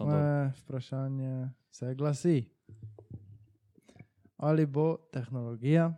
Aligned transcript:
Moje 0.00 0.52
vprašanje 0.58 1.50
se 1.70 1.94
glasi. 1.94 2.44
Ali 4.36 4.66
bo 4.66 4.96
tehnologija 5.12 5.94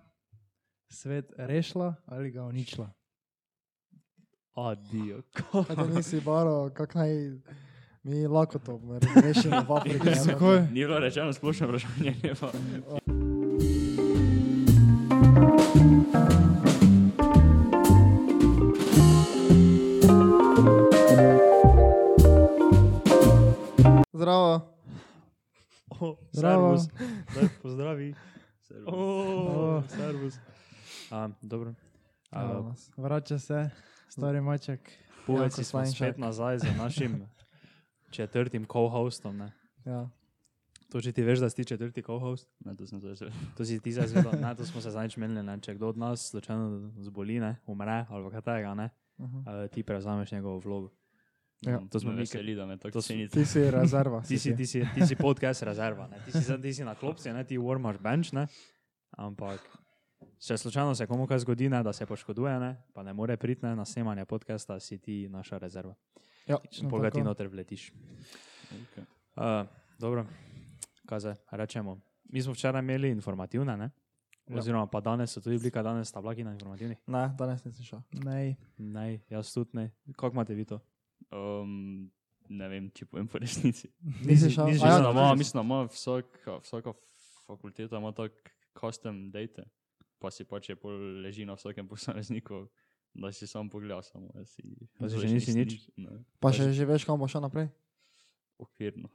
svet 0.88 1.32
rešila 1.36 1.94
ali 2.06 2.30
ga 2.30 2.44
uničila? 2.44 2.90
Adijo. 4.54 5.22
Kaj 5.66 5.76
ti 5.76 5.94
nisi 5.94 6.20
baro, 6.20 6.70
kak 6.74 6.94
naj 6.94 7.10
mi 8.02 8.26
lahko 8.26 8.58
to 8.58 8.80
rešimo 9.22 9.60
v 9.68 9.72
Afriki. 9.76 10.08
ne? 10.14 10.14
Zakaj? 10.14 10.60
Ni 10.60 10.80
bilo 10.84 10.98
rečeno 10.98 11.32
splošno 11.32 11.66
vprašanje. 11.66 12.14
O, 26.00 26.16
Zdravo. 26.32 26.78
servus. 26.78 26.88
Daj, 27.34 27.48
pozdravi. 27.62 28.14
O. 28.86 28.96
O, 28.96 29.82
servus. 29.88 30.34
A, 31.10 31.28
dobro. 31.42 31.74
Nas. 32.32 32.90
Vrača 32.96 33.38
se, 33.38 33.70
stari 34.08 34.40
maček. 34.40 34.80
Janko 35.28 35.62
smo 35.62 35.86
spet 35.86 36.18
nazaj 36.18 36.58
za 36.58 36.72
našim 36.74 37.26
četrtim 38.10 38.64
co-hostom. 38.64 39.36
ne. 39.36 39.52
Ja. 39.84 40.08
To 40.88 41.00
že 41.00 41.12
ti 41.12 41.22
veš, 41.22 41.38
da 41.38 41.50
si 41.50 41.56
ti 41.56 41.64
četrti 41.64 42.02
co-host? 42.02 42.46
Ne, 42.60 42.76
to 42.76 42.86
sem 42.86 43.00
zdaj 43.00 43.14
že. 43.14 43.26
To 43.56 43.64
si 43.64 43.80
ti 43.80 43.92
zdaj 43.92 44.06
zvedel, 44.08 44.32
ne, 44.32 44.54
to 44.54 44.64
smo 44.64 44.80
se 44.80 44.90
zadnjič 44.90 45.16
menili, 45.16 45.42
ne, 45.42 45.58
če 45.58 45.74
kdo 45.74 45.88
od 45.88 45.98
nas 45.98 46.30
slučajno 46.30 46.92
zboli, 46.98 47.40
ne, 47.40 47.56
umre 47.66 48.06
ali 48.08 48.30
kaj 48.30 48.40
takega, 48.42 48.74
ne, 48.76 48.90
Mhm. 49.18 49.38
uh, 49.38 49.44
ti 49.66 49.82
prevzameš 49.82 50.30
njegovo 50.30 50.58
vlogo. 50.58 50.90
Ja. 51.66 51.80
Mm, 51.80 51.88
To 51.88 52.00
smo 52.00 52.12
mi, 52.12 52.18
veseli, 52.22 52.54
da 52.54 52.66
me 52.66 52.76
tako 52.78 53.00
cenite. 53.02 53.34
Ti 53.34 53.44
si 53.44 53.70
rezerva. 53.70 54.20
ti 54.22 54.38
si, 54.38 54.56
ti 54.56 54.66
si, 54.66 54.84
ti 54.94 55.06
si 55.06 55.16
podcast 55.16 55.62
rezerva, 55.62 56.06
ne, 56.06 56.20
ti 56.24 56.32
si, 56.32 56.60
ti 56.62 56.74
si 56.74 56.84
na 56.84 56.94
klopci, 56.94 57.32
ne, 57.32 57.44
ti 57.44 57.58
warmaš 57.58 57.98
bench, 57.98 58.32
ne, 58.32 58.46
ampak 59.18 59.60
če 60.38 60.56
slučajno 60.56 60.94
se 60.94 61.06
komu 61.06 61.26
kaj 61.26 61.38
zgodi, 61.38 61.68
ne, 61.68 61.82
da 61.82 61.92
se 61.92 62.06
poškoduje, 62.06 62.54
ne, 62.60 62.76
pa 62.94 63.02
ne 63.02 63.12
more 63.12 63.36
priti 63.36 63.66
ne, 63.66 63.74
na 63.76 63.84
snemanje 63.84 64.24
podcasta, 64.24 64.78
si 64.80 64.98
ti 64.98 65.28
naša 65.28 65.58
rezerva. 65.58 65.94
Ja, 66.46 66.60
In 66.78 66.88
pol 66.88 67.02
ga 67.02 67.10
ti 67.10 67.22
noter 67.22 67.48
vletiš. 67.50 67.90
Okay. 68.70 69.02
Uh, 69.34 69.66
dobro, 69.98 70.26
kaj 71.06 71.20
zdaj 71.20 71.34
rečemo. 71.50 71.98
Mi 72.30 72.42
smo 72.42 72.54
včeraj 72.54 72.82
imeli 72.82 73.10
informativne, 73.10 73.76
ne? 73.76 73.90
Ja. 74.46 74.58
Oziroma, 74.58 74.86
pa 74.86 75.00
danes 75.00 75.32
so 75.34 75.40
tudi 75.42 75.58
bili, 75.58 75.70
kaj 75.74 75.82
danes 75.82 76.08
sta 76.08 76.20
blaki 76.22 76.44
na 76.46 76.52
informativnih. 76.54 76.98
Ne, 77.10 77.24
danes 77.38 77.64
nisem 77.64 77.84
šel. 77.84 78.02
Nej. 78.22 78.54
Ne, 78.78 79.18
jaz 79.30 79.50
tudi 79.54 79.70
ne. 79.74 79.90
Kako 80.14 80.34
imate 80.38 80.54
vi 80.54 80.64
to? 80.64 80.78
Um, 81.36 82.08
ne 82.48 82.68
vem, 82.68 82.90
če 82.90 83.04
povem 83.04 83.26
po 83.26 83.38
resnici. 83.38 83.90
Nisi 84.22 84.48
šel? 84.48 84.66
nisi 84.66 84.80
A 84.80 84.88
ja, 84.88 84.96
Mislim, 84.96 85.02
da 85.02 85.02
šel? 85.02 85.12
ima, 85.12 85.34
mislim, 85.34 85.58
da 85.58 85.64
ima 85.64 85.78
vsaka, 85.84 86.56
vsaka 86.58 86.92
fakulteta 87.42 87.98
ima 87.98 88.12
tak 88.12 88.32
custom 88.74 89.30
date, 89.30 89.64
pa 90.18 90.30
si 90.30 90.44
pač 90.44 90.68
je 90.68 90.76
pol 90.76 90.94
leži 91.20 91.44
na 91.44 91.54
vsakem 91.54 91.84
posamezniku, 91.86 92.66
da 93.12 93.30
si 93.30 93.46
sam 93.46 93.68
pogledal 93.68 94.02
samo. 94.02 94.30
da 94.30 94.44
Si, 94.44 94.62
Pa 94.96 95.08
si 95.08 95.18
še 95.18 95.28
nisi 95.28 95.52
nič? 95.54 95.76
Ne, 95.96 96.22
Pa 96.38 96.50
še 96.50 96.70
že 96.70 96.84
veš, 96.84 97.04
kam 97.04 97.16
bo 97.16 97.26
šel 97.26 97.42
naprej? 97.42 97.68
okvirno. 98.58 99.08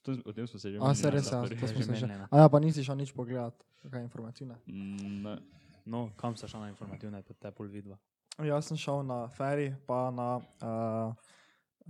Tem- 0.00 0.22
O 0.24 0.30
tem 0.30 0.46
smo 0.46 0.54
se 0.56 0.70
že 0.70 0.78
A, 0.78 0.94
se 0.94 1.10
res, 1.10 1.26
ja, 1.26 1.42
stvari. 1.42 1.56
to 1.56 1.66
smo 1.66 1.80
že 1.80 1.84
se 1.84 1.94
že. 1.96 2.06
A 2.30 2.36
ja, 2.36 2.46
pa 2.46 2.58
nisi 2.58 2.78
šel 2.80 2.94
nič 2.94 3.10
pogledat, 3.10 3.56
kaj 3.82 4.02
informativne. 4.02 4.54
Ne, 4.66 5.38
No, 5.82 6.12
kam 6.14 6.36
ste 6.36 6.46
šli 6.46 6.60
na 6.60 6.68
informativne, 6.68 7.18
pa 7.18 7.32
te 7.32 7.50
pol 7.50 7.66
vidva? 7.66 7.96
Jaz 8.38 8.68
sem 8.68 8.76
šel 8.76 9.02
na 9.02 9.26
ferij, 9.28 9.74
pa 9.82 10.10
na 10.10 10.38
uh, 10.38 11.10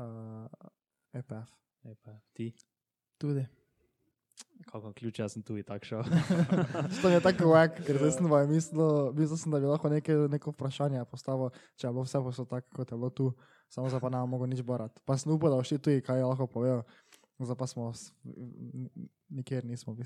uh, 0.01 0.69
EPF. 1.13 1.51
E 1.85 1.95
pa 2.05 2.13
ti, 2.33 2.53
Tudi. 3.19 3.47
kako 4.67 4.93
ključ, 4.93 5.19
jaz 5.19 5.33
sem 5.33 5.43
tu 5.43 5.57
in 5.57 5.65
tak 5.65 5.85
šel. 5.85 6.03
To 7.03 7.09
je 7.09 7.21
tako 7.21 7.53
vek, 7.55 7.81
ker 7.87 7.97
zdaj 7.97 8.13
sem 8.17 8.29
vaj 8.29 8.47
mislil, 8.47 9.13
mislil 9.17 9.39
sem, 9.41 9.53
da 9.53 9.61
bi 9.61 9.71
lahko 9.71 9.89
neke, 9.89 10.17
neko 10.33 10.53
vprašanje 10.53 11.05
postavil, 11.09 11.49
če 11.77 11.87
je 11.87 11.93
bilo 11.93 12.05
vse 12.05 12.21
posod 12.25 12.49
tako, 12.49 12.69
kot 12.77 12.93
je 12.93 12.99
bilo 12.99 13.11
tu, 13.11 13.31
samo 13.73 13.89
zdaj 13.89 14.01
pa 14.05 14.11
ne 14.13 14.21
mogo 14.29 14.47
nič 14.47 14.61
borati. 14.65 15.01
Pa 15.05 15.17
sem 15.17 15.33
upal, 15.33 15.55
da 15.55 15.63
boš 15.63 15.73
ti 15.73 15.79
tu, 15.79 15.97
kaj 16.05 16.25
lahko 16.25 16.47
povedal. 16.47 16.85
Zdaj 17.41 17.57
pa 17.57 17.67
smo, 17.67 17.93
nikjer 19.33 19.65
nismo 19.65 19.97
ne, 19.97 20.05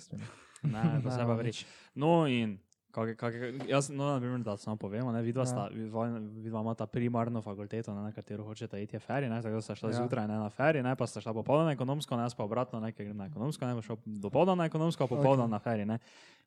to 0.62 0.68
Ne, 0.68 1.02
se 1.10 1.18
pa 1.18 1.26
no, 1.26 1.34
vreč. 1.34 1.66
No 1.94 2.12
in, 2.30 2.58
kak, 2.94 3.16
kak, 3.18 3.34
jaz, 3.66 3.90
no, 3.90 4.06
na 4.06 4.20
primer, 4.22 4.38
da 4.46 4.54
samo 4.56 4.76
povemo, 4.78 5.12
ne, 5.12 5.22
vidva, 5.22 5.42
Ja. 5.42 5.46
sta, 5.46 5.66
vidva, 5.68 6.06
vidva 6.38 6.60
imata 6.62 6.86
primarno 6.86 7.42
fakulteto, 7.42 7.94
ne, 7.94 8.02
na 8.02 8.12
katero 8.12 8.44
hočete 8.44 8.78
iti, 8.78 8.96
je 8.96 9.00
ferij, 9.00 9.28
ne, 9.28 9.42
tako 9.42 9.54
da 9.54 9.62
sta 9.62 9.74
šla 9.74 9.90
Ja. 9.90 9.96
zjutraj 9.96 10.28
ne, 10.28 10.38
na 10.38 10.50
ferij, 10.50 10.82
ne, 10.82 10.96
pa 10.96 11.06
sta 11.06 11.20
šla 11.20 11.34
popoldan 11.34 11.66
na 11.66 11.72
ekonomsko, 11.72 12.16
ne, 12.16 12.22
jaz 12.22 12.34
pa 12.34 12.44
obratno, 12.44 12.80
ne, 12.80 12.92
ker 12.92 13.04
grem 13.04 13.16
na 13.16 13.26
ekonomsko, 13.26 13.66
ne, 13.66 13.74
pa 13.74 13.82
šel 13.82 13.96
dopoldan 14.06 14.58
na 14.58 14.64
ekonomsko, 14.64 15.06
popoldan 15.06 15.44
Ok. 15.44 15.46
okay. 15.46 15.50
na 15.50 15.58
ferij, 15.58 15.86
ne. 15.86 15.98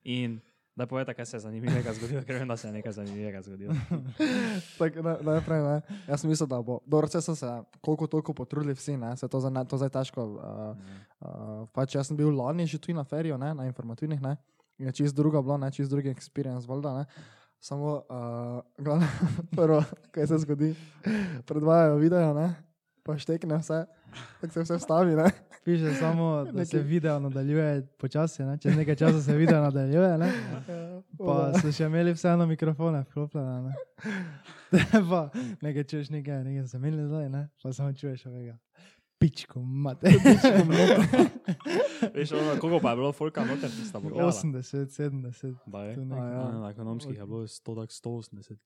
In 0.04 0.40
da 0.78 0.86
povete, 0.86 1.14
kaj 1.14 1.26
se 1.26 1.36
je 1.36 1.42
zanimivega 1.42 1.94
zgodilo, 1.94 2.22
ker 2.28 2.36
vem, 2.38 2.48
da 2.48 2.58
se 2.58 2.68
je 2.68 2.74
nekaj 2.74 2.92
zanimivega 2.94 3.42
zgodilo. 3.42 3.74
Tako, 4.80 5.02
ne, 5.02 5.16
najprej, 5.22 5.62
ne. 5.64 5.82
Jaz 6.08 6.22
sem 6.22 6.30
mislil, 6.30 6.48
da 6.48 6.62
bo. 6.62 6.80
Dobro, 6.86 7.10
če 7.10 7.22
so 7.22 7.36
se 7.36 7.50
koliko 7.82 8.08
toliko 8.08 8.34
potrudili 8.34 8.74
vsi, 8.78 8.98
ne, 8.98 9.16
se 9.18 9.28
to, 9.28 9.40
za, 9.40 9.50
to 9.66 9.78
zdaj 9.78 9.90
težko. 9.90 10.22
Uh, 10.24 10.38
uh, 11.20 11.66
pač 11.74 11.96
jaz 11.98 12.08
sem 12.08 12.18
bil 12.18 12.30
lani 12.30 12.68
že 12.70 12.78
tu 12.78 12.94
na 12.94 13.04
feriju, 13.04 13.38
ne, 13.38 13.54
na 13.54 13.66
informativnih, 13.66 14.22
ne. 14.22 14.38
Je 14.78 14.92
čist 14.92 15.16
druga 15.16 15.42
bila, 15.42 15.58
ne, 15.58 15.72
čist 15.72 15.92
drugi 15.92 16.14
experience, 16.14 16.70
valjda, 16.70 16.94
ne. 16.98 17.06
Samo, 17.60 17.94
uh, 17.96 18.84
glavno, 18.86 19.08
prvo, 19.58 19.84
kaj 20.12 20.28
se 20.28 20.38
zgodi, 20.38 20.76
predvajajo 21.46 21.96
video, 21.96 22.34
ne, 22.34 22.54
pa 23.04 23.18
štekne 23.18 23.58
vse, 23.58 23.86
tako 24.42 24.54
se 24.54 24.62
vse 24.62 24.78
vstavi, 24.78 25.16
ne. 25.16 25.32
Piše 25.68 25.94
samo, 25.94 26.46
da 26.54 26.66
se 26.66 26.80
video 26.80 27.20
nadaljuje 27.20 27.88
počasi, 27.98 28.44
ne? 28.44 28.58
čez 28.58 28.76
nekaj 28.78 28.96
časa 28.96 29.22
se 29.22 29.36
video 29.36 29.62
nadaljuje, 29.62 30.18
ne? 30.18 30.32
pa 31.18 31.52
so 31.60 31.72
še 31.72 31.90
imeli 31.90 32.14
vseeno 32.16 32.46
mikrofone 32.48 33.02
vklopljene. 33.02 33.62
Ne? 33.62 33.74
Pa 35.10 35.30
nekaj 35.62 35.84
čuješ, 35.84 36.10
nekaj, 36.10 36.44
nekaj 36.44 36.66
zamenili 36.72 37.08
zdaj, 37.08 37.30
ne? 37.30 37.50
pa 37.64 37.74
samo 37.74 37.94
čuješ 37.94 38.26
ovega. 38.26 38.56
Pičko, 39.20 39.62
mate. 39.62 40.10
Veš, 42.16 42.32
ono, 42.32 42.60
koliko 42.62 42.80
pa 42.80 42.90
je 42.90 42.96
bilo 42.96 43.12
folka 43.12 43.46
noter, 43.46 43.70
tista 43.70 44.00
pogledala? 44.00 44.32
80, 44.32 44.86
70. 44.86 45.56
Baje. 45.66 45.96
tu 45.96 46.02
A 46.14 46.18
ja. 46.18 46.26
Ja. 46.26 46.52
Na 46.52 46.70
ekonomskih 46.70 47.18
je 47.18 47.26
bilo 47.26 47.48
100, 47.48 47.82
tak 47.82 47.90
180. 47.90 48.58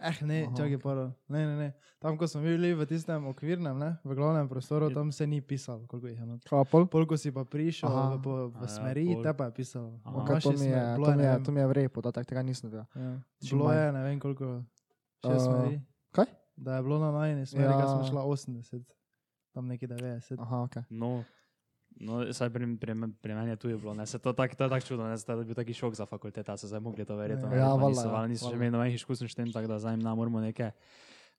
Eh, 0.00 0.24
ne, 0.24 0.48
čakaj, 0.56 0.78
paro. 0.78 1.12
Ne, 1.28 1.46
ne, 1.46 1.56
ne. 1.56 1.72
Tam, 1.98 2.18
ko 2.18 2.28
smo 2.28 2.40
bili 2.44 2.74
v 2.74 2.84
tistem 2.86 3.26
okvirnem, 3.26 3.78
ne, 3.78 3.96
v 4.04 4.14
glavnem 4.14 4.48
prostoru, 4.48 4.90
tam 4.90 5.12
se 5.12 5.26
ni 5.26 5.40
pisalo, 5.40 5.86
koliko 5.86 6.08
jih 6.08 6.20
je 6.20 6.26
noter. 6.26 6.48
Kapol. 6.50 6.86
Polko 6.86 7.16
si 7.16 7.32
pa 7.32 7.44
prišel 7.44 7.88
Aha. 7.88 8.20
v, 8.20 8.52
v 8.52 8.60
A 8.60 8.62
ja, 8.62 8.68
smeri, 8.68 9.06
pol. 9.14 9.22
te 9.24 9.32
pa 9.32 9.44
je 9.48 9.52
pisalo. 9.56 9.88
V 10.04 10.20
Okay, 10.20 10.40
to, 10.42 10.52
mi 10.52 10.68
je, 10.68 10.82
to, 10.96 11.10
mi 11.10 11.16
ne 11.16 11.24
je, 11.24 11.44
to 11.44 11.52
mi 11.52 11.60
je 11.60 11.66
v 11.66 11.72
redu, 11.72 12.00
da 12.04 12.10
tega 12.12 12.42
nisem 12.44 12.68
videl. 12.70 12.84
Ja. 12.92 13.12
Bilo 13.40 13.72
je, 13.72 13.92
ne 13.92 14.02
vem 14.04 14.20
koliko, 14.20 14.62
Uh, 15.24 15.32
šest 15.32 15.44
smeri. 15.48 15.80
kaj? 16.12 16.28
Da 16.56 16.76
je 16.76 16.82
bilo 16.82 16.98
na 17.00 17.10
najni 17.10 17.46
smeri, 17.46 17.64
ja. 17.72 17.80
Ja. 17.80 17.88
smo 17.88 18.04
šla 18.04 18.22
80, 18.22 18.84
tam 19.56 19.66
neki 19.72 19.88
90. 19.88 20.36
Aha, 20.42 20.62
ok. 20.68 20.76
No, 20.90 21.24
no 22.00 22.20
saj 22.32 22.52
pri, 22.52 22.68
pri, 22.76 22.94
pri 23.22 23.34
meni 23.34 23.54
je 23.54 23.56
tu 23.56 23.72
je 23.72 23.78
bilo, 23.80 23.94
ne, 23.96 24.06
se 24.06 24.18
to 24.18 24.32
tako 24.36 24.56
to 24.56 24.68
je 24.68 24.70
tak 24.70 24.84
čudno, 24.84 25.08
ne, 25.08 25.16
se 25.18 25.26
to 25.26 25.38
je 25.38 25.44
bil 25.44 25.56
taki 25.56 25.74
šok 25.74 25.96
za 25.96 26.06
fakulteta, 26.06 26.56
so 26.56 26.68
zdaj 26.68 26.80
mogli 26.80 27.04
to 27.08 27.16
verjeti. 27.16 27.42
Ja, 27.42 27.50
ne, 27.50 27.56
ja, 27.56 27.72
pa 27.72 27.88
valjda, 27.88 27.88
niso, 27.88 28.06
ja, 28.06 28.12
valjda 28.12 28.28
niso 28.28 28.44
še 28.44 28.50
valjda. 28.50 28.56
imeli 28.56 28.74
nobenih 28.76 28.94
izkušenj 29.00 29.32
s 29.32 29.38
tem, 29.40 29.52
tako 29.52 29.72
da 29.72 29.78
zdaj 29.78 29.96
jim 29.96 30.04
ne 30.04 30.14
moramo 30.14 30.40
neke, 30.44 30.70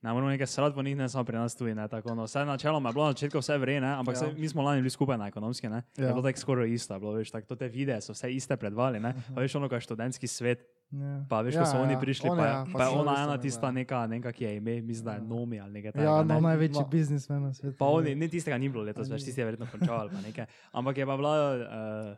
ne 0.02 0.12
moramo 0.12 0.28
neke 0.28 0.46
srati 0.46 0.74
po 0.74 0.82
njih, 0.82 0.96
ne 0.96 1.08
samo 1.08 1.24
pri 1.24 1.36
nas 1.36 1.56
tu, 1.56 1.64
ne, 1.66 1.88
tako 1.88 2.14
no, 2.14 2.24
vse 2.24 2.44
načeloma 2.44 2.88
je 2.88 2.92
bilo 2.92 3.04
na 3.04 3.12
začetku 3.12 3.38
vse 3.38 3.58
vre, 3.58 3.80
ne, 3.80 3.88
ampak 3.88 4.16
Ja. 4.16 4.24
ja. 4.24 4.32
mi 4.34 4.48
smo 4.48 4.62
lani 4.62 4.80
bili 4.80 4.90
skupaj 4.90 5.18
na 5.18 5.26
ekonomski, 5.26 5.68
ne, 5.68 5.76
ja. 5.76 5.82
je 5.96 6.04
Ja. 6.04 6.08
bilo 6.08 6.22
tako 6.22 6.38
skoraj 6.38 6.70
isto, 6.70 6.98
bilo, 6.98 7.12
veš, 7.12 7.30
tako 7.30 7.46
to 7.46 7.56
te 7.56 7.68
videe 7.68 8.00
so 8.00 8.12
vse 8.12 8.30
iste 8.30 8.56
predvali, 8.56 9.00
ne, 9.00 9.14
pa 9.34 9.40
veš 9.40 9.54
ono, 9.54 9.68
kaj 9.68 9.76
je 9.76 9.80
študentski 9.82 10.26
svet, 10.28 10.66
Ja. 10.90 11.24
pa 11.28 11.40
veš, 11.40 11.54
Ja, 11.54 11.60
ko 11.60 11.66
so 11.66 11.78
oni 11.78 11.92
ja, 11.92 11.98
prišli, 11.98 12.30
one, 12.30 12.38
pa, 12.38 12.46
ja, 12.46 12.64
pa 12.64 12.72
pa 12.74 12.84
je 12.84 12.88
so 12.88 12.96
ona 12.96 13.12
ena 13.12 13.24
imeli, 13.26 13.40
tista 13.40 13.66
ja. 13.66 13.72
neka, 13.72 14.06
neka, 14.06 14.32
ki 14.32 14.44
je 14.44 14.56
ime, 14.56 14.80
mislim, 14.82 15.04
da 15.04 15.12
je 15.12 15.16
Ja. 15.16 15.24
Nomi 15.24 15.60
ali 15.60 15.72
nekaj 15.72 15.88
Ja, 15.88 15.92
takega. 15.92 16.10
No, 16.24 16.34
ne. 16.34 16.40
največji 16.42 16.80
ma- 16.80 16.88
biznismen 16.88 17.42
na 17.42 17.52
svetu. 17.52 17.76
Pa 17.76 17.86
oni, 17.86 18.14
ne 18.14 18.28
tistega 18.28 18.56
ni 18.56 18.68
bilo 18.68 18.84
letos, 18.84 19.08
ni. 19.08 19.16
tisti 19.16 19.34
je 19.36 19.44
verjetno 19.44 19.66
končal 19.68 19.98
ali 19.98 20.10
pa 20.10 20.20
nekaj. 20.20 20.46
Ampak 20.72 20.96
je 20.96 21.06
pa 21.06 21.16
bila 21.16 21.32
uh, 21.50 22.16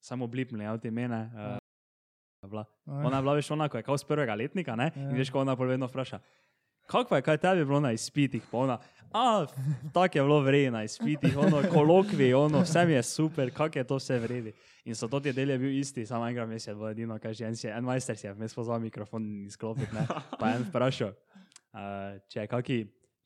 samo 0.00 0.26
blipnila, 0.26 0.64
ja, 0.64 0.72
od 0.72 0.84
imene. 0.84 1.30
Uh, 1.32 1.58
bila. 2.44 2.64
Ja. 2.86 2.92
Ona 3.00 3.16
je 3.16 3.22
bila 3.22 3.34
veš 3.34 3.50
ona, 3.50 3.68
ko 3.68 3.76
je 3.76 3.82
kao 3.82 3.98
z 3.98 4.04
prvega 4.04 4.34
letnika, 4.34 4.76
ne? 4.76 4.92
Ja. 4.92 5.02
In 5.04 5.16
veš, 5.16 5.30
ko 5.30 5.40
ona 5.40 5.56
pol 5.56 5.66
vedno 5.66 5.86
vpraša. 5.86 6.18
Kako 6.86 7.16
je, 7.16 7.22
kaj 7.22 7.38
tebi 7.38 7.60
je 7.60 7.64
bilo 7.64 7.80
na 7.80 7.92
izpitih? 7.92 8.42
Pa 8.50 8.58
ona, 8.58 8.78
a, 9.12 9.46
tako 9.92 10.18
je 10.18 10.22
bilo 10.22 10.40
vredi 10.40 10.70
na 10.70 10.84
izpitih, 10.84 11.36
ono, 11.38 11.62
kolokvi, 11.72 12.34
ono, 12.34 12.60
vse 12.60 12.84
mi 12.86 12.92
je 12.92 13.02
super, 13.02 13.50
kako 13.54 13.78
je 13.78 13.84
to 13.84 13.96
vse 13.96 14.18
vredi. 14.18 14.52
In 14.84 14.94
so 14.94 15.08
to 15.08 15.20
ti 15.20 15.32
del 15.32 15.50
je 15.50 15.58
bil 15.58 15.78
isti, 15.78 16.06
samo 16.06 16.26
enkrat 16.28 16.48
mes 16.48 16.66
je 16.66 16.74
bilo 16.74 16.90
edino, 16.90 17.18
kaj 17.18 17.34
že 17.34 17.46
en, 17.46 17.56
si 17.56 17.66
je, 17.66 17.72
en 17.76 17.84
majster 17.84 18.16
si 18.18 18.26
je 18.26 18.32
vmes 18.34 18.54
pozval 18.54 18.80
mikrofon 18.80 19.22
in 19.22 19.46
izklopiti, 19.46 19.94
ne. 19.94 20.06
Pa 20.38 20.50
en 20.56 20.64
vprašal, 20.68 21.12
uh, 21.72 22.18
če, 22.28 22.46
kaki, 22.50 22.78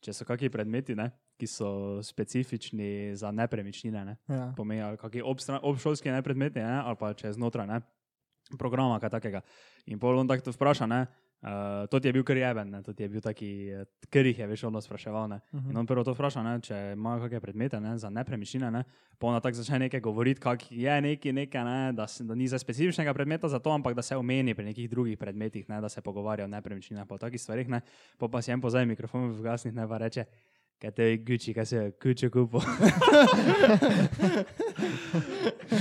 če 0.05 0.13
so 0.13 0.25
kakšni 0.25 0.49
predmeti, 0.53 0.95
ne, 0.95 1.09
ki 1.37 1.47
so 1.49 1.97
specifični 2.03 3.15
za 3.15 3.31
nepremičnine, 3.31 4.05
ne 4.05 4.17
Ja. 4.29 4.53
pomeni, 4.57 4.81
ali 4.81 4.97
kakšni 4.97 5.21
obšolski 5.61 6.11
ne 6.11 6.21
predmeti, 6.21 6.59
ne, 6.59 6.81
ali 6.85 6.95
pa 6.99 7.13
če 7.13 7.27
je 7.27 7.33
znotraj 7.33 7.67
ne, 7.67 7.81
programa, 8.57 8.99
kaj 8.99 9.09
takega. 9.17 9.41
In 9.87 9.99
pol 9.99 10.19
on 10.19 10.27
tako 10.27 10.43
to 10.45 10.51
vpraša, 10.51 10.85
ne, 10.85 11.05
Uh, 11.37 11.85
to 11.89 11.99
je 12.01 12.09
bil 12.13 12.23
kar 12.25 12.37
jeben, 12.37 12.71
ne, 12.73 12.79
to 12.81 12.95
je 12.97 13.05
bil 13.09 13.21
taki, 13.21 13.69
eh, 13.69 13.85
ker 14.09 14.25
jih 14.25 14.39
je 14.39 14.47
veš 14.49 14.63
ono 14.63 14.81
spraševal. 14.81 15.27
Ne. 15.29 15.39
Mhm. 15.53 15.69
In 15.69 15.77
on 15.77 15.85
prvo 15.85 16.03
to 16.03 16.15
vpraša, 16.17 16.41
ne, 16.41 16.57
če 16.65 16.93
imajo 16.95 17.21
kakšne 17.21 17.41
predmete 17.41 17.79
ne, 17.79 17.93
za 17.97 18.09
nepremičnine, 18.09 18.71
ne, 18.73 18.83
pa 19.19 19.27
ona 19.27 19.39
tako 19.39 19.61
začne 19.61 19.79
nekaj 19.85 20.01
govoriti, 20.01 20.41
kak 20.41 20.65
je 20.71 21.01
neki 21.01 21.33
nekaj, 21.33 21.63
ne, 21.63 21.93
da, 21.93 22.07
se, 22.07 22.23
da 22.23 22.33
ni 22.35 22.47
za 22.47 22.57
specifičnega 22.57 23.13
predmeta 23.13 23.49
za 23.49 23.59
to, 23.59 23.69
ampak 23.69 23.93
da 23.93 24.01
se 24.01 24.17
omeni 24.17 24.55
pri 24.55 24.65
nekih 24.65 24.89
drugih 24.89 25.17
predmetih, 25.17 25.69
ne, 25.69 25.81
da 25.81 25.89
se 25.89 26.01
pogovarja 26.01 26.45
o 26.45 26.47
nepremičninah, 26.47 27.05
pa 27.05 27.15
o 27.15 27.21
takih 27.21 27.41
stvarih, 27.41 27.69
ne, 27.69 27.81
pa 28.17 28.27
pa 28.27 28.41
si 28.41 28.51
en 28.51 28.61
pozaj 28.61 28.89
mikrofon 28.89 29.29
vgasnih, 29.37 29.77
ne, 29.77 29.87
pa 29.87 29.97
reče, 29.97 30.25
kaj 30.81 30.91
te 30.91 31.03
je 31.03 31.17
Gucci, 31.17 31.53
kaj 31.53 31.65
se 31.65 31.75
je 31.77 31.91
Gucci 32.03 32.29
kupil. 32.29 32.59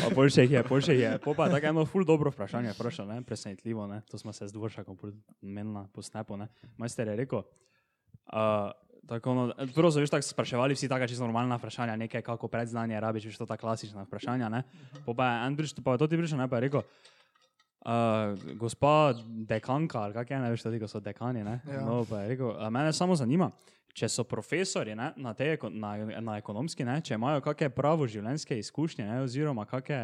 Pa 0.00 0.14
boljše 0.14 0.44
je, 0.44 0.62
boljše 0.69 0.94
je. 0.98 1.19
Po 1.25 1.34
pa 1.34 1.44
je 1.44 1.50
tako 1.50 1.66
eno 1.66 1.87
ful 1.87 2.04
dobro 2.04 2.31
vprašanje, 2.31 2.72
vprašal, 2.72 3.06
ne, 3.06 3.22
presenetljivo, 3.22 3.87
ne, 3.87 4.00
to 4.10 4.19
smo 4.19 4.32
se 4.32 4.48
z 4.48 4.52
dvoršakom 4.52 4.98
menili 5.43 5.84
po 5.93 6.02
snapu, 6.02 6.37
ne. 6.37 6.48
Majster 6.76 7.08
je 7.08 7.16
rekel, 7.16 7.38
uh, 7.38 7.44
tako 9.08 9.31
ono, 9.31 9.52
prvo 9.75 9.90
so 9.90 10.00
veš 10.00 10.10
tako 10.10 10.22
spraševali 10.22 10.75
vsi 10.75 10.88
taka 10.88 11.06
čisto 11.06 11.25
normalna 11.25 11.56
vprašanja, 11.56 11.96
nekaj 11.96 12.22
kako 12.22 12.49
predznanje 12.49 13.00
rabiš, 13.00 13.25
veš 13.25 13.38
to 13.38 13.46
ta 13.46 13.56
klasična 13.56 14.02
vprašanja, 14.02 14.49
ne. 14.49 14.62
Po 15.04 15.14
pa 15.14 15.26
je 15.26 15.46
en 15.46 15.56
prišel, 15.56 15.84
pa 15.84 15.92
je 15.92 15.99
to 15.99 16.06
ti 16.06 16.16
prišel, 16.16 16.38
ne, 16.38 16.49
pa 16.49 16.56
je 16.56 16.69
rekel, 16.69 16.82
Uh, 17.87 18.34
gospa 18.58 19.14
dekanka, 19.46 20.00
ali 20.00 20.14
kaj 20.14 20.26
je, 20.31 20.38
ne 20.42 20.49
veš, 20.50 20.62
tudi 20.66 20.81
ko 20.82 20.88
so 20.90 20.99
dekani. 21.00 21.44
Ne? 21.46 21.60
Ja. 21.70 21.84
No, 21.87 22.00
pa 22.08 22.25
je 22.25 22.32
rekel, 22.32 22.49
a 22.58 22.70
mene 22.70 22.90
samo 22.92 23.14
zanima, 23.14 23.46
če 23.96 24.08
so 24.08 24.25
profesori 24.25 24.93
ne, 24.93 25.06
na, 25.16 25.32
eko- 25.32 25.70
na, 25.72 25.90
na 26.20 26.34
ekonomski, 26.37 26.84
ne, 26.84 26.98
če 27.00 27.14
imajo 27.14 27.40
kakšne 27.40 27.70
pravo 27.70 28.04
življenjske 28.04 28.58
izkušnje, 28.58 29.06
ne, 29.06 29.22
oziroma 29.22 29.64
kakšne, 29.64 30.00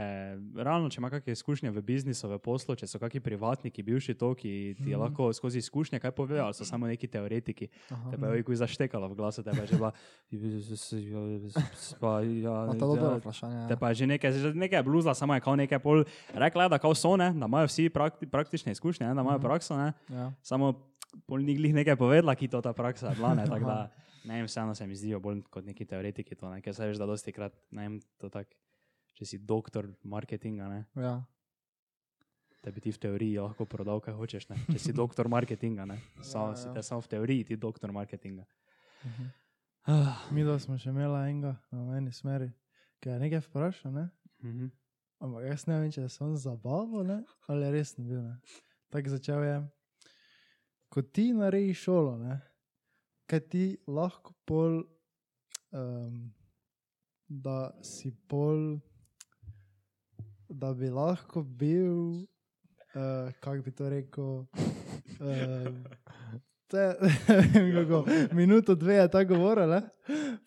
realno, 0.56 0.88
če 0.88 0.96
imajo 0.96 1.12
kakšne 1.12 1.34
izkušnje 1.34 1.70
v 1.70 1.82
biznisu, 1.82 2.24
v 2.26 2.38
poslu, 2.40 2.72
če 2.74 2.86
so 2.86 2.96
kakšni 2.96 3.20
privatniki, 3.20 3.82
bivši 3.82 4.14
to, 4.14 4.32
ki 4.34 4.52
ti 4.76 4.88
Mhm. 4.88 4.96
lahko 4.98 5.28
skozi 5.30 5.58
izkušnje 5.58 6.00
kaj 6.00 6.10
povejo, 6.12 6.40
ali 6.42 6.54
so 6.54 6.64
samo 6.64 6.86
neki 6.86 7.04
teoretiki. 7.06 7.68
Aha. 7.90 8.10
Te 8.10 8.16
pa 8.16 8.26
je 8.30 8.42
kuj 8.42 8.56
zaštekalo 8.56 9.06
v 9.06 9.14
glasu, 9.14 9.42
te 9.42 9.50
pa 9.50 9.60
je 9.60 9.66
že 9.66 9.76
bila. 9.76 9.92
Pa, 12.00 12.20
ja, 12.42 12.54
to 12.68 12.72
je 12.72 12.78
dobro 12.78 13.18
vprašanje. 13.18 13.68
Te 13.68 13.76
pa 13.76 13.88
je 13.88 13.94
že 13.94 14.06
nekaj, 14.08 14.30
že 14.32 14.54
nekaj 14.54 14.78
je 14.78 14.82
bluzla, 14.84 15.12
samo 15.12 15.34
je 15.34 15.40
kao 15.40 15.52
nekaj 15.54 15.78
pol. 15.78 16.04
Rekla 16.32 16.62
je, 16.62 16.68
da 16.70 16.78
kao 16.78 16.94
so 16.94 17.12
ne, 17.14 17.28
da 17.30 17.44
imajo 17.44 17.66
vsi 17.66 17.88
prakti, 17.88 18.24
praktične 18.26 18.72
izkušnje, 18.72 19.04
ne, 19.04 19.12
da 19.12 19.20
imajo 19.20 19.36
Mhm. 19.36 19.44
prakso, 19.44 19.76
ne, 19.76 19.92
Ja. 20.08 20.32
samo 20.42 20.91
pol 21.26 21.40
ni 21.40 21.54
glih 21.54 21.74
nekaj 21.74 21.96
povedala, 21.96 22.34
ki 22.34 22.48
to 22.48 22.60
ta 22.60 22.72
praksa 22.72 23.10
je 23.10 23.16
bila, 23.16 23.34
ne, 23.34 23.44
tako 23.44 23.64
da, 23.64 23.76
ne 24.24 24.34
vem, 24.34 24.46
vseeno 24.46 24.74
se 24.74 24.86
mi 24.86 24.96
zdijo 24.96 25.20
bolj 25.20 25.42
kot 25.44 25.64
neki 25.64 25.84
teoretiki 25.84 26.34
to, 26.34 26.48
ne, 26.48 26.60
ker 26.60 26.74
se 26.74 26.86
veš, 26.86 26.96
da 26.96 27.06
dosti 27.06 27.32
krat, 27.32 27.54
ne 27.70 27.82
vem, 27.82 28.00
to 28.18 28.28
tak, 28.28 28.48
če 29.14 29.26
si 29.26 29.38
doktor 29.38 29.90
marketinga, 30.04 30.68
ne, 30.68 30.80
Ja. 30.96 31.18
da 32.62 32.70
bi 32.70 32.80
ti 32.80 32.92
v 32.92 32.98
teoriji 32.98 33.38
lahko 33.38 33.66
prodal, 33.66 34.00
kaj 34.00 34.14
hočeš, 34.14 34.48
ne, 34.48 34.56
če 34.68 34.78
si 34.78 34.92
doktor 35.02 35.28
marketinga, 35.28 35.84
ne, 35.84 35.98
samo 36.22 36.52
Ja, 36.52 36.56
si 36.56 36.68
ja. 36.68 36.72
te 36.72 36.82
samo 36.82 37.00
v 37.00 37.08
teoriji 37.08 37.44
ti 37.44 37.56
doktor 37.56 37.92
marketinga. 37.92 38.44
Mhm. 39.04 39.30
Ah, 39.84 40.14
Mi 40.30 40.44
dva 40.44 40.60
smo 40.62 40.76
še 40.78 40.92
imela 40.94 41.24
enega 41.26 41.56
na 41.74 41.96
eni 41.98 42.12
smeri, 42.14 42.52
ki 43.02 43.08
je 43.10 43.18
nekaj 43.18 43.40
vprašal, 43.48 43.90
ne? 43.92 44.04
mhm. 44.44 44.70
Ampak 45.22 45.42
jaz 45.44 45.66
ne 45.66 45.74
vem, 45.78 45.90
če 45.90 46.06
zabavo 46.34 47.02
ne? 47.02 47.22
ali 47.48 47.70
resno 47.70 48.04
bil. 48.04 48.22
Tako 48.90 49.10
začel 49.10 49.42
je, 49.42 49.56
ko 50.92 51.02
ti 51.02 51.30
narediš 51.32 51.84
šolo, 51.86 52.16
ne? 52.20 52.40
kaj 53.26 53.40
ti 53.48 53.66
lahko 53.88 54.34
pol, 54.44 54.82
um, 55.72 56.16
da 57.28 57.70
si 57.80 58.10
pol, 58.28 58.76
da 60.48 60.74
bi 60.76 60.90
lahko 60.92 61.40
bil, 61.42 62.26
uh, 62.92 63.32
kako 63.40 63.62
bi 63.64 63.72
to 63.78 63.88
rekel, 63.88 64.44
um, 65.30 65.80
te, 66.72 66.96
ne 67.54 67.72
kako, 67.74 68.04
minuto, 68.32 68.74
dve 68.74 68.94
je 68.94 69.08
tako 69.10 69.34
govoril, 69.34 69.68
ne? 69.68 69.82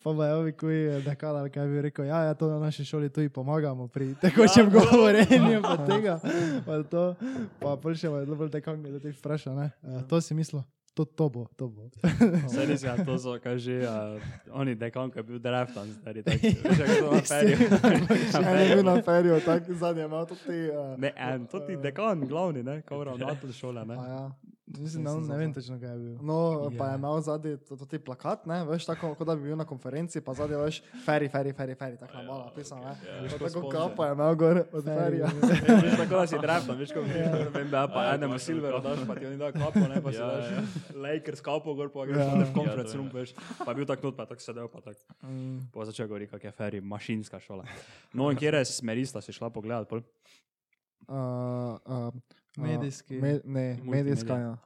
pa 0.02 0.14
pa 0.16 0.26
je 0.26 0.34
ovi, 0.34 0.52
je 0.74 1.00
dekala, 1.00 1.40
ali 1.40 1.50
kaj 1.50 1.66
bi 1.66 1.82
rekel, 1.82 2.04
ja, 2.04 2.22
ja, 2.22 2.34
to 2.34 2.50
na 2.50 2.58
naši 2.58 2.84
šoli 2.84 3.08
tudi 3.08 3.28
pomagamo 3.28 3.88
pri 3.88 4.14
tekočem 4.20 4.70
govorjenju, 4.70 5.62
pa 5.62 5.76
tega, 5.86 6.20
pa 6.66 6.82
to, 6.82 7.14
pa 7.60 7.94
še 7.94 8.06
je 8.06 8.50
tekanje, 8.50 8.90
da 8.90 9.00
ti 9.00 9.14
vpraša, 9.14 9.54
ne, 9.54 9.70
uh, 9.82 10.02
to 10.08 10.20
si 10.20 10.34
mislil, 10.34 10.62
to, 10.96 11.04
to 11.04 11.28
bo, 11.28 11.46
to 11.56 11.68
bo. 11.68 11.90
Saj 12.52 12.66
res, 12.66 12.82
ja, 12.82 12.96
to 13.04 13.18
so, 13.20 13.36
kaj 13.36 13.58
že, 13.60 13.84
uh, 13.84 14.16
oni 14.56 14.74
dekan, 14.74 15.12
ki 15.12 15.20
je 15.20 15.26
bil 15.28 15.38
draftan, 15.44 15.92
stari, 16.00 16.22
tako, 16.26 16.52
kako 16.64 16.94
to 17.00 17.10
na 17.12 17.20
feriju. 17.20 17.58
Na 18.32 18.40
En 18.40 18.60
je 18.60 18.74
bil 18.74 18.84
na 18.84 18.96
feriju, 19.02 19.40
tako 19.44 19.74
zadnje 19.76 20.02
je 20.02 20.08
imel 20.08 20.26
tudi. 20.26 20.60
Uh, 20.72 20.98
Ne, 20.98 21.12
en, 21.16 21.46
to 21.46 21.60
ti 21.60 21.76
dekan, 21.76 22.24
glavni, 22.24 22.62
ne, 22.64 22.80
kao 22.82 23.04
ravnatelj 23.04 23.52
šole, 23.52 23.84
ne. 23.84 23.96
a 24.00 24.06
ja. 24.08 24.24
Mislim, 24.76 25.06
on 25.06 25.24
ne 25.24 25.36
vem 25.36 25.52
točno, 25.52 25.76
kaj 25.76 25.88
je 25.88 25.98
bil. 25.98 26.14
No, 26.20 26.36
pa 26.70 26.84
Ja. 26.84 26.90
je 26.90 26.96
imel 26.96 27.20
zadnji 27.20 27.56
to, 27.58 27.76
to 27.76 27.84
ti 27.84 27.98
plakat, 28.00 28.46
ne, 28.46 28.64
veš, 28.64 28.86
tako 28.86 29.14
kot 29.14 29.26
da 29.26 29.34
bi 29.34 29.42
bil 29.42 29.56
na 29.56 29.64
konferenci, 29.64 30.20
pa 30.20 30.34
zadnji 30.34 30.56
veš, 30.56 30.76
feri, 31.04 31.28
feri, 31.28 31.52
feri, 31.52 31.74
feri, 31.74 31.96
tako 31.96 32.12
na 32.14 32.22
malo 32.24 32.50
pisano, 32.50 32.82
ne. 32.82 32.94
Pa 33.30 33.46
tako 33.46 33.68
kapo 33.68 34.04
je 34.04 34.12
imel 34.12 34.34
gor 34.34 34.62
od 34.72 34.84
ferija. 34.86 35.26
Veš, 35.82 35.96
tako 35.96 36.14
da 36.14 36.26
si 36.26 36.38
draftan, 36.38 36.76
veš, 36.76 36.90
kako 36.90 37.06
vem, 37.50 37.70
da 37.70 37.88
pa 37.88 38.14
enemu 38.14 38.38
Silveru 38.38 38.80
daš, 38.80 38.98
pa 39.06 39.14
ti 39.14 39.26
oni 39.26 39.36
da 39.36 39.52
kapo, 39.52 39.78
ne, 39.80 40.02
pa 40.02 40.10
si 40.10 40.18
Ja, 40.18 40.26
daš 40.28 40.44
ja. 40.46 40.62
Lakers 40.96 41.40
kapo 41.40 41.74
gor, 41.74 41.88
pa 41.90 42.04
greš 42.04 42.16
Ja. 42.18 42.34
na 42.34 42.40
Ja, 42.40 42.52
conference 42.52 42.82
to 42.84 42.90
je. 42.92 42.96
room, 42.98 43.10
veš, 43.10 43.34
pa 43.58 43.70
je 43.70 43.74
bil 43.74 43.86
tak 43.86 44.02
not, 44.02 44.16
pa 44.16 44.26
tako 44.26 44.40
sedel, 44.40 44.68
pa 44.68 44.80
tako. 44.80 45.00
Mm, 45.22 45.58
Pa 45.72 45.84
začel 45.84 46.06
govoriti, 46.06 46.30
kak 46.30 46.44
je 46.44 46.50
feri, 46.52 46.80
mašinska 46.82 47.40
šola. 47.40 47.64
No, 48.12 48.30
in 48.30 48.36
kje 48.36 48.64
smeri 48.66 49.02
sta 49.02 49.20
si 49.20 49.32
šla 49.32 49.50
pogledat, 49.50 49.88
pol? 49.88 50.00
uh, 51.08 51.16
uh, 51.86 52.12
Medijski. 52.56 53.14
Me, 53.14 53.40
ne, 53.44 53.78
medijska, 53.84 54.28
Multimedia. 54.28 54.38
ja. 54.40 54.56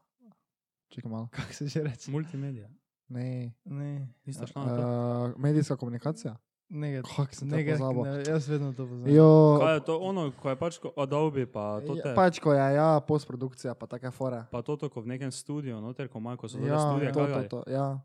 Čakaj 0.89 1.11
malo. 1.11 1.29
Kako 1.31 1.53
se 1.53 1.67
že 1.67 1.83
reče? 1.83 2.11
Multimedija. 2.11 2.69
Ne. 3.09 3.53
Ne, 3.65 4.09
Nista 4.25 4.47
šla 4.47 4.65
na 4.65 4.77
to? 4.77 4.83
Uh, 5.27 5.41
medijska 5.41 5.77
komunikacija. 5.77 6.37
ne, 6.69 7.03
Kako 7.03 7.35
sem 7.35 7.51
te 7.51 7.57
ne, 7.57 7.67
pozabil? 7.69 8.03
ne, 8.03 8.23
jaz 8.29 8.49
vedno 8.49 8.73
to 8.73 8.87
poznam. 8.87 9.09
Jo, 9.09 9.59
Kaj 9.61 9.75
je 9.75 9.81
to 9.81 9.99
ono, 9.99 10.33
ko 10.33 10.51
je 10.51 10.57
pač 10.57 10.79
ko 10.79 10.93
Adobe, 10.97 11.47
pa 11.47 11.81
to 11.81 11.95
te, 11.95 12.09
ja, 12.09 12.15
pač 12.15 12.39
ko 12.39 12.53
je, 12.53 12.75
ja, 12.75 13.01
postprodukcija, 13.01 13.75
pa 13.75 13.87
take 13.87 14.11
fore. 14.11 14.45
pa 14.51 14.63
to, 14.63 14.79
ko 14.79 15.01
v 15.01 15.07
nekem 15.09 15.31
studiu, 15.31 15.81
noter, 15.81 16.09
ko 16.09 16.19
imajo, 16.19 16.37
ko 16.37 16.49
so 16.49 16.59
Ja, 16.59 16.79
studije, 16.81 17.13
to, 17.13 17.27
to, 17.27 17.43
to, 17.43 17.61
ja. 17.67 17.99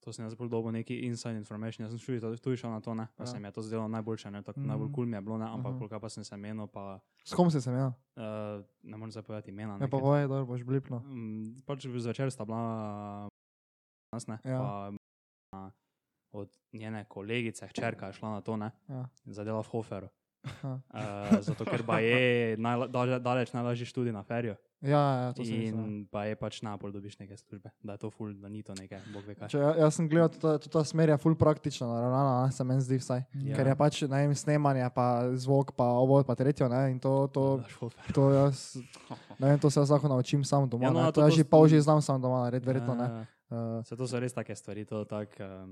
To 0.00 0.12
sem 0.12 0.24
jaz 0.24 0.34
bolj 0.34 0.48
dobil 0.48 0.72
neki 0.72 0.96
inside 1.00 1.36
information, 1.36 1.84
jaz 1.84 1.92
sem 1.92 1.98
šel 2.00 2.32
tudi- 2.34 2.56
šel 2.56 2.70
na 2.70 2.80
to, 2.80 2.94
ne, 2.94 3.06
pa 3.14 3.22
Ja. 3.22 3.26
se 3.26 3.38
mi 3.38 3.46
je 3.46 3.52
to 3.52 3.62
zdelo 3.62 3.84
najboljše, 3.86 4.30
ne, 4.30 4.42
tako 4.42 4.60
Mhm. 4.60 4.68
najbolj 4.68 4.86
kul 4.86 4.94
cool 4.94 5.06
mi 5.06 5.16
je 5.16 5.20
bilo, 5.20 5.38
ne, 5.38 5.44
ampak 5.46 5.70
Mhm. 5.70 5.78
koliko 5.78 6.00
pa 6.00 6.08
sem 6.08 6.24
se 6.24 6.36
menil, 6.38 6.66
pa 6.66 7.00
S 7.24 7.34
kom 7.34 7.50
si 7.50 7.60
se 7.60 7.70
imel? 7.70 7.86
uh, 7.86 8.24
ne 8.82 8.96
morem 8.96 9.10
zapovedati 9.10 9.50
imena. 9.50 9.72
Ja, 9.74 9.78
pa 9.80 9.84
neke. 9.86 10.00
povej, 10.00 10.24
da 10.24 10.44
boš 10.44 10.62
blipno. 10.62 10.98
Mm, 11.00 11.60
pač 11.66 11.86
zvečer 11.86 12.30
sta 12.30 12.44
bila 12.44 13.28
nas, 14.12 14.26
ne, 14.26 14.38
Ja. 14.44 14.58
pa 14.58 14.92
a, 15.52 15.70
od 16.32 16.48
njene 16.72 17.04
kolegice, 17.04 17.66
hčerka 17.66 18.06
je 18.06 18.12
šla 18.14 18.30
na 18.30 18.40
to, 18.40 18.56
ne, 18.56 18.70
Ja. 18.88 19.08
zadela 19.26 19.60
v 19.60 19.68
Hoferu. 19.68 20.08
Uh, 20.42 20.80
zato, 21.46 21.64
ker 21.64 21.82
pa 21.82 22.00
je 22.00 22.56
najla, 22.56 22.86
dale, 22.86 23.18
daleč 23.18 23.52
najlažji 23.52 23.86
študij 23.86 24.12
na 24.12 24.22
ferju. 24.22 24.56
Ja, 24.80 24.96
ja, 25.20 25.28
to 25.30 25.44
sem 25.44 25.52
mislil. 25.54 25.76
In 25.78 26.08
pa 26.08 26.24
je 26.24 26.32
pač 26.34 26.62
napol 26.62 26.88
dobiš 26.88 27.18
neke 27.18 27.36
službe, 27.36 27.68
da 27.84 27.92
je 27.92 28.00
to 28.00 28.08
ful, 28.08 28.32
da 28.32 28.48
ni 28.48 28.62
to 28.62 28.72
nekaj, 28.72 28.96
bog 29.12 29.20
ve 29.22 29.34
kaj. 29.34 29.48
Če, 29.48 29.58
ja, 29.58 29.74
jaz 29.78 29.92
sem 29.92 30.08
gledal, 30.08 30.32
da 30.32 30.56
ta 30.58 30.80
smer 30.82 31.08
je 31.08 31.18
full 31.18 31.36
praktično 31.36 31.84
naravnana, 31.86 32.48
se 32.48 32.64
meni 32.64 32.80
zdi 32.80 32.96
vsaj. 32.96 33.20
Ja. 33.42 33.56
Ker 33.56 33.66
je 33.66 33.76
pač, 33.76 34.00
ne 34.02 34.16
vem, 34.18 34.32
snemanje, 34.34 34.88
pa 34.90 35.06
zvok, 35.34 35.74
pa 35.74 35.84
ovo, 35.84 36.22
pa 36.24 36.32
tretjo, 36.34 36.64
ne, 36.66 36.80
in 36.88 36.98
to, 36.98 37.28
to, 37.28 37.60
Hofer. 37.74 38.08
to 38.10 38.32
jaz, 38.32 38.80
ne 39.36 39.46
vem, 39.46 39.58
to 39.58 39.68
se 39.68 39.76
jaz 39.78 39.90
lahko 39.90 40.08
naučim 40.08 40.40
sam 40.42 40.64
doma, 40.64 40.84
Ja, 40.84 40.90
no, 40.90 40.98
ja, 40.98 41.02
a 41.02 41.06
no, 41.06 41.12
to- 41.12 41.20
to, 41.20 41.20
to 41.20 41.28
to 41.28 41.36
že 41.36 41.44
s- 41.44 41.50
pol 41.50 41.68
že 41.68 41.80
znam 41.80 42.00
sam 42.00 42.16
doma 42.16 42.40
narediti, 42.42 42.64
verjetno 42.66 42.96
ne. 42.96 43.26
Uh, 43.50 43.84
Se 43.84 43.96
to 43.96 44.06
so 44.06 44.20
res 44.22 44.32
take 44.32 44.54
stvari, 44.54 44.84
to 44.86 45.02
tako. 45.10 45.42
Um, 45.42 45.70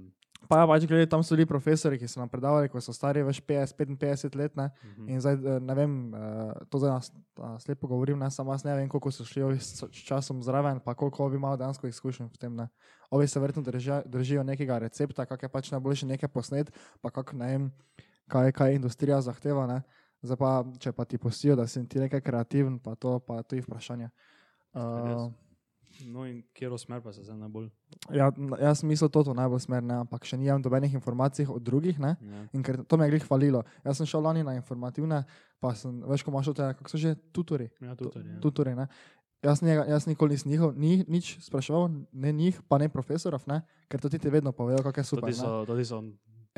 pa 0.50 0.58
ja, 0.58 0.66
pač 0.66 0.82
gledaj, 0.90 1.06
tam 1.12 1.23
so 1.23 1.37
bili 1.38 1.47
profesori, 1.47 1.99
ki 1.99 2.08
so 2.11 2.18
nam 2.18 2.30
predavali, 2.30 2.70
ko 2.73 2.82
so 2.82 2.90
stari 2.94 3.23
več 3.23 3.38
50-55 3.47 4.38
let, 4.38 4.56
ne, 4.58 4.66
mhm. 4.82 5.06
In 5.14 5.23
zdaj, 5.23 5.38
eh, 5.38 5.61
ne 5.62 5.76
vem, 5.78 5.94
eh, 6.11 6.66
to 6.73 6.82
zdaj 6.82 6.90
nas 6.90 7.12
a, 7.38 7.52
slepo 7.62 7.87
govorim, 7.87 8.18
ne 8.18 8.30
samo 8.35 8.50
jaz 8.50 8.66
ne 8.66 8.75
vem, 8.75 8.90
koliko 8.90 9.14
so 9.14 9.26
šli 9.26 9.47
ovi 9.47 9.62
s 9.62 9.87
časom 9.94 10.42
zraven, 10.42 10.82
pa 10.82 10.94
koliko 10.99 11.30
ovi 11.30 11.38
imajo 11.38 11.62
dejansko 11.62 11.87
izkušenj 11.87 12.32
v 12.35 12.42
tem. 12.42 12.58
Ne. 12.58 12.68
Ovi 13.14 13.30
se 13.30 13.38
verjetno 13.38 13.62
držijo, 13.62 14.02
držijo 14.11 14.42
nekega 14.42 14.82
recepta, 14.82 15.26
kak 15.26 15.47
je 15.47 15.54
pač 15.54 15.70
najboljši 15.70 16.12
nekaj 16.18 16.35
posnet, 16.35 16.75
pa 17.00 17.14
kak 17.14 17.32
ne 17.38 17.47
vem, 17.47 17.73
kaj, 18.26 18.52
kaj 18.58 18.75
industrija 18.75 19.23
zahteva. 19.23 19.70
Ne. 19.70 19.82
Zdaj 20.26 20.37
pa, 20.37 20.52
če 20.82 20.92
pa 20.92 21.06
ti 21.06 21.18
postijo, 21.18 21.54
da 21.54 21.70
si 21.70 21.78
ti 21.87 22.02
nekaj 22.02 22.26
kreativen, 22.26 22.82
pa 22.82 22.99
to, 22.99 23.20
pa 23.23 23.44
to 23.47 23.54
je 23.54 23.62
vprašanje. 23.62 24.11
Uh, 24.75 25.30
No 26.07 26.25
in 26.26 26.43
kjer 26.55 26.75
smer 26.78 27.00
pa 27.02 27.12
se 27.12 27.25
zdaj 27.25 27.37
najbolj. 27.37 27.69
ja, 28.14 28.31
jaz 28.61 28.81
sem 28.81 28.88
mislil, 28.88 29.11
da 29.11 29.25
to 29.25 29.35
najbolj 29.35 29.61
smer, 29.61 29.83
ne, 29.83 30.00
ampak 30.05 30.25
še 30.25 30.38
nimam 30.38 30.62
dobenih 30.62 30.95
informacij 30.95 31.49
od 31.50 31.62
drugih. 31.62 31.99
Ne. 31.99 32.14
Ja. 32.21 32.43
In 32.52 32.62
ker 32.62 32.83
to 32.85 32.97
me 32.97 33.09
je 33.09 33.17
glih 33.17 33.26
hvalilo. 33.26 33.62
Jaz 33.85 33.99
sem 33.99 34.07
šel 34.07 34.23
lani 34.23 34.45
na 34.47 34.55
informativne, 34.55 35.25
pa 35.61 35.75
sem, 35.75 36.00
veš, 36.07 36.23
ko 36.23 36.35
imaš 36.35 36.52
te, 36.55 36.73
kako 36.81 36.93
so 36.93 37.00
že, 37.00 37.14
tutori. 37.33 37.71
Ja, 37.81 37.97
tudi. 37.99 38.23
Ja. 38.23 38.40
tutori, 38.45 38.75
ne. 38.78 38.88
Jaz, 39.43 39.62
njega, 39.62 39.85
jaz 39.87 40.07
nikoli 40.07 40.35
nisem 40.35 40.50
njihov, 40.50 40.73
ni, 40.75 41.05
nič 41.09 41.37
spraševal, 41.47 41.90
ne 42.12 42.33
njih, 42.33 42.59
pa 42.69 42.78
ne 42.78 42.88
profesorov, 42.90 43.45
ne, 43.47 43.61
ker 43.87 44.00
to 44.02 44.11
ti 44.11 44.19
ti 44.19 44.31
vedno 44.35 44.50
povejo, 44.52 44.83
kako 44.83 45.00
je 45.00 45.05
super. 45.05 45.31
Tudi 45.31 45.38
ne. 45.38 45.45
so, 45.45 45.64
tudi 45.67 45.85
so, 45.85 46.02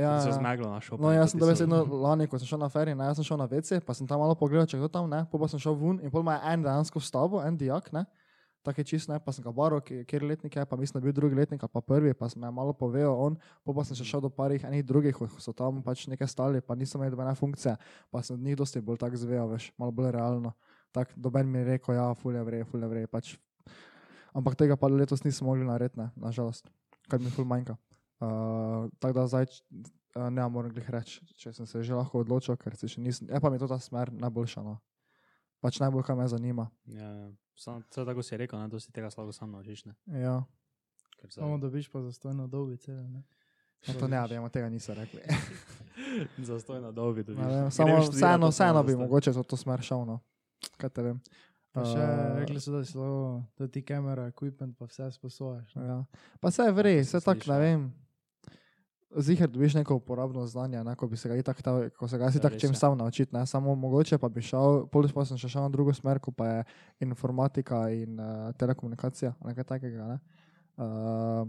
ja, 0.01 0.15
so 0.21 0.29
ja. 0.29 0.39
zmeglo 0.39 0.71
na 0.71 0.81
šopu. 0.81 1.03
No, 1.03 1.13
jaz 1.13 1.35
sem 1.35 1.41
dobesedno 1.41 1.83
lani, 1.85 2.25
ko 2.25 2.41
sem 2.41 2.49
šel 2.49 2.63
na 2.63 2.71
ferij, 2.73 2.97
ne, 2.97 3.05
jaz 3.11 3.21
sem 3.21 3.29
šel 3.29 3.37
na 3.37 3.45
WC, 3.51 3.83
pa 3.85 3.93
sem 3.93 4.09
tam 4.09 4.25
malo 4.25 4.33
pogledal, 4.33 4.65
če 4.65 4.81
kdo 4.81 4.89
tam, 4.89 5.11
ne, 5.13 5.27
pol 5.29 5.45
pa 5.45 5.51
sem 5.53 5.61
šel 5.61 5.77
ven 5.77 6.01
in 6.01 6.13
pol 6.13 6.25
ima 6.25 6.39
en 6.41 6.65
dejansko 6.65 7.05
stavbo, 7.05 7.43
en 7.45 7.61
dijak, 7.61 7.93
ne, 7.93 8.07
tako 8.63 8.81
je 8.81 8.85
čist 8.85 9.09
ne, 9.09 9.19
pa 9.21 9.33
sem 9.33 9.45
ga 9.45 9.53
baro, 9.55 9.81
kjer 9.81 10.25
letnik 10.25 10.57
je, 10.57 10.65
pa 10.67 10.77
mislim, 10.77 10.99
da 10.99 11.05
je 11.05 11.09
bil 11.09 11.17
drugi 11.17 11.39
letnik 11.39 11.63
pa 11.73 11.81
prvi, 11.81 12.15
pa 12.15 12.29
sem 12.29 12.43
me 12.43 12.51
malo 12.51 12.73
povedal 12.73 13.17
on, 13.17 13.37
po 13.65 13.75
pa 13.75 13.85
sem 13.85 13.97
še 13.97 14.05
šel 14.05 14.21
do 14.21 14.31
parih 14.31 14.65
enih 14.65 14.85
drugih, 14.85 15.17
ko 15.17 15.29
so 15.41 15.53
tam 15.57 15.83
pač 15.83 16.07
nekaj 16.13 16.29
stali, 16.29 16.61
pa 16.61 16.77
nisem 16.77 17.01
imel 17.01 17.15
dobene 17.15 17.35
funkcije, 17.35 17.77
pa 18.11 18.23
sem 18.23 18.37
od 18.37 18.45
njih 18.45 18.59
dosti 18.61 18.83
bolj 18.85 19.01
tak 19.01 19.17
zvejo, 19.17 19.47
veš, 19.55 19.71
malo 19.81 19.93
bolj 19.93 20.13
realno. 20.17 20.53
Tako, 20.93 21.15
doben 21.17 21.49
mi 21.49 21.63
je 21.63 21.65
rekel, 21.75 21.95
ja, 21.95 22.11
fulje 22.19 22.43
vre, 22.45 22.65
fulje 22.67 22.89
vre, 22.91 23.07
pač. 23.07 23.37
Ampak 24.35 24.59
tega 24.59 24.77
pa 24.77 24.91
letos 24.91 25.25
nismo 25.25 25.51
mogli 25.51 25.65
narediti, 25.67 25.99
ne, 26.01 26.11
nažalost, 26.19 26.69
kar 27.09 27.23
mi 27.23 27.31
ful 27.31 27.47
manjka. 27.49 27.79
Uh, 28.21 28.91
tako 29.01 29.17
da 29.17 29.27
zdaj 29.31 29.47
uh, 29.49 30.29
ne 30.29 30.45
morem 30.53 30.75
glih 30.75 30.91
reči, 30.93 31.23
če 31.41 31.55
sem 31.57 31.67
se 31.67 31.83
že 31.87 31.97
lahko 31.97 32.21
odločil, 32.21 32.59
ker 32.61 32.77
se 32.77 32.91
še 32.91 33.01
nisem. 33.01 33.31
Je 33.31 33.41
pa 33.41 33.51
mi 33.51 33.59
to 33.59 33.71
ta 33.71 33.79
smer 33.81 34.13
najboljša. 34.13 34.63
No. 34.67 34.77
Pač 35.61 35.81
najbolj, 35.81 36.05
kar 36.07 36.17
me 36.17 36.29
zanima. 36.29 36.71
Ja, 36.87 37.11
ja. 37.11 37.33
Sam, 37.61 37.83
vse 37.91 38.05
tako 38.09 38.23
si 38.25 38.37
rekel, 38.41 38.61
ne, 38.61 38.69
da 38.73 38.81
si 38.81 38.93
tega 38.93 39.11
slabo 39.13 39.33
sam 39.37 39.51
naučiš. 39.53 39.85
Ne? 39.85 39.95
Ja. 40.23 40.39
Ker 41.21 41.33
Samo 41.33 41.59
dobiš 41.61 41.91
pa 41.93 42.01
zastojno 42.03 42.47
dobice. 42.49 42.93
Ne? 42.93 43.23
No, 43.89 43.95
to 44.01 44.09
ne 44.09 44.21
vem, 44.29 44.49
tega 44.53 44.69
niso 44.69 44.95
rekli. 44.95 45.21
Zastoj 46.51 46.81
na 46.81 46.91
dolgi 46.93 47.23
dobiš. 47.23 47.45
Vem, 47.45 47.65
Greš 47.65 47.75
Samo 47.77 48.01
vseeno, 48.01 48.47
to 48.47 48.51
vseeno 48.51 48.83
bi 48.83 48.97
mogoče 48.97 49.33
to, 49.33 49.43
to 49.43 49.57
smer 49.57 49.81
šel. 49.85 50.05
No. 50.05 50.21
Kaj 50.77 50.91
te 50.91 51.03
vem. 51.03 51.21
Pa 51.71 51.85
še 51.87 52.01
Uh, 52.03 52.35
rekli 52.41 52.61
so, 52.61 52.73
da 52.75 52.81
si 52.85 52.99
lahko, 52.99 53.45
da 53.59 53.69
ti 53.71 53.83
kamera, 53.87 54.27
equipment 54.33 54.75
pa 54.79 54.89
vse 54.91 55.07
sposojaš. 55.15 55.75
ne. 55.79 55.85
Ja. 55.87 55.99
Pa 56.41 56.51
se 56.51 56.67
je 56.67 56.73
vrej, 56.75 57.05
to 57.05 57.07
vse 57.07 57.21
tako, 57.21 57.39
ne 57.39 57.45
slišal. 57.45 57.61
vem. 57.61 57.85
Ziher 59.13 59.49
dobiš 59.49 59.75
neko 59.75 59.95
uporabno 59.95 60.47
znanje, 60.47 60.85
ne, 60.85 60.95
ko 60.95 61.07
bi 61.07 61.17
se 61.17 61.29
ga 61.29 61.35
itak, 61.35 61.63
ta, 61.63 61.91
ko 61.91 62.09
se 62.09 62.19
ga 62.19 62.31
si 62.31 62.39
Ja, 62.39 62.43
tak 62.43 62.53
res 62.53 62.61
čem 62.61 62.71
je. 62.71 62.77
sam 62.77 62.99
naučiti, 62.99 63.35
ne, 63.35 63.47
samo 63.47 63.75
mogoče 63.75 64.19
pa 64.19 64.29
bi 64.29 64.39
šel, 64.41 64.87
pol 64.87 65.09
pa 65.11 65.25
sem 65.25 65.35
še 65.37 65.49
šel 65.49 65.63
na 65.63 65.69
drugo 65.69 65.91
smer, 65.93 66.19
ko 66.19 66.31
pa 66.31 66.47
je 66.47 66.65
informatika 67.01 67.91
in 67.91 68.15
uh, 68.15 68.53
telekomunikacija, 68.55 69.35
nekaj 69.45 69.65
takega, 69.65 70.07
ne. 70.07 70.19
Uh, 70.77 71.49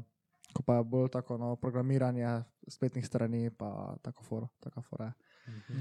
ko 0.52 0.64
pa 0.64 0.76
je 0.76 0.84
bolj 0.84 1.10
tako, 1.10 1.38
no, 1.38 1.56
programiranje 1.56 2.44
spletnih 2.68 3.06
strani, 3.06 3.50
pa 3.50 3.96
tako 4.02 4.24
fora, 4.24 4.48
taka 4.60 4.82
fora 4.82 5.06
je. 5.06 5.14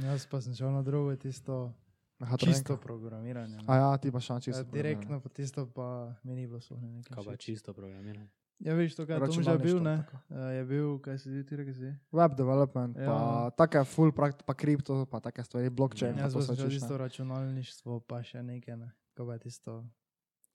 Jaz 0.05 0.27
pa 0.27 0.41
sem 0.41 0.55
šel 0.55 0.71
na 0.71 0.83
drugo, 0.83 1.17
tisto 1.17 1.73
Aha, 2.19 2.37
to 2.37 2.47
čisto 2.47 2.77
programiranje. 2.77 3.57
ne. 3.57 3.65
A 3.67 3.77
ja, 3.77 3.97
ti 3.97 4.13
pa 4.13 4.21
še 4.21 4.33
na 4.33 4.37
Ja, 4.37 4.41
čisto. 4.43 4.65
direktno, 4.65 5.21
pa 5.21 5.29
tisto 5.29 5.67
pa 5.67 6.13
mi 6.23 6.35
ni 6.35 6.47
bilo 6.47 6.61
nekaj. 6.61 7.15
Kaj 7.15 7.25
pa 7.25 7.37
čisto 7.37 7.73
programiranje. 7.73 8.29
Ja, 8.61 8.75
veš, 8.75 8.93
to, 8.93 9.07
kaj 9.07 9.17
je 9.17 9.41
že 9.41 9.57
bil, 9.57 9.81
ne? 9.81 10.05
tako. 10.05 10.17
Uh, 10.29 10.53
je 10.53 10.65
bil, 10.67 10.89
kaj 10.99 11.17
si 11.17 11.29
ti, 11.31 11.41
ti 11.43 11.57
rekel 11.57 11.73
si? 11.73 11.91
Web 12.13 12.35
development, 12.35 12.93
ja. 12.95 13.07
pa 13.07 13.17
Ja. 13.17 13.51
take 13.57 13.81
full 13.85 14.13
prakt, 14.13 14.45
pa 14.45 14.53
kripto, 14.53 15.07
pa 15.07 15.17
take 15.19 15.41
stvari, 15.41 15.71
blockchain. 15.71 16.13
Ja, 16.15 16.29
to 16.29 16.43
se 16.43 16.53
ne. 16.53 16.69
tisto 16.69 16.93
računalništvo, 16.95 18.01
pa 18.01 18.21
še 18.21 18.43
nekaj, 18.43 18.77
ne? 18.77 18.93
Kaj 19.13 19.25
pa 19.25 19.33
je 19.33 19.41
tisto 19.41 19.73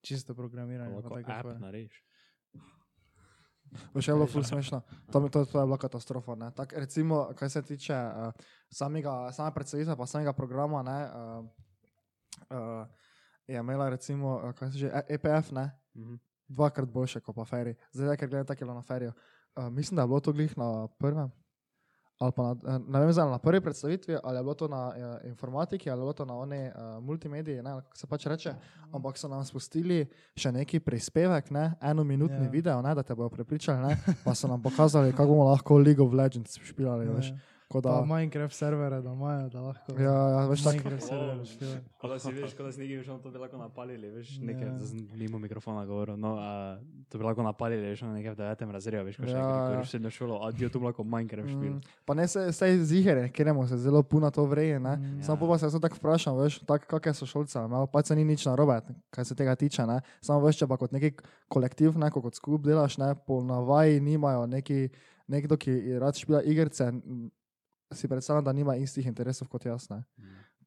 čisto 0.02 0.34
programiranje. 0.34 0.94
pa 1.02 1.18
app 1.18 1.42
fora. 1.42 1.58
narediš. 1.60 1.98
Bo 3.92 4.00
še 4.00 4.14
bilo 4.14 4.28
ful 4.28 4.44
smešno. 4.44 4.80
To, 5.10 5.18
mi- 5.20 5.28
to, 5.28 5.42
to 5.44 5.58
je 5.58 5.66
bila 5.66 5.76
katastrofa. 5.76 6.36
Ne? 6.36 6.52
Tak, 6.52 6.74
recimo, 6.76 7.34
kaj 7.34 7.50
se 7.50 7.62
tiče 7.64 7.92
uh, 7.92 8.30
samega, 8.70 9.34
same 9.34 9.50
predstavitve, 9.52 9.96
pa 9.96 10.06
samega 10.06 10.32
programa, 10.32 10.80
ne, 10.82 11.00
uh, 11.04 11.42
uh, 12.52 12.86
je 13.44 13.58
imela 13.58 13.90
recimo, 13.90 14.38
uh, 14.40 14.54
kaj 14.54 14.72
se 14.72 14.78
že, 14.78 14.88
EPF, 15.10 15.52
ne, 15.52 15.74
Mhm. 15.96 16.16
Dvakrat 16.48 16.90
boljše 16.90 17.20
kot 17.20 17.36
pa 17.36 17.46
Ferry. 17.46 17.76
Zdaj, 17.92 18.18
ker 18.18 18.30
gledam 18.30 18.46
tako 18.46 18.66
na 18.66 18.82
Ferry. 18.82 19.12
Uh, 19.56 19.70
mislim, 19.70 19.96
da 19.96 20.02
je 20.02 20.08
bilo 20.08 20.20
to 20.20 20.34
glih 20.34 20.58
na 20.58 20.88
prvem. 21.00 21.32
Ali 22.20 22.32
pa 22.32 22.44
na, 22.44 22.76
eh, 22.76 22.80
ne 22.88 23.00
vem, 23.00 23.12
zdaj 23.12 23.30
na 23.30 23.38
prvi 23.40 23.62
predstavitvi, 23.62 24.18
ali 24.24 24.38
je 24.38 24.44
bilo 24.44 24.54
to 24.54 24.68
na 24.68 24.88
uh, 24.88 25.30
informatiki, 25.30 25.90
ali 25.90 26.00
je 26.00 26.04
bilo 26.04 26.14
to 26.14 26.26
na 26.26 26.38
oni 26.38 26.68
uh, 26.68 27.04
multimediji, 27.04 27.62
ne, 27.62 27.72
kako 27.84 27.98
se 27.98 28.08
pač 28.08 28.26
reče. 28.26 28.54
Ampak 28.94 29.18
so 29.18 29.28
nam 29.28 29.44
spustili 29.46 30.06
še 30.36 30.52
neki 30.52 30.80
prispevek, 30.80 31.52
ne, 31.52 31.74
enominutni 31.82 32.38
Ja. 32.38 32.44
yeah. 32.44 32.52
video, 32.52 32.82
ne, 32.82 32.96
da 32.96 33.04
te 33.04 33.16
bodo 33.16 33.30
prepričali, 33.30 33.88
ne, 33.88 34.16
pa 34.24 34.36
so 34.36 34.48
nam 34.48 34.62
pokazali, 34.62 35.12
kako 35.12 35.28
bomo 35.28 35.50
lahko 35.52 35.78
League 35.78 36.04
of 36.04 36.14
Legends 36.14 36.60
špilali. 36.64 37.06
Ja. 37.06 37.12
Veš, 37.12 37.34
Pa 37.34 37.55
da, 37.74 38.06
Minecraft 38.06 38.56
servere, 38.56 39.02
da 39.02 39.12
imajo, 39.12 39.50
da 39.50 39.62
lahko. 39.62 39.94
ja, 39.94 40.14
ja, 40.30 40.48
veš, 40.48 40.64
tako, 40.64 40.72
Minecraft 40.74 41.04
servere 41.04 41.46
špilajo. 41.46 41.80
Ko 41.98 42.08
da 42.08 42.20
si 42.20 42.32
veš, 42.32 42.54
ko 42.54 42.64
da 42.64 42.72
si 42.72 42.80
nekaj, 42.80 42.98
veš, 42.98 43.08
ono 43.10 43.20
to 43.20 43.32
bi 43.32 43.38
lahko 43.38 43.58
napalili, 43.58 44.10
veš, 44.10 44.38
nekaj, 44.40 44.64
Ja. 44.64 44.74
zdaj 44.76 44.88
sem 44.88 45.08
mimo 45.14 45.40
mikrofona 45.40 45.86
govoril, 45.86 46.18
no, 46.18 46.36
a, 46.36 46.78
to 47.10 47.18
bi 47.18 47.24
lahko 47.24 47.44
napalili, 47.44 47.82
veš, 47.84 48.04
ono 48.04 48.14
nekaj 48.14 48.32
v 48.32 48.38
devetem 48.38 48.72
razredu, 48.72 49.06
veš, 49.06 49.18
ko 49.18 49.24
še 49.24 49.30
Ja, 49.30 49.38
nekaj, 49.38 49.52
ja. 49.52 49.66
ko 49.66 49.74
greš 49.74 49.88
v 49.88 49.92
srednjo 49.92 50.12
šolo, 50.12 50.36
adijo, 50.44 50.70
to 50.70 50.80
bi 50.80 50.86
lahko 50.86 51.04
Minecraft 51.06 51.50
špil. 51.50 51.72
Mm, 51.72 51.82
pa 52.06 52.14
ne 52.14 52.28
se, 52.28 52.52
se 52.52 52.66
zihre, 52.86 53.30
kjeremo 53.30 53.68
se 53.68 53.78
zelo 53.78 54.04
puno 54.04 54.32
to 54.32 54.46
vreje, 54.46 54.80
ne. 54.80 54.96
Mm. 54.96 55.22
Samo 55.22 55.38
Ja. 55.38 55.48
pa 55.48 55.58
se 55.58 55.66
jaz 55.66 55.78
tako 55.80 55.96
vprašam, 55.96 56.38
veš, 56.38 56.60
tak, 56.62 56.86
kakšne 56.86 57.14
so 57.16 57.26
šolce, 57.26 57.60
malo 57.62 57.88
pa 57.88 58.02
se 58.02 58.16
ni 58.16 58.24
nič 58.24 58.46
narobe, 58.46 58.78
kaj 59.10 59.26
se 59.26 59.36
tega 59.36 59.56
tiče, 59.56 59.86
ne. 59.86 60.00
Samo 60.22 60.40
veš, 60.40 60.58
če 60.58 60.68
pa 60.68 60.78
kot 60.78 60.92
neki 60.92 61.12
kolektiv, 61.48 61.98
ne, 61.98 62.10
ko 62.10 62.22
kot 62.22 62.36
skup 62.36 62.62
delaš, 62.62 62.98
ne, 62.98 63.16
po 63.18 63.42
navaji 63.42 64.00
nimajo 64.00 64.46
neki, 64.48 64.90
nekdo, 65.28 65.58
ki 65.58 65.72
rad 65.98 66.14
špila 66.14 66.44
igrice, 66.44 66.84
m, 66.86 67.32
si 67.94 68.08
predstavljam, 68.08 68.44
da 68.44 68.54
nima 68.54 68.76
istih 68.76 69.06
interesov 69.06 69.48
kot 69.48 69.66
jaz, 69.66 69.90
ne. 69.90 70.04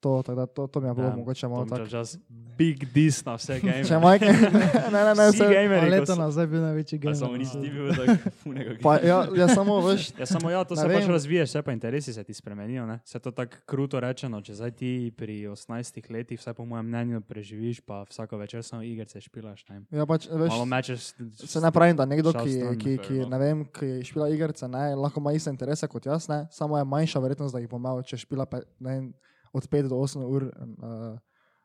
To, 0.00 0.22
da, 0.22 0.46
to, 0.46 0.66
to 0.66 0.80
mi 0.80 0.88
je 0.88 0.94
bilo 0.94 1.08
Ja, 1.08 1.16
mogoče 1.16 1.48
malo 1.48 1.66
tako. 1.66 1.86
Čas, 1.86 2.18
big 2.58 2.92
dis 2.92 3.24
na 3.24 3.34
vse 3.34 3.60
game. 3.64 3.84
Če 3.84 3.98
majke, 3.98 4.24
ne, 4.32 4.90
ne, 4.92 5.14
ne, 5.14 5.24
vse. 5.28 5.42
ko 5.42 5.86
leto 5.88 6.14
nazaj 6.14 6.46
bil 6.46 6.60
največji 6.60 6.98
Pa 6.98 7.02
gamer. 7.02 7.16
samo 7.16 7.32
na 7.32 7.38
nisi 7.38 7.60
ti 7.60 7.70
bil 7.70 7.88
tako 7.90 8.30
funega. 8.42 8.76
Pa, 8.82 8.92
ja, 8.98 9.26
ja, 9.34 9.48
samo 9.48 9.80
veš, 9.80 10.12
Ja, 10.14 10.26
samo 10.26 10.50
ja, 10.50 10.64
to 10.64 10.76
se 10.76 10.82
pač 10.84 11.02
vem. 11.02 11.10
razviješ, 11.10 11.48
vse 11.48 11.62
pa 11.62 11.72
interesi 11.72 12.12
se 12.12 12.24
ti 12.24 12.34
spremenijo. 12.34 12.86
Ne? 12.86 13.00
Se 13.04 13.18
to 13.18 13.30
tako 13.30 13.56
kruto 13.66 14.00
rečeno, 14.00 14.38
če 14.40 14.54
zdaj 14.54 14.70
ti 14.72 14.90
pri 15.10 15.48
18 15.48 16.10
letih, 16.10 16.38
vsaj 16.38 16.54
po 16.54 16.64
mojem 16.64 16.86
mnenju, 16.86 17.20
preživiš, 17.20 17.80
pa 17.80 18.02
vsako 18.02 18.36
večer 18.36 18.62
samo 18.62 18.82
igrice 18.82 19.20
špilaš. 19.20 19.66
Ne? 19.68 19.82
ja, 19.90 20.06
pač, 20.06 20.28
veš, 20.30 20.48
Malo 20.48 20.64
mečeš. 20.64 21.10
Se 21.34 21.60
ne 21.60 21.70
pravim, 21.70 21.96
da 21.96 22.06
nekdo, 22.06 22.30
ki, 22.32 22.52
stran, 22.52 22.78
ki, 22.78 22.98
ki, 22.98 23.14
enough. 23.16 23.30
ne 23.30 23.38
vem, 23.38 23.64
ki 23.66 23.90
špila 24.04 24.30
igrice, 24.30 24.68
ne, 24.68 24.94
lahko 24.94 25.18
ima 25.20 25.32
iste 25.34 25.50
interese 25.50 25.88
kot 25.90 26.06
jaz, 26.06 26.28
ne, 26.28 26.46
samo 26.50 26.78
je 26.78 26.84
manjša 26.84 27.18
verjetnost, 27.18 27.54
da 27.54 27.58
jih 27.58 27.68
bo 27.68 27.76
imel, 27.76 28.02
če 28.02 28.16
špila 28.16 28.46
ne, 28.52 28.62
vem, 28.80 29.04
od 29.50 29.64
5 29.64 29.88
do 29.88 29.96
8 29.96 30.22
ur 30.22 30.42
uh, 30.44 31.18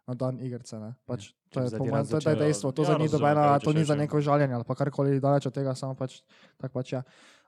na 0.03 0.13
dan 0.13 0.35
igrice. 0.37 0.75
Ne. 0.75 0.93
Pač, 1.03 1.31
to, 1.47 1.61
je, 1.61 1.71
po 1.71 1.85
mojem, 1.85 2.03
to 2.05 2.19
je 2.19 2.35
dejstvo, 2.37 2.71
to, 2.71 2.81
Ja, 2.81 2.89
ja, 2.89 2.97
ni 2.97 3.05
razumem, 3.05 3.11
dobena, 3.13 3.47
kaj 3.49 3.59
to 3.61 3.71
ni 3.71 3.83
za 3.83 3.93
ja. 3.93 3.99
neko 3.99 4.19
žaljenje 4.19 4.53
ali 4.53 4.65
karkoli 4.67 5.19
daleč 5.19 5.45
od 5.45 5.53
tega, 5.53 5.71
samo 5.73 5.95
pač 5.95 6.19
tako 6.57 6.73
pač 6.73 6.93
je. 6.93 7.01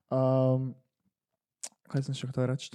Um, 0.09 0.71
kaj 1.85 2.01
sem 2.01 2.13
še 2.13 2.27
hotel 2.27 2.47
reči? 2.47 2.71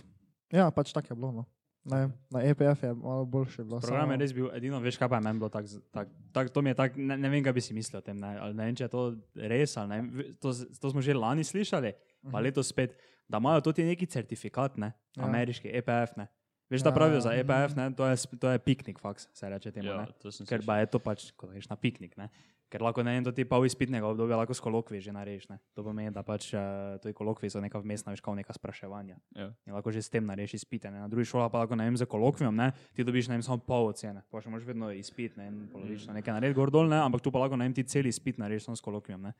Ja, 0.51 0.69
pač 0.69 0.91
tako 0.91 1.09
je 1.09 1.17
bilo. 1.17 1.33
No. 1.33 1.45
Ne, 1.83 1.97
vem, 1.99 2.11
na 2.29 2.43
EPF 2.43 2.83
je 2.83 2.93
malo 2.93 3.25
boljše 3.25 3.65
bilo. 3.65 3.81
Program 3.81 4.05
je 4.05 4.13
samo- 4.13 4.21
res 4.21 4.33
bil 4.33 4.51
edino, 4.53 4.77
veš, 4.79 4.99
kaj 4.99 5.09
pa 5.09 5.17
je 5.17 5.23
meni 5.23 5.39
bilo 5.39 5.49
tako. 5.49 5.81
Tak, 5.89 6.07
tak, 6.31 6.51
to 6.51 6.61
mi 6.61 6.69
je 6.69 6.77
tako, 6.77 7.01
ne, 7.01 7.17
ne 7.17 7.29
vem, 7.29 7.41
kaj 7.41 7.53
bi 7.53 7.63
si 7.63 7.73
mislil 7.73 7.97
o 7.97 8.03
tem. 8.03 8.19
Ne, 8.19 8.37
ali 8.37 8.53
ne 8.53 8.65
vem, 8.67 8.75
če 8.75 8.85
je 8.85 8.91
to 8.91 9.03
res 9.35 9.77
ali 9.77 9.89
ne. 9.89 9.99
To, 10.37 10.53
to 10.53 10.87
smo 10.87 11.01
že 11.01 11.15
lani 11.15 11.41
slišali, 11.43 11.95
pa 12.23 12.37
Mhm. 12.37 12.43
letos 12.43 12.69
spet, 12.69 12.93
da 13.25 13.39
imajo 13.39 13.63
tudi 13.63 13.81
neki 13.83 14.05
certifikat, 14.07 14.77
ne, 14.77 14.93
Ja. 15.17 15.25
ameriški, 15.25 15.73
EPF. 15.73 16.19
Ne. 16.19 16.29
Veš, 16.71 16.85
da 16.87 16.93
pravijo 16.95 17.21
za 17.21 17.33
EPF, 17.35 17.75
ne, 17.77 17.89
to 17.99 18.07
je, 18.07 18.17
to 18.39 18.51
je 18.55 18.59
piknik 18.63 19.01
faks, 19.03 19.29
se 19.35 19.49
reče 19.51 19.73
temu. 19.75 19.89
Ja, 19.89 20.07
Ker 20.49 20.63
pa 20.67 20.79
je 20.79 20.87
to 20.87 21.01
pač, 21.03 21.33
ko 21.35 21.51
greš 21.51 21.67
na 21.69 21.77
piknik. 21.77 22.15
Ne? 22.17 22.31
Ker 22.71 22.85
lahko 22.87 23.03
ne 23.03 23.17
vem, 23.17 23.25
to 23.27 23.33
ti 23.35 23.43
pol 23.43 23.65
izpitnega 23.67 24.07
obdobja 24.07 24.37
lahko 24.39 24.55
s 24.55 24.63
kolokvi 24.63 25.01
že 25.03 25.11
narediš. 25.11 25.49
Ne? 25.51 25.59
To 25.75 25.83
pomeni, 25.83 26.13
da 26.15 26.23
pač 26.23 26.53
uh, 26.55 26.95
to 27.03 27.11
je 27.11 27.17
kolokvi 27.19 27.51
so 27.51 27.59
neka 27.59 27.83
vmesna, 27.83 28.15
veš, 28.15 28.23
kao 28.23 28.37
neka 28.39 28.55
spraševanja. 28.55 29.19
Ja. 29.35 29.49
In 29.67 29.75
lahko 29.75 29.91
že 29.91 30.05
s 30.07 30.13
tem 30.15 30.23
narediš 30.23 30.63
izpite. 30.63 30.93
Ne? 30.95 31.03
Na 31.03 31.11
drugi 31.11 31.27
šoli 31.27 31.51
pa 31.51 31.65
lahko 31.65 31.75
ne 31.75 31.89
vem, 31.91 31.99
za 31.99 32.07
kolokvijom, 32.07 32.55
ne? 32.55 32.71
ti 32.95 33.03
dobiš 33.03 33.33
ne 33.33 33.41
vem, 33.41 33.43
samo 33.43 33.59
pol 33.67 33.91
ocene. 33.91 34.23
Pa 34.31 34.39
še 34.39 34.55
moraš 34.55 34.71
vedno 34.71 34.93
izpit, 34.95 35.35
ne 35.35 35.51
vem, 35.51 35.67
polovično 35.75 36.15
nekaj 36.15 36.39
narediti 36.39 36.61
gor 36.63 36.71
dol, 36.71 36.87
ne? 36.87 37.03
ampak 37.03 37.27
tu 37.27 37.35
pa 37.35 37.43
lahko 37.43 37.59
ne 37.59 37.67
vem, 37.67 37.75
ti 37.75 37.83
cel 37.91 38.07
izpit 38.07 38.39
narediš 38.39 38.71
samo 38.71 38.79
s 38.79 38.87
kolokvijom. 38.87 39.27
Ne? 39.27 39.35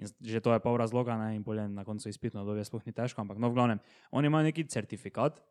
In 0.00 0.08
že 0.08 0.40
to 0.40 0.56
je 0.56 0.64
pol 0.64 0.80
razloga, 0.80 1.20
ne? 1.20 1.36
in 1.36 1.44
bolje 1.44 1.68
na 1.68 1.84
koncu 1.84 2.08
izpitno 2.08 2.40
obdobje 2.40 2.64
sploh 2.64 2.88
ni 2.88 2.96
težko, 2.96 3.20
ampak 3.20 3.36
no, 3.36 3.52
v 3.52 3.60
glavnem, 3.60 3.84
oni 4.16 4.32
imajo 4.32 4.48
neki 4.48 4.64
certifikat, 4.72 5.44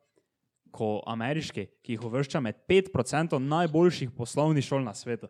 ko 0.71 1.01
ameriški, 1.07 1.67
ki 1.83 1.97
jih 1.97 2.07
uvršča 2.07 2.39
med 2.39 2.63
5% 2.69 3.37
najboljših 3.39 4.11
poslovnih 4.17 4.65
šol 4.65 4.83
na 4.83 4.93
svetu. 4.97 5.27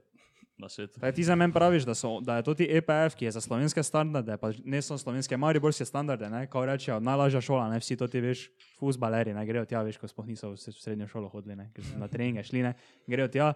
Na 0.61 0.69
svetu. 0.69 0.99
Zdaj, 0.99 1.13
ti 1.17 1.23
za 1.25 1.35
meni 1.35 1.53
praviš, 1.53 1.87
da, 1.89 1.95
so, 1.97 2.19
da 2.21 2.35
je 2.37 2.43
to 2.45 2.53
ti 2.53 2.67
EPF, 2.69 3.15
ki 3.17 3.25
je 3.25 3.31
za 3.31 3.41
slovenske 3.41 3.83
standarde, 3.83 4.37
pa 4.37 4.51
ne 4.63 4.81
samo 4.81 4.97
slovenske, 4.97 5.37
mariborske 5.37 5.85
standarde, 5.85 6.29
ne, 6.29 6.45
kao 6.47 6.65
rečejo, 6.65 6.99
najlažja 6.99 7.41
šola, 7.41 7.69
ne, 7.71 7.79
vsi 7.81 7.97
to 7.97 8.07
ti 8.07 8.21
veš, 8.21 8.43
fusbaleri, 8.79 9.33
ne, 9.33 9.45
grejo 9.45 9.65
tja, 9.65 9.81
veš, 9.81 9.97
ko 9.97 10.09
sploh 10.11 10.27
niso 10.29 10.51
v 10.53 10.59
srednjo 10.61 11.07
šolo 11.09 11.31
hodili, 11.33 11.55
ne, 11.57 11.71
ker 11.73 11.87
so 11.87 11.97
na 11.97 12.07
treninge 12.11 12.43
šli, 12.45 12.61
ne, 12.67 12.75
grejo 13.09 13.31
tja. 13.33 13.53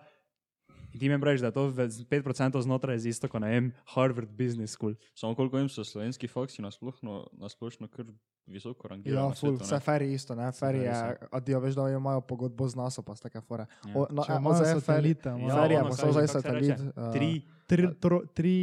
Ti 0.96 1.06
mi 1.06 1.18
praviš, 1.18 1.42
da 1.42 1.48
je 1.48 1.54
to 1.54 1.68
v- 1.68 1.90
z 1.90 2.04
5% 2.06 2.62
znotraj 2.62 2.98
z 2.98 3.06
isto, 3.08 3.28
kot 3.28 3.40
ne 3.40 3.50
vem, 3.50 3.66
Harvard 3.88 4.30
Business 4.32 4.74
School. 4.74 4.96
Samo 5.14 5.34
koliko 5.34 5.58
jim 5.58 5.68
so 5.68 5.84
slovenski 5.84 6.28
faksi 6.28 6.62
nasplošno, 6.62 7.28
nasplošno 7.34 7.88
kar 7.88 8.06
visoko 8.48 8.88
rangirani. 8.88 9.16
Ja, 9.16 9.28
na 9.28 9.34
ful, 9.34 9.58
vse 9.58 9.80
feri 9.80 10.14
isto, 10.14 10.36
ne, 10.36 10.52
feri 10.52 10.80
je, 10.80 10.94
adijo, 11.32 11.60
veš, 11.60 11.76
da 11.76 11.90
imajo 11.90 12.22
pogodbo 12.22 12.64
z 12.64 12.76
NASA, 12.76 13.02
pa 13.02 13.12
ste 13.12 13.24
take 13.24 13.42
fore. 13.42 13.66
Ja. 13.84 13.94
O, 13.94 14.08
no, 14.10 14.22
imajo 14.22 14.64
je 14.64 14.76
Ferry- 14.76 14.82
satelite, 14.82 15.30
imajo- 15.32 15.70
je 15.70 15.82
postal 15.82 16.06
kaj 16.06 16.14
zdaj 16.14 16.28
satelit. 16.30 16.70
reče? 16.70 16.84
uh, 16.96 17.12
Tri, 17.12 17.30
Tri, 17.68 17.84
tro, 17.96 18.22
tri 18.28 18.56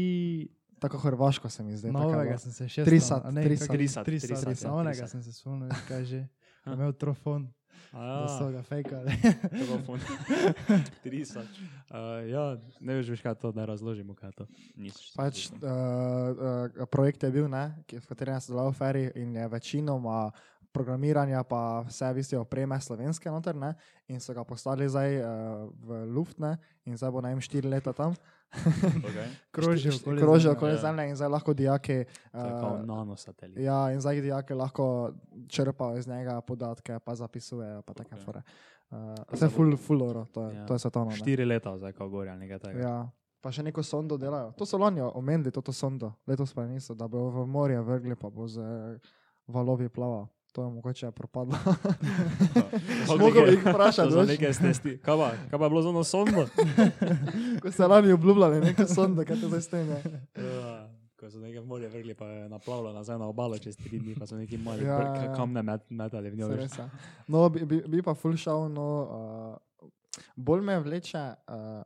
Tako 0.79 0.99
hrvaško 0.99 1.49
se 1.49 1.63
mi 1.63 1.73
zdi. 1.73 1.89
tako 1.89 1.99
je 2.01 2.13
novega 2.13 2.39
sem 2.39 2.53
se 2.53 2.69
še 2.69 2.85
Trisat, 2.85 3.23
trisat. 3.23 3.35
Trisat, 3.37 3.69
Trisat, 3.69 4.05
trisat, 4.05 4.29
trisat, 4.41 4.63
ja, 4.63 4.73
onega 4.73 4.91
trisat. 4.93 5.11
sem 5.11 5.23
se 5.23 5.33
spomnil, 5.33 5.69
veš, 5.69 5.83
kaj 5.89 6.05
že. 6.05 6.21
Ha. 6.65 6.73
Imel 6.75 6.93
trofon. 6.93 7.49
Da 7.93 8.29
so 8.39 8.49
ga 8.51 8.63
fejkali. 8.63 9.13
Telefon. 9.51 10.01
Trisač. 11.05 11.61
Uh, 11.93 12.25
ja, 12.31 12.45
ne 12.81 12.97
veš, 12.99 13.21
kaj 13.21 13.35
to, 13.35 13.53
da 13.53 13.67
razložimo, 13.69 14.15
kaj 14.17 14.33
to. 14.33 14.47
Nisi 14.77 15.13
Pač, 15.17 15.51
uh, 15.53 15.61
uh, 15.61 16.89
projekt 16.89 17.23
je 17.23 17.31
bil, 17.31 17.49
ne, 17.53 17.69
v 17.85 18.07
katerem 18.09 18.41
je 18.41 18.49
sodeloval 18.49 18.73
Ferry 18.73 19.11
in 19.21 19.37
je 19.37 19.49
večinoma 19.49 20.31
programiranja, 20.73 21.45
pa 21.45 21.85
vse 21.85 22.09
v 22.09 22.23
bistvu 22.23 22.41
opreme 22.41 22.81
slovenske 22.81 23.29
noter, 23.29 23.53
ne, 23.53 23.75
in 24.09 24.21
so 24.25 24.33
ga 24.33 24.45
poslali 24.45 24.89
zdaj 24.89 25.21
uh, 25.21 25.27
v 25.85 26.05
luft, 26.09 26.41
ne, 26.41 26.57
in 26.89 26.97
zdaj 26.97 27.13
bo 27.13 27.21
na 27.21 27.35
jim 27.35 27.45
štiri 27.45 27.69
leta 27.69 27.93
tam. 27.93 28.17
Okay. 28.53 29.29
Krožijo 29.51 29.93
okoli 29.95 30.19
krožijo 30.19 30.41
zemlje. 30.43 30.57
okoli 30.57 30.73
Ja. 30.73 30.77
zemlje 30.79 31.09
in 31.09 31.17
zdaj 31.17 31.29
lahko 31.29 31.55
dijaki. 31.55 32.05
Uh, 32.33 32.41
nanosatelit. 32.81 33.59
ja, 33.59 33.91
in 33.91 34.01
zdaj 34.01 34.21
dijaki 34.21 34.55
lahko 34.55 35.13
črpajo 35.49 35.97
iz 35.97 36.07
njega 36.07 36.41
podatke, 36.41 36.99
pa 36.99 37.15
zapisujejo, 37.15 37.83
pa 37.83 37.95
take 37.95 38.15
Ok. 38.15 38.21
fore. 38.21 38.43
Uh, 38.91 38.99
vse 39.31 39.49
full, 39.49 39.77
full 39.77 40.03
oro, 40.03 40.25
to 40.27 40.43
je, 40.43 40.57
Ja. 40.57 40.67
to 40.67 40.75
je 40.75 40.79
svetovno. 40.79 41.11
ne. 41.11 41.17
Štiri 41.17 41.45
leta 41.45 41.79
zdaj, 41.79 41.93
ko 41.93 42.09
gori 42.09 42.31
ali 42.31 42.39
nekaj 42.39 42.59
takega. 42.59 42.81
Ja. 42.81 43.11
Pa 43.41 43.51
še 43.51 43.63
neko 43.63 43.83
sondo 43.83 44.17
delajo. 44.17 44.53
To 44.53 44.67
so 44.67 44.79
lani 44.79 45.01
omenili, 45.03 45.51
to, 45.51 45.61
to 45.61 45.73
sondo, 45.73 46.13
letos 46.27 46.55
pa 46.55 46.63
niso, 46.63 46.95
da 46.95 47.09
bo 47.09 47.31
v 47.31 47.47
morje 47.47 47.81
vrgli, 47.81 48.15
pa 48.15 48.31
bo 48.31 48.47
z 48.47 48.59
eh, 48.59 48.99
valovi 49.49 49.89
plaval. 49.89 50.29
To 50.53 50.63
je 50.63 50.71
mogoče 50.71 51.11
propadlo. 51.11 51.59
Bi 53.19 53.51
jih 53.51 53.63
vprašati, 53.63 54.15
veš. 54.15 54.29
neke 54.29 54.53
stesti. 54.53 54.99
Kaj 54.99 55.17
pa, 55.17 55.31
kaj 55.47 55.59
pa 55.59 55.65
je 55.65 55.71
bilo 55.71 55.83
za 55.83 55.89
ono 55.89 56.05
sondo? 56.05 56.47
Ko 57.59 57.71
ste 57.71 57.87
lani 57.87 58.13
obljubljali 58.13 58.61
neko 58.63 58.87
sondo, 58.87 59.25
kaj 59.25 59.37
te 59.37 59.49
zdaj 59.49 59.61
stene. 59.63 60.03
Ja, 60.37 60.89
Ko 61.17 61.31
so 61.31 61.39
nekaj 61.39 61.61
morje 61.63 61.89
vrgli, 61.89 62.15
pa 62.15 62.27
je 62.27 62.49
naplavilo 62.49 62.93
nazaj 62.93 63.19
na 63.19 63.27
obalo 63.27 63.59
čez 63.59 63.77
tri 63.77 63.99
dni, 63.99 64.15
pa 64.15 64.27
so 64.27 64.37
neki 64.37 64.59
mali 64.59 64.83
Ja, 64.83 64.93
ja, 64.93 65.23
ja. 65.23 65.35
kamne 65.35 65.63
met, 65.63 65.91
metali 65.91 66.31
v 66.31 66.37
njo. 66.37 66.49
Je. 66.51 66.69
No, 67.29 67.49
bi, 67.49 67.63
bi, 67.63 67.83
bi 67.87 68.03
pa 68.03 68.13
full 68.13 68.37
šel, 68.37 68.69
no, 68.69 69.59
uh, 69.81 69.89
bolj 70.37 70.61
me 70.63 70.81
vleče 70.81 71.19
uh, 71.19 71.83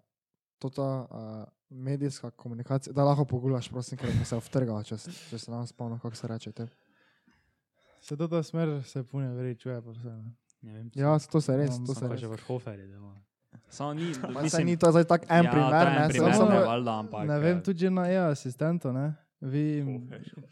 toto 0.58 0.82
uh, 1.00 1.44
medijska 1.70 2.30
komunikacija, 2.32 2.92
da 2.92 3.04
lahko 3.04 3.24
pogulaš, 3.26 3.68
prosim, 3.68 3.98
ker 3.98 4.08
se 4.24 4.36
vtrga, 4.38 4.82
če, 4.82 4.96
s- 4.96 5.28
če 5.28 5.38
se 5.38 5.50
nam 5.50 5.66
spomnim, 5.66 5.98
kako 5.98 6.16
se 6.16 6.26
reče. 6.28 6.52
Te. 6.52 6.66
Se 8.06 8.16
to 8.16 8.28
ta 8.28 8.42
smer 8.42 8.82
se 8.84 9.02
pune, 9.02 9.26
veri, 9.30 9.56
čuje 9.56 9.82
pa 9.82 9.90
vse. 9.90 10.08
ne. 10.08 10.30
Ne 10.62 10.72
vem, 10.72 10.90
Ja, 10.94 11.18
to 11.20 11.40
se 11.40 11.56
res, 11.56 11.78
No, 11.78 11.86
to 11.86 11.94
se 11.94 12.08
res. 12.08 12.20
že 12.20 12.28
v 12.28 12.36
Šhoferju. 12.36 13.02
Samo 13.68 13.94
ni, 13.94 14.14
se 14.14 14.20
mislim, 14.42 14.66
ni 14.66 14.76
to 14.76 14.90
zdaj 14.90 15.04
tako 15.04 15.26
en 15.28 15.44
ja, 15.44 15.50
primer, 15.50 15.70
to 15.72 15.76
je 15.78 15.84
ne, 15.86 15.96
en 15.96 16.02
samo- 16.02 16.10
primer, 16.10 16.32
samo- 16.32 16.50
ne, 16.50 16.60
valjda, 16.60 16.92
ampak. 16.92 17.26
Ne 17.26 17.38
vem, 17.38 17.58
eh, 17.58 17.62
tudi 17.62 17.90
na 17.90 18.04
EA 18.06 18.28
asistentu, 18.28 18.92
ne? 18.92 19.06
Vi, 19.40 19.64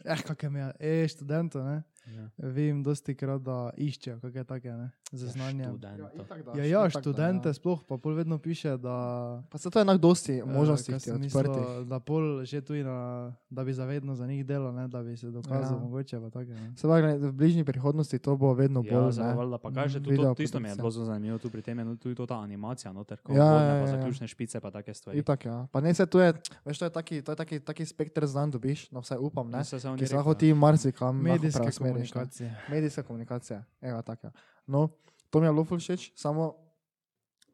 eh, 0.05 0.21
kakem 0.21 0.55
je, 0.55 0.65
e, 0.79 1.07
študentu, 1.07 1.59
ne? 1.59 1.83
Ja. 2.07 2.29
Jim 2.51 2.83
dosti 2.83 3.15
krat, 3.15 3.41
da 3.41 3.71
iščejo, 3.75 4.19
kakšne 4.19 4.43
take, 4.43 4.69
ne? 4.69 4.91
Za 5.11 5.27
znanje. 5.27 5.63
Študenta. 5.65 6.09
Ja, 6.55 6.63
ja, 6.65 6.89
študente 6.89 7.53
sploh, 7.53 7.83
pa 7.83 7.97
pol 7.97 8.13
vedno 8.13 8.37
piše, 8.37 8.77
da... 8.77 8.95
Pa 9.49 9.57
se 9.57 9.69
to 9.69 9.79
je 9.79 9.83
enak 9.83 9.97
dosti 9.97 10.33
eh, 10.33 10.43
možnosti 10.43 10.91
kaj 10.91 10.99
ti 10.99 11.05
sem 11.05 11.15
odprtih. 11.15 11.55
mislil, 11.55 11.85
Da 11.85 11.99
pol 11.99 12.23
že 12.43 12.61
tu 12.61 12.73
na, 12.75 12.97
da 13.49 13.63
bi 13.63 13.73
zavedno 13.73 14.15
za 14.15 14.27
njih 14.27 14.45
delal, 14.45 14.73
ne? 14.73 14.87
Da 14.87 15.03
bi 15.03 15.17
se 15.17 15.27
dokazal, 15.27 15.73
Ja. 15.73 15.79
mogoče 15.79 16.19
pa 16.19 16.29
take, 16.31 16.51
ne? 16.51 16.73
Se 16.75 16.83
pravi, 16.83 17.17
v 17.19 17.31
bližnji 17.31 17.63
prihodnosti 17.63 18.19
to 18.19 18.35
bo 18.35 18.53
vedno 18.53 18.83
Ja, 18.83 18.99
bolj. 19.01 19.17
valjda, 19.35 19.57
pa 19.57 19.71
kaj 19.71 19.89
še 19.89 19.99
tu, 19.99 20.09
Video 20.09 20.25
to, 20.27 20.35
tisto 20.35 20.59
mi 20.59 20.69
je 20.69 20.75
bilo 20.75 20.91
zelo 20.91 21.05
zanimivo 21.05 21.37
tu 21.37 21.49
pri 21.49 21.61
tem, 21.61 21.79
je 21.79 21.85
no, 21.85 21.95
tudi 21.95 22.15
ta 22.17 22.35
animacija, 22.35 22.91
noter, 22.91 23.17
ko 23.17 23.31
Ja, 23.31 23.45
vodne, 23.45 23.65
ja, 23.65 23.71
pa 23.71 23.77
ja, 23.77 23.79
ja. 23.79 23.87
zaključne 23.93 24.27
špice, 24.27 24.59
pa 24.59 24.71
take 24.71 24.93
stvari. 24.93 25.19
Itak, 25.19 25.45
ja. 25.45 25.67
Pa 25.71 25.81
ne 25.81 25.93
se 25.93 26.05
tu 26.05 26.19
je, 26.19 26.33
veš, 26.65 26.77
to 26.77 26.85
je 26.85 26.91
taki, 26.91 27.21
to 27.21 27.31
je 27.31 27.35
taki, 27.35 27.59
taki 27.61 27.85
spektr 27.85 28.25
znanj 28.25 28.51
dobiš, 28.51 28.91
no 28.91 28.99
vsaj 28.99 29.17
upam, 29.17 29.49
ne. 29.49 29.63
Se 29.63 29.79
on 29.79 29.97
Ki 29.97 30.07
se 30.07 30.15
lahko 30.15 30.33
ti 30.33 30.53
marsikam 30.53 31.15
Medijske 31.15 31.61
preusmeriš, 31.61 31.94
ne. 31.95 32.05
komunikacije. 32.11 32.55
Medijska 32.69 33.03
komunikacija, 33.03 33.63
evo 33.81 34.01
tako. 34.01 34.31
No, 34.67 34.87
to 35.29 35.39
mi 35.39 35.47
je 35.47 35.51
bilo 35.51 35.65
ful 35.65 35.79
všeč, 35.79 36.11
samo 36.15 36.53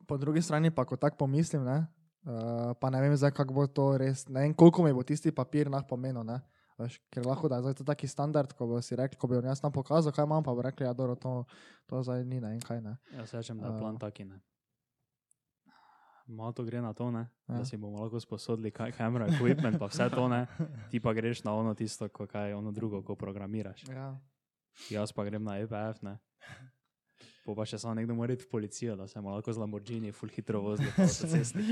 po 0.08 0.18
drugi 0.18 0.42
strani 0.42 0.72
pa, 0.72 0.86
ko 0.86 0.96
tako 0.96 1.18
pomislim, 1.18 1.64
ne, 1.64 1.86
uh, 2.24 2.74
pa 2.80 2.90
ne 2.90 3.02
vem 3.02 3.16
zdaj, 3.18 3.32
kako 3.32 3.54
bo 3.54 3.68
to 3.68 3.98
res, 3.98 4.28
ne 4.28 4.42
vem, 4.42 4.54
koliko 4.54 4.84
mi 4.84 4.94
bo 4.94 5.04
tisti 5.04 5.32
papir 5.32 5.70
nah 5.70 5.86
pomenil, 5.88 6.24
ne. 6.24 6.42
Veš, 6.82 6.98
ker 7.14 7.26
lahko 7.26 7.50
da 7.52 7.60
je 7.62 7.76
to 7.78 7.86
taki 7.86 8.08
standard, 8.08 8.54
ko 8.58 8.68
bo 8.68 8.82
si 8.82 8.96
rekli, 8.98 9.18
ko 9.20 9.28
bi 9.28 9.38
on 9.38 9.46
jaz 9.46 9.62
nam 9.62 9.72
pokazal, 9.72 10.12
kaj 10.16 10.26
imam, 10.26 10.44
pa 10.44 10.54
bo 10.54 10.64
rekli, 10.66 10.86
ja, 10.86 10.94
dobro, 10.94 11.16
to, 11.16 11.44
to 11.86 12.02
zdaj 12.04 12.26
ni, 12.26 12.42
ne 12.42 12.56
vem 12.56 12.64
kaj, 12.64 12.82
ne. 12.82 12.96
Jaz 13.18 13.34
rečem, 13.38 13.60
da 13.62 13.70
je 13.70 13.76
A. 13.76 13.80
plan 13.80 14.00
taki, 14.02 14.26
ne. 14.26 14.42
Malo 16.32 16.52
to 16.56 16.64
gre 16.64 16.82
na 16.82 16.94
to, 16.94 17.12
ne? 17.12 17.28
Ja. 17.48 17.60
da 17.60 17.66
si 17.66 17.78
bomo 17.78 18.00
lahko 18.00 18.20
sposodili 18.20 18.72
kamera, 18.72 19.28
equipment, 19.28 19.80
pa 19.80 19.90
vse 19.92 20.10
to, 20.10 20.28
ne? 20.32 20.48
ti 20.92 21.00
pa 21.00 21.14
greš 21.14 21.44
na 21.44 21.54
ono 21.54 21.74
tisto, 21.74 22.08
ko 22.10 22.28
kaj 22.28 22.54
ono 22.54 22.72
drugo, 22.72 23.04
ko 23.04 23.16
programiraš. 23.16 23.84
Ja. 23.90 24.16
Jaz 24.90 25.12
pa 25.12 25.26
grem 25.28 25.44
na 25.44 25.60
EPF, 25.62 26.02
ne. 26.02 26.18
Po 27.42 27.56
pa 27.58 27.66
še 27.66 27.80
samo 27.82 27.96
nekdo 27.98 28.14
mora 28.14 28.36
iti 28.38 28.46
v 28.46 28.52
policijo, 28.54 28.94
da 28.96 29.08
se 29.10 29.18
bomo 29.18 29.34
lahko 29.34 29.50
z 29.50 29.58
Lamborghini 29.58 30.12
full 30.14 30.30
hitro 30.30 30.62
vozili 30.62 30.92
po 30.94 31.02
avtocesti. 31.08 31.64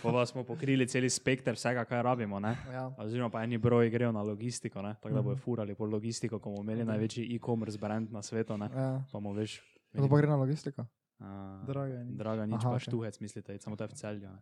Po 0.00 0.12
pa 0.16 0.24
smo 0.24 0.44
pokrili 0.48 0.86
cel 0.88 1.04
spekter 1.12 1.58
vsega, 1.58 1.84
kaj 1.84 2.00
rabimo, 2.06 2.40
ne. 2.40 2.54
Ja. 2.72 2.86
Oziroma 2.96 3.28
pa 3.28 3.44
eni 3.44 3.60
broji 3.60 3.92
grejo 3.92 4.14
na 4.16 4.24
logistiko, 4.24 4.80
ne. 4.82 4.94
Tako 5.02 5.14
da 5.14 5.22
bojo 5.22 5.36
furali 5.36 5.76
po 5.76 5.84
logistiko, 5.84 6.40
ko 6.40 6.54
bomo 6.54 6.64
imeli 6.64 6.88
največji 6.88 7.26
e-commerce 7.36 7.78
brand 7.78 8.08
na 8.08 8.24
svetu, 8.24 8.56
ne. 8.56 8.70
ja. 8.72 9.04
Pa 9.12 9.20
bomo 9.20 9.36
veš. 9.36 9.60
To 9.92 10.08
pa 10.08 10.22
gre 10.22 10.32
na 10.32 10.40
logistiko. 10.40 10.88
A, 11.20 11.60
Draga 11.68 12.00
nič. 12.00 12.16
Draga 12.16 12.48
nič, 12.48 12.64
Aha, 12.64 12.72
pa 12.72 12.76
okej. 12.80 12.88
štuhec, 12.88 13.20
mislite, 13.20 13.60
samo 13.60 13.76
to 13.76 13.84
je 13.84 13.92
v 13.92 13.96
celju, 14.00 14.32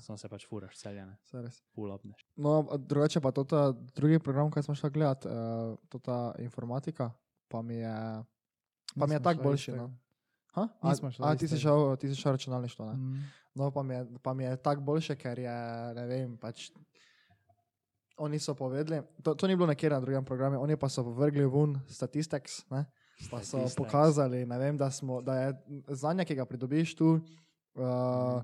Samo 0.00 0.16
se 0.16 0.28
pač 0.30 0.46
furaš 0.48 0.78
celje, 0.80 1.04
ne. 1.04 1.18
se 1.28 1.36
res. 1.42 1.60
Full 1.76 1.92
upneš. 1.92 2.24
No, 2.40 2.64
drugače 2.64 3.20
pa 3.20 3.28
to 3.28 3.44
drugi 3.92 4.16
program, 4.22 4.48
kaj 4.48 4.64
smo 4.64 4.74
šli 4.78 4.88
gledati, 4.94 5.28
uh, 5.28 5.76
to 5.92 5.98
ta 6.00 6.32
informatika, 6.40 7.12
pa 7.48 7.62
mi 7.62 7.76
je, 7.76 8.24
pa 8.98 9.06
mi 9.06 9.14
je 9.14 9.22
tako 9.22 9.42
boljši. 9.42 9.72
No. 9.72 9.90
Ha? 10.54 10.68
A, 10.80 10.92
a 11.18 11.36
ti 11.36 11.48
si 11.48 11.58
šel, 11.58 11.96
ti 11.96 12.08
si 12.08 12.16
šel 12.16 12.32
računalništvo, 12.32 12.86
ne? 12.86 12.92
Mm. 12.92 13.24
No, 13.54 13.70
pa 13.70 13.82
mi 13.82 13.94
je, 13.94 14.06
pa 14.22 14.34
mi 14.34 14.44
je 14.44 14.56
tako 14.56 14.80
boljše, 14.80 15.16
ker 15.16 15.38
je, 15.38 15.58
ne 15.94 16.06
vem, 16.06 16.36
pač. 16.36 16.70
Oni 18.18 18.38
so 18.38 18.54
povedali, 18.54 19.02
to, 19.22 19.34
to 19.34 19.46
ni 19.46 19.56
bilo 19.56 19.66
nekje 19.66 19.90
na 19.90 20.00
drugem 20.00 20.24
programu, 20.24 20.58
oni 20.62 20.76
pa 20.76 20.88
so 20.88 21.02
vrgli 21.02 21.46
ven 21.46 21.76
statistics, 21.86 22.64
ne? 22.70 22.84
pa 23.30 23.42
so 23.42 23.58
Statistics. 23.58 23.76
pokazali, 23.76 24.44
vem, 24.44 24.76
da, 24.76 24.90
smo, 24.90 25.20
da 25.22 25.36
je 25.36 25.54
znanje, 25.88 26.24
ki 26.24 26.34
ga 26.34 26.46
pridobiš 26.46 26.94
tu, 26.96 27.20
uh, 27.74 28.42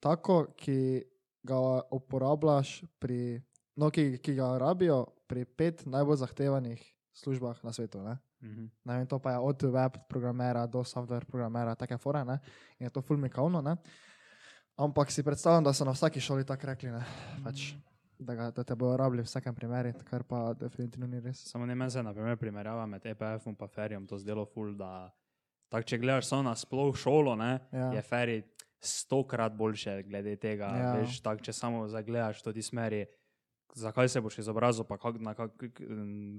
tako, 0.00 0.46
ki 0.56 1.02
ga 1.42 1.58
uporabljaš 1.90 2.82
pri, 2.98 3.42
no, 3.76 3.90
ki, 3.90 4.18
ki 4.22 4.34
ga 4.34 4.56
rabijo 4.58 5.06
pri 5.26 5.44
pet 5.44 5.86
najbolj 5.86 6.22
zahtevanih 6.22 6.82
službah 7.12 7.64
na 7.64 7.72
svetu. 7.72 8.02
Ne? 8.02 8.18
Mhm. 8.42 8.66
Ne 8.84 8.96
vem, 8.98 9.06
to 9.06 9.18
pa 9.18 9.32
je 9.32 9.38
od 9.38 9.62
web 9.62 9.96
programera 10.08 10.66
do 10.66 10.84
software 10.84 11.24
programera, 11.24 11.74
take 11.74 11.98
fore, 11.98 12.24
ne? 12.24 12.38
in 12.78 12.86
je 12.86 12.90
to 12.90 13.02
fulmikovno. 13.02 13.60
Ne? 13.62 13.76
Ampak 14.76 15.10
si 15.10 15.22
predstavljam, 15.22 15.64
da 15.64 15.72
so 15.72 15.84
na 15.84 15.92
vsaki 15.92 16.20
šoli 16.20 16.46
tako 16.46 16.66
rekli, 16.66 16.90
ne? 16.90 17.04
pač, 17.44 17.72
da, 18.18 18.34
ga, 18.34 18.50
da 18.50 18.64
te 18.64 18.74
bodo 18.74 18.96
rabili 18.96 19.22
v 19.22 19.26
vsakem 19.26 19.54
primeru, 19.54 19.92
kar 20.10 20.24
pa 20.24 20.54
definitivno 20.54 21.06
ni 21.06 21.20
res. 21.20 21.44
Samo 21.50 21.66
ne 21.66 21.74
meni 21.74 21.90
se, 21.90 22.02
na 22.02 22.14
primer, 22.14 22.36
primerjava 22.36 22.86
med 22.86 23.06
EPF-om 23.06 23.56
in 23.60 23.68
Ferijem, 23.68 24.06
to 24.06 24.18
zdelo 24.18 24.44
ful, 24.46 24.74
da 24.76 25.10
tak, 25.70 25.84
če 25.84 25.98
gledaš 25.98 26.26
samo 26.28 26.42
na 26.42 26.54
sploh 26.54 26.96
šolo, 26.96 27.36
ne, 27.36 27.60
Ja. 27.72 27.92
je 27.92 28.02
Feri 28.02 28.42
stokrat 28.82 29.54
boljše 29.54 30.02
glede 30.02 30.36
tega. 30.36 30.66
Ja. 30.66 30.94
Veš, 30.98 31.20
tak, 31.22 31.40
če 31.42 31.52
samo 31.52 31.86
zagledaš 31.88 32.42
to 32.42 32.52
ti 32.52 32.62
smeri, 32.62 33.06
zakaj 33.72 34.08
se 34.08 34.20
boš 34.20 34.38
izobrazil, 34.38 34.84
pa 34.84 34.96
kak, 34.96 35.16
na 35.16 35.34
kak, 35.34 35.50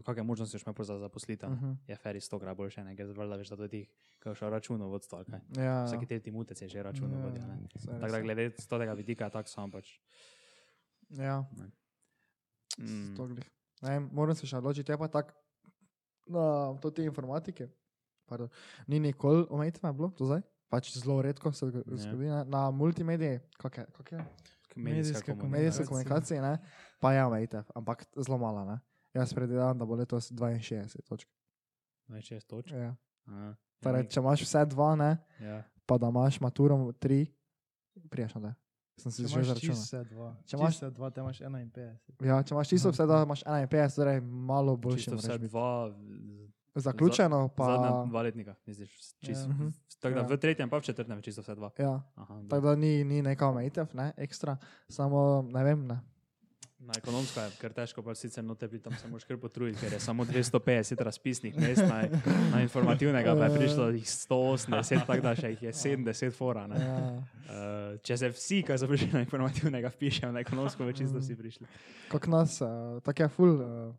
kakšne 0.02 0.24
možnosti 0.24 0.58
imaš 0.58 0.84
za 0.84 1.00
zaposlitev. 1.00 1.50
Uh 1.50 1.56
Uh 1.56 1.62
-huh. 1.62 1.76
Je 1.88 1.96
Feri 1.96 2.22
stokrat 2.22 2.58
boljše, 2.58 2.84
ne, 2.84 2.96
ker 2.96 3.08
zvrda 3.08 3.36
veš, 3.36 3.50
da 3.50 3.56
to 3.56 3.68
ti, 3.68 3.86
ko 4.20 4.36
še 4.36 4.50
računovodstvo, 4.50 5.18
ali 5.18 5.26
kaj. 5.28 5.40
Ja, 5.58 5.84
Vsaki 5.84 6.06
tretji 6.06 6.32
mutec 6.32 6.62
je 6.62 6.68
že 6.68 6.84
računovodja. 6.84 7.42
Ja. 7.42 7.58
saj 7.76 8.00
Tako 8.00 8.12
da 8.12 8.22
glede 8.22 8.50
z 8.52 8.68
tega 8.68 8.94
vidika, 8.94 9.30
tako 9.30 9.50
sam 9.50 9.72
pač. 9.72 10.00
Ja, 11.10 11.46
Mm. 12.80 13.16
Ne 13.82 14.00
moram 14.02 14.36
se 14.36 14.48
še 14.48 14.58
odločiti, 14.58 14.92
je 14.92 14.98
pa 14.98 15.08
tako, 15.08 15.34
no, 16.28 16.44
to 16.82 16.90
te 16.90 17.04
informatike, 17.04 17.68
pardon, 18.26 18.50
ni 18.88 19.00
nikoli 19.00 19.46
omejitve 19.50 19.94
bilo, 19.94 20.10
to 20.10 20.26
zdaj, 20.26 20.42
pač 20.70 20.92
zelo 20.94 21.22
redko 21.22 21.52
se 21.52 21.66
zgo- 21.66 21.84
Ja. 21.86 21.98
zgodi, 21.98 22.26
ne? 22.26 22.46
na 22.46 22.72
multimediji, 22.72 23.40
kak 23.54 23.78
je, 23.78 23.86
kak 23.88 24.12
je? 24.12 24.26
Medijska 24.76 24.94
Medijska 25.14 25.26
komunikacija. 25.26 25.50
medijske 25.52 25.86
Komunikacije. 25.86 26.40
komunikacije, 26.40 26.42
ne, 26.42 26.58
pa 27.00 27.14
je 27.14 27.26
omejitev, 27.26 27.64
ampak 27.76 28.06
zelo 28.18 28.38
malo. 28.38 28.66
Ne. 28.66 28.80
Jaz 29.14 29.34
predvidevam, 29.34 29.78
da 29.78 29.86
bo 29.86 29.96
letos 29.96 30.32
62 30.32 31.02
točk. 31.02 31.28
26 32.08 32.46
točk. 32.46 32.72
Ja. 32.72 32.96
Aha. 33.26 33.56
Torej, 33.80 34.08
če 34.08 34.20
imaš 34.20 34.42
vse 34.42 34.66
dva, 34.66 34.96
ne, 34.96 35.18
Ja. 35.40 35.64
pa 35.86 35.98
da 35.98 36.08
imaš 36.08 36.40
maturo 36.40 36.92
tri, 36.94 37.26
priješ 38.10 38.36
na 38.36 38.42
da. 38.42 38.54
Sem 38.98 39.12
si 39.12 39.22
Če 39.22 39.28
že 39.28 39.36
imaš 39.36 39.48
zračunal. 39.48 39.76
vse 39.76 40.04
dva. 40.06 40.36
Če 40.36 40.44
Če 40.46 40.58
imaš- 40.58 40.62
imaš 40.62 40.76
vse 40.76 40.90
dva, 40.92 41.10
te 41.10 41.22
imaš 41.22 41.40
51. 41.40 41.98
Ja, 42.22 42.44
če 42.44 42.54
imaš 42.54 42.70
čisto 42.70 42.90
vse, 42.90 43.06
da 43.06 43.24
imaš 43.24 43.44
51, 43.44 43.96
torej 43.96 44.22
malo 44.22 44.78
boljši. 44.78 44.98
Čisto 45.00 45.12
moraš 45.12 45.26
vse 45.26 45.38
dva, 45.40 45.90
Zaključeno 46.76 47.48
pa. 47.50 47.66
zadnja 47.66 48.06
dva 48.06 48.22
letnika, 48.22 48.56
misliš, 48.66 48.92
čisto. 49.20 49.44
Ja. 49.44 49.48
Mhm. 49.50 49.68
Tako 50.00 50.16
da 50.16 50.22
Ja. 50.22 50.28
v 50.28 50.38
tretjem, 50.38 50.70
pa 50.70 50.78
v 50.78 50.84
četrtem 50.84 51.18
je 51.18 51.24
čisto 51.24 51.42
vse 51.42 51.56
dva. 51.56 51.70
Ja, 51.78 52.02
Aha, 52.16 52.42
tako 52.50 52.62
da 52.64 52.76
ni, 52.76 53.04
ni 53.04 53.22
neka 53.22 53.48
omejitev, 53.48 53.88
ne, 53.94 54.12
ekstra, 54.18 54.58
samo 54.90 55.22
ne 55.44 55.64
vem, 55.64 55.88
ne. 55.88 56.00
Na 56.80 56.94
ekonomsko 56.98 57.40
je 57.40 57.50
kar 57.58 57.72
težko, 57.72 58.04
pa 58.04 58.12
sicer 58.12 58.44
note 58.44 58.68
bi 58.68 58.80
tam 58.80 58.92
se 58.94 59.08
moš 59.08 59.24
kar 59.24 59.38
potruditi, 59.38 59.80
ker 59.80 59.94
je 59.94 60.00
samo 60.00 60.26
250 60.26 61.00
razpisnih 61.00 61.56
mest, 61.58 61.82
na, 61.82 62.02
na 62.52 62.62
informativnega 62.62 63.36
pa 63.36 63.46
je 63.46 63.58
prišlo 63.58 63.88
jih 63.90 64.04
180, 64.04 65.06
tako 65.06 65.22
da 65.22 65.32
še 65.34 65.50
jih 65.50 65.64
je 65.64 65.72
70 65.74 66.32
fora. 66.32 66.68
Ne? 66.68 66.76
Ja. 66.78 66.98
Uh, 67.46 68.02
če 68.02 68.18
se 68.18 68.30
vsi, 68.30 68.64
ki 68.64 68.76
so 68.78 68.88
prišli 68.88 69.14
na 69.14 69.20
informativnega, 69.22 69.92
pišejo 69.92 70.32
na 70.32 70.40
ekonomsko, 70.40 70.84
več 70.84 70.98
čisto 70.98 71.20
vsi 71.20 71.36
prišli. 71.36 71.68
Kot 72.12 72.28
nas, 72.28 72.60
uh, 72.60 72.70
tako 73.02 73.24
je 73.24 73.30
ful. 73.30 73.56
Uh, 73.56 73.96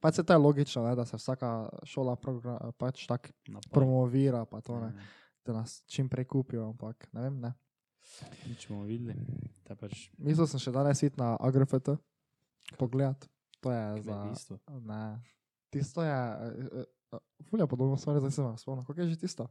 pač 0.00 0.20
se 0.20 0.24
to 0.26 0.32
je 0.32 0.42
logično, 0.42 0.84
ne, 0.88 0.94
da 0.96 1.04
se 1.04 1.16
vsaka 1.16 1.68
šola 1.84 2.16
progra, 2.16 2.58
pač 2.78 3.06
tako 3.06 3.32
promovira, 3.72 4.44
pa 4.44 4.60
to 4.60 4.80
ne, 4.80 4.92
Ja, 4.96 5.08
da 5.46 5.52
nas 5.52 5.84
čim 5.88 6.08
prej 6.08 6.24
kupijo, 6.24 6.68
ampak 6.68 7.08
ne 7.12 7.22
vem, 7.22 7.40
ne. 7.40 7.52
Nič 8.46 8.66
bomo 8.68 8.84
videli. 8.88 9.14
Pač 9.68 10.10
Mislil 10.18 10.48
sem 10.50 10.60
še 10.60 10.72
danes 10.74 11.00
iti 11.02 11.20
na 11.20 11.34
AgroFT, 11.40 11.94
pogledat. 12.76 13.28
To 13.60 13.72
je 13.72 13.84
za. 14.02 14.02
kmetijstvo. 14.02 14.58
Ne. 14.88 15.20
Tisto 15.70 16.04
je, 16.04 16.16
uh, 16.16 16.84
uh, 17.12 17.20
fulja 17.50 17.66
podobno 17.66 17.96
stvar, 18.00 18.18
zdaj 18.18 18.32
se 18.32 18.42
vam 18.42 18.56
spomnim. 18.58 18.84
Kako 18.84 19.00
je 19.00 19.08
že 19.12 19.20
tisto? 19.20 19.46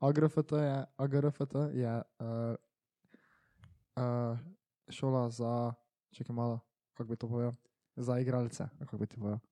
AgroFT 0.00 0.52
je, 0.60 0.76
AgroFT 0.96 1.54
je 1.72 1.94
uh, 1.96 2.54
uh, 3.96 4.38
šola 4.88 5.30
za, 5.30 5.72
čekaj 6.12 6.36
malo, 6.36 6.60
kako 6.94 7.08
bi 7.08 7.16
to 7.16 7.28
povedal, 7.28 7.56
za 7.96 8.18
igralce, 8.18 8.68
kako. 8.78 8.98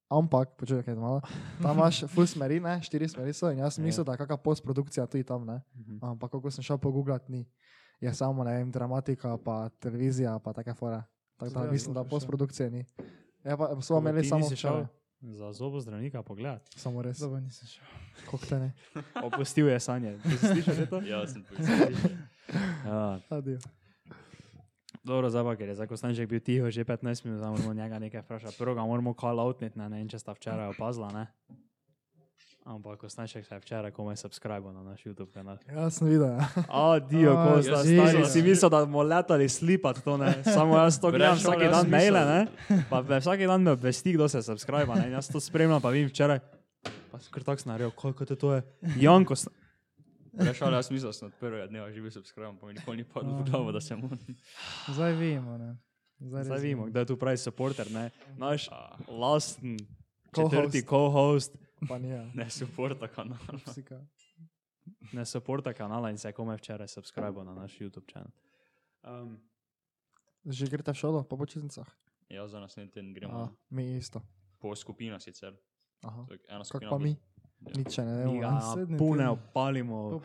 Ampak, 0.09 0.57
počakaj 0.57 0.95
malo, 0.95 1.21
tam 1.63 1.77
imaš 1.77 2.05
full 2.13 2.27
smeri, 2.27 2.61
ne, 2.61 2.83
štiri 2.83 3.09
smeri 3.09 3.33
so 3.33 3.51
in 3.51 3.59
jaz 3.59 3.75
sem 3.75 3.85
Ja. 3.85 3.87
mislil, 3.87 4.05
da 4.05 4.13
je 4.13 4.19
kakšna 4.19 4.37
postprodukcija 4.37 5.07
tudi 5.07 5.25
tam, 5.25 5.47
ne. 5.47 5.61
Mhm. 5.75 5.99
Ampak, 6.03 6.31
ko 6.31 6.51
sem 6.51 6.63
šel 6.63 6.79
pogooglati, 6.79 7.33
ni. 7.33 7.47
Je 8.01 8.15
samo, 8.15 8.45
ne 8.45 8.53
vem, 8.53 8.71
dramatika, 8.71 9.37
pa 9.39 9.69
televizija, 9.71 10.39
pa 10.39 10.53
take 10.53 10.75
fore. 10.75 11.03
Tako 11.37 11.51
da 11.51 11.71
mislim, 11.71 11.95
da 11.95 12.05
še. 12.05 12.11
postprodukcije 12.11 12.71
ni. 12.71 12.85
Ja, 13.45 13.57
pa 13.57 13.81
smo 13.81 13.97
Kako 13.97 13.99
imeli 13.99 14.25
samo 14.25 14.45
šel 14.45 14.55
včeraj. 14.55 14.87
Za 15.21 15.53
zobozdravnika 15.53 16.23
pogled. 16.23 16.61
Samo 16.77 17.03
res. 17.03 17.19
Dobro, 17.19 17.41
nisem 17.41 17.69
šel. 17.69 17.85
Koliko 18.31 18.47
te 18.47 18.59
ne? 18.59 18.73
Opustil 19.27 19.69
je 19.69 19.81
sanje. 19.81 20.19
Si 20.23 20.37
slišal 20.39 20.75
že 20.75 20.87
to? 20.87 21.01
Ja, 21.01 21.27
sem 21.27 21.45
povedal. 21.45 21.89
Ja. 22.85 23.21
Adijo. 23.31 23.59
Dobro, 25.05 25.29
zdaj 25.31 25.45
pa, 25.45 25.53
ker 25.57 25.69
je 25.69 25.75
za 25.77 25.87
Kostanček 25.87 26.29
bil 26.29 26.41
tiho 26.41 26.71
že 26.73 26.81
15 26.81 27.29
minut, 27.29 27.39
zdaj 27.39 27.51
moramo 27.51 27.75
njega 27.75 27.99
nekaj 27.99 28.25
vprašati. 28.25 28.57
Prvo 28.59 28.75
ga 28.75 28.87
moramo 28.89 29.13
call 29.21 29.41
outniti, 29.41 29.79
ne, 29.79 29.89
ne 29.89 30.01
vem, 30.01 30.09
če 30.09 30.19
sta 30.19 30.33
včeraj 30.33 30.73
opazila, 30.73 31.13
ne. 31.13 31.27
Ampak 32.65 32.97
Kostanček 33.05 33.45
se 33.45 33.55
je 33.55 33.61
včeraj 33.61 33.93
komaj 33.93 34.17
subscribe 34.17 34.73
na 34.73 34.83
naš 34.83 35.05
YouTube 35.05 35.29
kanal. 35.29 35.59
Ja, 35.69 35.91
sem 35.93 36.09
videl. 36.09 36.33
Ja. 36.33 36.49
Adijo, 36.73 37.35
A, 37.37 37.43
ko 37.45 37.63
sta 37.63 37.83
ja, 37.85 37.85
stari, 37.85 38.23
ja. 38.23 38.31
si 38.33 38.43
mislil, 38.43 38.71
da 38.73 38.81
bomo 38.87 39.03
letali 39.05 39.49
slipat 39.49 40.01
to, 40.01 40.17
ne. 40.17 40.33
Samo 40.55 40.79
jaz 40.81 40.97
to 41.01 41.11
gledam 41.13 41.37
vsak 41.37 41.61
dan 41.61 41.91
maile, 41.93 42.25
ne. 42.25 42.41
Pa 42.89 43.03
vsak 43.05 43.45
dan 43.45 43.61
me 43.61 43.77
obvesti, 43.77 44.17
kdo 44.17 44.29
se 44.33 44.41
subscribe, 44.43 44.89
ne. 44.97 45.11
Jaz 45.13 45.29
to 45.29 45.41
spremljam, 45.41 45.85
pa 45.85 45.93
vem 45.93 46.09
včeraj. 46.09 46.41
Pa 47.13 47.21
sem 47.21 47.29
kar 47.37 47.45
tako 47.45 47.61
snaril, 47.61 47.93
koliko 47.93 48.25
te 48.25 48.41
to 48.41 48.57
je. 48.57 48.65
Janko, 49.05 49.37
sna- 50.35 50.45
Rešal, 50.45 50.73
jaz 50.73 50.91
mislil, 50.91 51.09
da 51.09 51.13
sem 51.15 51.27
od 51.27 51.35
prvega 51.35 51.67
dneva 51.67 51.91
živel 51.91 52.11
subscribe, 52.11 52.55
pa 52.55 52.67
mi 52.67 52.75
nikoli 52.75 52.97
ni 52.97 53.05
padlo 53.05 53.35
v 53.35 53.45
glavo, 53.45 53.73
da 53.73 53.81
se 53.81 53.97
mu. 53.97 54.11
Zdaj 54.89 55.13
vemo, 55.15 55.59
ne. 55.59 55.77
Zdaj, 56.21 56.45
zdaj 56.45 56.59
vidimo, 56.61 56.87
kdo 56.87 57.01
je 57.01 57.07
tu 57.07 57.17
pravi 57.17 57.37
supporter, 57.37 57.87
ne. 57.89 58.11
Naš 58.37 58.69
A, 58.69 58.97
lasten 59.09 59.77
Co-host. 60.31 60.51
četrti 60.51 60.83
co-host. 60.83 61.53
Pa 61.85 61.99
ni. 61.99 62.09
Ja. 62.09 62.25
Ne 62.35 62.51
suporta 62.51 63.09
kanala. 63.09 63.39
Psika. 63.67 64.01
ne 65.13 65.25
supporta 65.25 65.73
kanala 65.73 66.11
in 66.11 66.19
se 66.19 66.29
je 66.29 66.33
komaj 66.33 66.57
včeraj 66.57 66.89
subscribe 66.89 67.45
na 67.45 67.55
naš 67.55 67.75
YouTube 67.75 68.07
kanal. 68.07 68.31
Um, 69.03 69.39
Že 70.45 70.67
greste 70.67 70.91
v 70.91 70.97
šolo 70.97 71.23
po 71.23 71.37
počitnicah? 71.37 71.87
Ja, 72.29 72.45
za 72.45 72.61
naslednji 72.61 72.91
teden 72.91 73.11
A, 73.11 73.15
gremo 73.15 73.57
mi 73.71 73.97
isto. 73.97 74.21
po 74.59 74.73
skupinah 74.73 75.17
sicer. 75.19 75.57
Aha. 76.03 76.27
Ena 76.49 76.59
Kako 76.59 76.65
skupina. 76.67 76.91
pa 76.91 76.97
bo- 76.97 77.01
mi? 77.01 77.11
Ja. 77.11 77.34
Nič 77.73 77.97
še 77.97 78.05
ne 78.05 78.15
vemo. 78.21 78.39
ga 78.41 78.51
ne. 78.51 78.61
naslednji 78.61 78.99
pune 78.99 79.29
opalimo. 79.33 80.21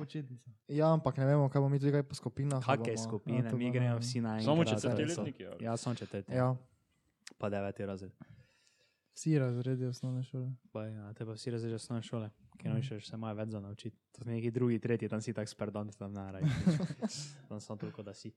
Ja, 0.69 0.93
ampak 0.93 1.17
ne 1.17 1.25
vemo, 1.25 1.49
kaj 1.49 1.61
bomo 1.61 1.73
mi 1.73 1.79
tudi 1.81 1.93
kaj 1.95 2.03
po 2.05 2.15
skupinah. 2.17 2.61
Kakšne 2.61 2.97
skupine, 2.97 3.47
A, 3.47 3.49
to 3.49 3.57
mi 3.57 3.71
gremo 3.73 3.97
vsi 3.97 4.21
na 4.21 4.37
Samo 4.43 4.61
enkrat, 4.61 4.81
četrti 4.81 5.17
ali? 5.17 5.33
Ja, 5.65 5.77
samo 5.77 5.95
četrti. 5.95 6.35
Ja, 6.35 6.53
Pa 7.39 7.49
deveti 7.49 7.85
razred. 7.85 8.11
Vsi 9.13 9.39
razredi 9.39 9.85
osnovne 9.85 10.23
šole. 10.23 10.51
Pa, 10.71 10.85
ja, 10.85 11.13
te 11.13 11.25
pa 11.25 11.31
vsi 11.31 11.51
razredi 11.51 11.75
osnovne 11.75 12.03
šole, 12.03 12.29
ki 12.57 12.69
no 12.69 12.79
še 12.83 12.99
se 13.03 13.15
imajo 13.15 13.35
več 13.35 13.49
za 13.49 13.59
naučiti. 13.59 13.97
To 14.15 14.23
so 14.23 14.29
neki 14.29 14.51
drugi, 14.51 14.79
tretji, 14.79 15.09
tam 15.09 15.21
si 15.21 15.33
tak 15.33 15.49
sperdant, 15.49 15.95
tam 15.99 16.13
ne 16.13 16.25
raj. 16.31 16.47
tam 17.49 17.59
samo 17.59 17.77
toliko, 17.79 18.03
da 18.03 18.13
si. 18.13 18.31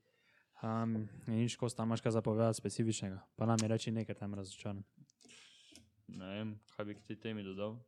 Um, 0.63 1.09
in 1.27 1.41
nič, 1.43 1.57
ko 1.59 1.71
tam 1.71 1.91
imaš 1.91 2.03
kaj 2.03 2.17
zapovedati 2.19 2.59
specifičnega, 2.59 3.19
pa 3.37 3.47
nam 3.47 3.63
je 3.63 3.71
reči 3.71 3.95
nekaj 3.95 4.19
tam 4.19 4.35
razočaran. 4.39 4.83
Ne 6.19 6.35
vem, 6.35 6.53
kaj 6.77 6.87
bi 6.87 6.99
k 6.99 7.07
tej 7.11 7.19
temi 7.19 7.47
dodal. 7.47 7.79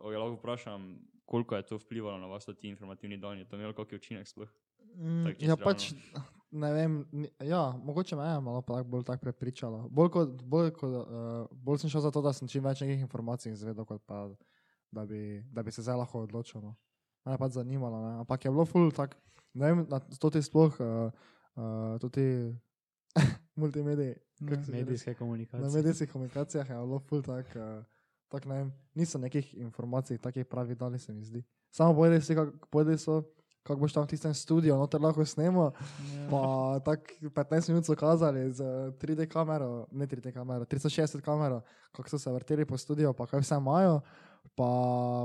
O, 0.00 0.12
ja, 0.12 0.18
lahko 0.18 0.38
vprašam, 0.38 0.98
koliko 1.24 1.56
je 1.56 1.66
to 1.66 1.78
vplivalo 1.78 2.18
na 2.18 2.26
vas, 2.26 2.44
ti 2.44 2.68
informativni 2.68 3.18
dan, 3.20 3.38
je 3.38 3.48
to 3.48 3.56
imelo 3.56 3.72
kakšen 3.76 3.96
učinek 3.96 4.28
sploh? 4.28 4.48
Mm, 4.96 5.26
Tako 5.26 5.44
ja 5.44 5.56
pač, 5.56 5.90
ne 6.50 6.72
vem, 6.72 6.94
ja, 7.46 7.60
mogoče 7.84 8.16
me 8.16 8.26
je 8.26 8.40
malo 8.40 8.62
pa 8.62 8.80
tak, 8.80 8.86
bolj 8.86 9.04
tako 9.04 9.20
prepričalo. 9.28 9.88
Bolj, 9.88 10.08
kot, 10.10 10.42
bolj, 10.42 10.70
kot, 10.74 10.90
uh, 10.90 11.46
bolj 11.52 11.84
sem 11.84 11.92
šel 11.92 12.02
zato, 12.08 12.22
da 12.22 12.32
sem 12.32 12.48
čim 12.48 12.64
več 12.64 12.82
nekih 12.82 13.04
informacij 13.04 13.52
izvedel, 13.52 13.86
kot 13.86 14.02
pa, 14.06 14.24
da 14.90 15.06
bi, 15.06 15.42
da 15.52 15.62
bi 15.62 15.72
se 15.72 15.84
zdaj 15.86 16.00
lahko 16.02 16.24
odločil. 16.26 16.64
No. 16.64 16.74
Me 17.24 17.36
je 17.36 17.42
pač 17.44 17.54
zanimalo, 17.58 18.00
ne. 18.06 18.14
ampak 18.24 18.44
je 18.44 18.50
bilo 18.50 18.66
ful 18.66 18.90
tak, 18.96 19.14
ne 19.54 19.70
vem, 19.70 19.84
na 19.90 20.00
to 20.00 20.32
ti 20.34 20.42
sploh, 20.42 20.80
uh, 20.82 21.30
uh, 21.54 21.94
to 22.02 22.10
ti 22.10 22.26
multimediji, 23.60 24.16
že 24.40 24.56
reče? 24.56 24.72
Medijske 24.72 25.14
Na 25.14 25.18
komunikacije. 25.22 25.70
medijskih 25.76 26.12
komunikacijah 26.12 26.70
je 26.70 26.82
bilo 26.82 26.98
ful 26.98 27.22
tak, 27.22 27.54
uh, 27.54 27.84
tak 28.30 28.46
ne 28.46 28.54
vem, 28.54 28.72
niso 28.94 29.18
nekih 29.18 29.54
informacij, 29.58 30.18
takih 30.18 30.46
pravi 30.46 30.74
dali 30.74 30.98
se 30.98 31.12
mi 31.12 31.24
zdi. 31.24 31.42
Samo 31.70 31.94
povedali 31.94 32.22
si, 32.22 32.34
kako 32.34 32.66
povedali 32.70 32.98
so, 32.98 33.22
kako 33.62 33.80
boš 33.80 33.92
tam 33.92 34.04
v 34.04 34.10
tistem 34.14 34.34
studiu, 34.34 34.76
noter 34.78 35.02
lahko 35.02 35.24
snemo, 35.26 35.70
pa 36.30 36.40
tako 36.84 37.30
15 37.34 37.68
minut 37.68 37.84
so 37.86 37.94
kazali 37.94 38.46
z 38.52 38.62
eh, 38.62 38.94
3D 39.02 39.26
kamero, 39.28 39.86
ne 39.92 40.06
3D 40.06 40.32
kamero, 40.32 40.64
360 40.64 41.20
kamero, 41.20 41.60
kako 41.92 42.08
so 42.08 42.18
se 42.18 42.32
vrteli 42.32 42.64
po 42.64 42.78
studiu, 42.78 43.12
pa 43.12 43.26
kaj 43.26 43.42
vse 43.42 43.58
imajo. 43.58 44.00
Pa 44.52 44.68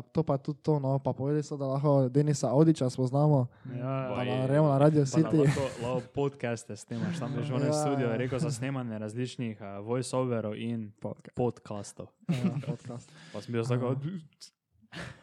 to 0.08 0.24
pa 0.24 0.34
je 0.34 0.44
tudi 0.44 0.60
to, 0.62 0.80
no, 0.80 0.96
pa 0.98 1.12
povedali 1.12 1.42
so, 1.42 1.54
da 1.54 1.66
lahko 1.68 2.08
Denisa 2.08 2.50
Audiča 2.50 2.88
spoznamo, 2.88 3.48
Ja, 3.68 4.08
pa 4.08 4.16
Baj, 4.16 4.26
na 4.28 4.46
Remo 4.46 4.68
na 4.68 4.78
Radio 4.78 5.02
Pa 5.02 5.10
da 5.12 5.12
City. 5.12 5.38
lahko, 5.40 5.62
lahko 5.82 6.02
podcaste 6.10 6.72
snemaš, 6.74 7.18
tam 7.18 7.34
je 7.34 7.44
že 7.44 7.50
v 7.50 7.58
enem 7.58 7.68
Ja. 7.68 7.74
studiu 7.76 8.08
rekel 8.12 8.40
za 8.40 8.52
snemanje 8.52 8.96
različnih 8.96 9.58
uh, 9.58 9.68
voiceoverov 9.82 10.54
in 10.56 10.94
Podcast. 10.96 11.36
podcastov. 11.36 12.08
Ja, 12.28 12.56
podcast. 12.64 13.10
Pa 13.30 13.42
sem 13.42 13.52
bil 13.52 13.64
tako, 13.64 13.96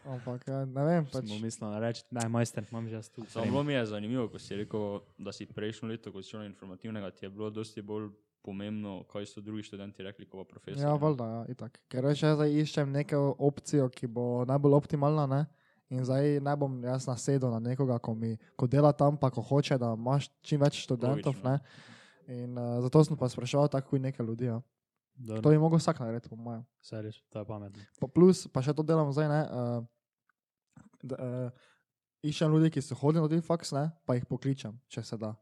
Ampak 0.04 0.44
ja, 0.44 0.66
ne 0.66 0.82
vem, 0.82 1.02
pač. 1.02 1.12
sem 1.14 1.26
mu 1.26 1.38
mislil 1.38 1.72
reči, 1.74 2.04
da 2.06 2.20
je 2.20 2.28
majster, 2.28 2.60
imam 2.66 2.84
že 2.84 3.00
tu. 3.08 3.24
Samo 3.24 3.46
bilo 3.46 3.62
mi 3.62 3.72
je 3.72 3.86
zanimivo, 3.86 4.28
ko 4.28 4.36
si 4.36 4.52
rekel, 4.54 5.00
da 5.16 5.32
si 5.32 5.46
prejšnjo 5.46 5.88
leto, 5.88 6.12
ko 6.12 6.20
si 6.20 6.28
šel 6.28 6.40
na 6.40 6.46
informativnega, 6.46 7.08
ti 7.10 7.24
je 7.24 7.30
bilo 7.30 7.48
dosti 7.48 7.80
bolj 7.80 8.10
pomembno, 8.42 9.02
kaj 9.10 9.26
so 9.30 9.40
drugi 9.40 9.62
študenti 9.66 10.02
rekli, 10.02 10.26
kot 10.26 10.46
pa 10.46 10.54
profesor. 10.54 10.82
Ja, 10.82 10.94
valjda, 10.98 11.26
ja, 11.30 11.42
itak. 11.54 11.78
Ker 11.92 12.06
veš, 12.06 12.24
jaz 12.26 12.38
zdaj 12.38 12.56
iščem 12.62 12.92
neko 12.92 13.20
opcijo, 13.38 13.88
ki 13.92 14.10
bo 14.10 14.44
najbolj 14.48 14.78
optimalna, 14.80 15.26
ne? 15.30 15.42
In 15.92 16.04
zdaj 16.08 16.40
ne 16.40 16.54
bom 16.56 16.78
jaz 16.84 17.06
nasedel 17.06 17.52
na 17.52 17.60
nekoga, 17.60 17.98
ko, 18.00 18.14
mi, 18.16 18.34
ko 18.56 18.66
dela 18.70 18.94
tam, 18.96 19.18
pa 19.20 19.30
ko 19.30 19.44
hoče, 19.44 19.76
da 19.78 19.92
imaš 19.98 20.30
čim 20.40 20.60
več 20.62 20.80
študentov, 20.86 21.36
Logično. 21.36 21.50
ne? 21.50 21.90
In 22.32 22.56
uh, 22.56 22.78
zato 22.84 23.02
sem 23.04 23.18
pa 23.18 23.28
spraševal 23.28 23.68
tako 23.68 23.98
in 23.98 24.08
nekaj 24.08 24.26
ljudi, 24.26 24.48
ja. 24.48 24.60
To 25.28 25.50
bi 25.52 25.58
mogel 25.60 25.78
vsak 25.78 26.00
narediti, 26.00 26.30
po 26.32 26.36
mojem. 26.40 26.64
Seriš, 26.80 27.20
to 27.30 27.42
je 27.42 27.46
pametno. 27.46 27.84
Pa 28.00 28.08
plus, 28.08 28.46
pa 28.48 28.62
še 28.64 28.72
to 28.74 28.82
delam 28.86 29.12
zdaj, 29.12 29.28
ne? 29.28 29.42
Uh, 29.52 30.82
da, 31.04 31.18
uh, 31.20 31.70
iščem 32.24 32.54
ljudi, 32.54 32.72
ki 32.72 32.82
so 32.82 32.96
hodili 32.98 33.26
na 33.26 33.30
ti 33.30 33.44
faks, 33.44 33.74
ne? 33.76 33.90
Pa 34.08 34.16
jih 34.16 34.26
pokličem, 34.30 34.78
če 34.88 35.04
se 35.04 35.20
da. 35.20 35.34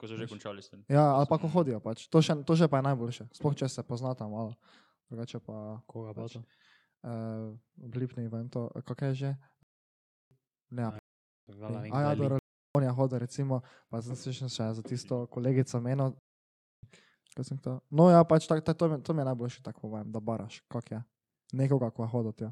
Ko 0.00 0.08
so 0.08 0.16
že 0.16 0.24
končali 0.24 0.64
s 0.64 0.72
tem. 0.72 0.80
Ja, 0.88 1.12
ali 1.12 1.28
pa 1.28 1.36
ko 1.36 1.44
hodijo, 1.52 1.76
pač. 1.84 2.08
To 2.08 2.24
še, 2.24 2.40
to 2.48 2.56
še 2.56 2.72
pa 2.72 2.80
je 2.80 2.88
najboljše. 2.88 3.28
Sploh, 3.36 3.52
če 3.52 3.68
se 3.68 3.84
poznata 3.84 4.24
malo. 4.24 4.56
Drugače 5.12 5.44
pa... 5.44 5.84
Koga 5.84 6.16
pa 6.16 6.24
pač, 6.24 6.40
to? 6.40 6.44
Uh, 7.04 7.52
v 7.76 8.00
Lipni 8.00 8.24
evento, 8.24 8.72
kako 8.80 9.12
je 9.12 9.14
že? 9.14 9.30
Ne, 10.72 10.88
vem, 11.48 11.92
a 11.92 12.00
ja, 12.00 12.10
do 12.14 12.40
Ronja 12.76 12.92
hoda, 12.94 13.18
recimo, 13.18 13.60
pa 13.90 14.00
sem 14.00 14.14
se 14.16 14.32
še 14.32 14.48
za 14.48 14.82
tisto 14.86 15.26
kolegico 15.26 15.80
sem 17.44 17.58
to? 17.58 17.80
No, 17.90 18.08
ja, 18.08 18.24
pač 18.24 18.46
tak, 18.46 18.64
tak, 18.64 18.78
to, 18.78 18.88
mi, 18.88 19.02
to 19.02 19.12
mi 19.12 19.20
je 19.20 19.28
najboljše, 19.32 19.60
tako 19.62 19.88
povem, 19.90 20.08
da 20.12 20.20
baraš, 20.20 20.62
kak 20.70 20.90
je. 20.90 21.00
Nekoga, 21.52 21.90
ko 21.90 22.06
hoda 22.06 22.32
tja. 22.32 22.50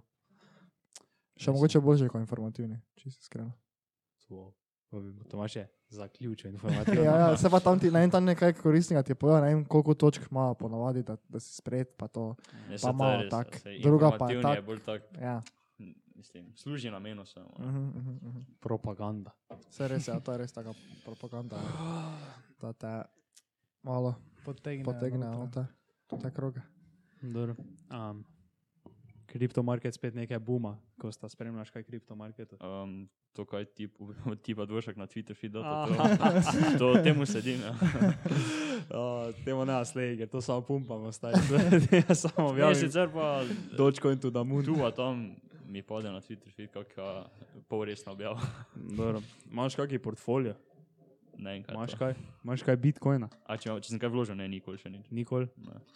Še 1.39 1.49
Res. 1.49 1.55
mogoče 1.55 1.81
boljše 1.81 2.11
kot 2.11 2.21
informativni, 2.21 2.81
če 2.99 3.11
si 3.11 3.19
iskren. 3.23 3.53
To- 4.27 4.53
to 4.91 5.01
bi- 5.01 5.78
Zaključen 5.91 6.53
informativno. 6.55 7.03
Ja, 7.03 7.17
ja, 7.17 7.37
se 7.37 7.51
pa 7.51 7.61
tam 7.61 7.79
ti, 7.81 7.91
ne 7.91 8.01
vem, 8.01 8.11
tam 8.11 8.25
nekaj 8.25 8.53
koristnega 8.53 9.03
ti 9.03 9.15
povedal, 9.15 9.43
ne 9.43 9.55
vem, 9.55 9.65
koliko 9.65 9.95
točk 9.95 10.31
ima 10.31 10.55
ponavadi, 10.55 11.03
da, 11.03 11.17
da 11.29 11.41
si 11.41 11.55
sprejet, 11.55 11.95
pa 11.97 12.09
to. 12.09 12.35
Ja, 12.71 12.77
Pa 12.83 12.89
je 12.89 12.95
malo 12.95 13.23
res, 13.23 13.31
tak, 13.31 13.63
druga 13.83 14.11
pa 14.19 14.31
je 14.31 14.43
tak. 14.43 14.57
je 14.57 14.63
bolj 14.63 14.81
tak, 14.85 15.03
Ja. 15.21 15.43
mislim, 16.15 16.53
služi 16.57 16.91
namenu 16.91 17.25
samo. 17.27 17.49
Uh 17.59 17.65
-huh, 17.65 17.89
uh 17.89 18.03
-huh, 18.03 18.29
uh. 18.29 18.43
Propaganda. 18.61 19.31
Vse 19.71 19.89
res 19.89 20.09
je, 20.09 20.13
ja, 20.13 20.21
to 20.21 20.33
je 20.33 20.39
res 20.39 20.53
taka 20.53 20.73
propaganda, 21.05 21.57
da 22.61 22.73
te 22.83 23.03
malo 23.83 24.15
Potegne. 24.45 24.85
potegne. 24.85 25.27
noter. 25.27 25.39
noter. 25.39 25.65
To 26.07 26.19
je 26.25 26.31
kroga. 26.31 26.61
Dobro. 27.23 27.55
Um, 27.91 28.25
kriptomarket 29.27 29.95
spet 29.95 30.15
nekaj 30.15 30.39
buma, 30.39 30.79
ko 31.01 31.13
sta 31.13 31.29
spremljaš 31.29 31.71
kaj 31.71 31.83
kriptomarketu. 31.83 32.57
Um, 32.61 33.09
to, 33.33 33.45
kaj 33.45 33.65
ti, 33.65 33.89
ti 34.45 34.55
pa 34.55 34.65
dvošek 34.67 34.97
na 34.97 35.07
Twitter 35.07 35.37
feed, 35.37 35.53
to, 35.53 35.63
to, 35.63 36.79
to 36.79 37.03
temu 37.03 37.27
sedim. 37.27 37.61
Ja. 37.63 37.75
Uh, 38.89 39.35
temu 39.45 39.65
ne 39.65 39.79
slej, 39.85 40.17
ker 40.19 40.29
to 40.29 40.41
samo 40.41 40.61
pumpamo, 40.63 41.13
stari. 41.13 41.39
Ja, 42.09 42.15
samo 42.15 42.57
Ja, 42.59 42.75
sicer 42.75 43.11
pa 43.13 43.45
Dočko 43.77 44.11
in 44.11 44.19
tu 44.19 44.31
da 44.31 44.43
mu. 44.45 44.63
tu, 44.63 44.75
a 44.85 44.91
tam 44.91 45.37
mi 45.69 45.83
pade 45.83 46.11
na 46.11 46.21
Twitter 46.21 46.51
feed, 46.53 46.71
kakšna 46.73 47.29
polresna 47.69 48.13
objava. 48.13 48.41
Dobro. 48.99 49.23
Imaš 49.51 49.77
kakšen 49.77 50.03
portfolio? 50.03 50.55
Ne 51.39 51.63
kaj. 51.63 51.75
Imaš 51.75 51.95
kaj? 51.95 52.15
Imaš 52.45 52.63
kaj 52.67 52.77
bitcoina? 52.77 53.29
A 53.47 53.57
če, 53.57 53.71
če 53.81 53.93
sem 53.95 54.01
kaj 54.03 54.11
vložil, 54.11 54.35
ne, 54.35 54.49
nikoli 54.51 54.81
še 54.81 54.91
nič. 54.91 55.07
Nikoli? 55.15 55.47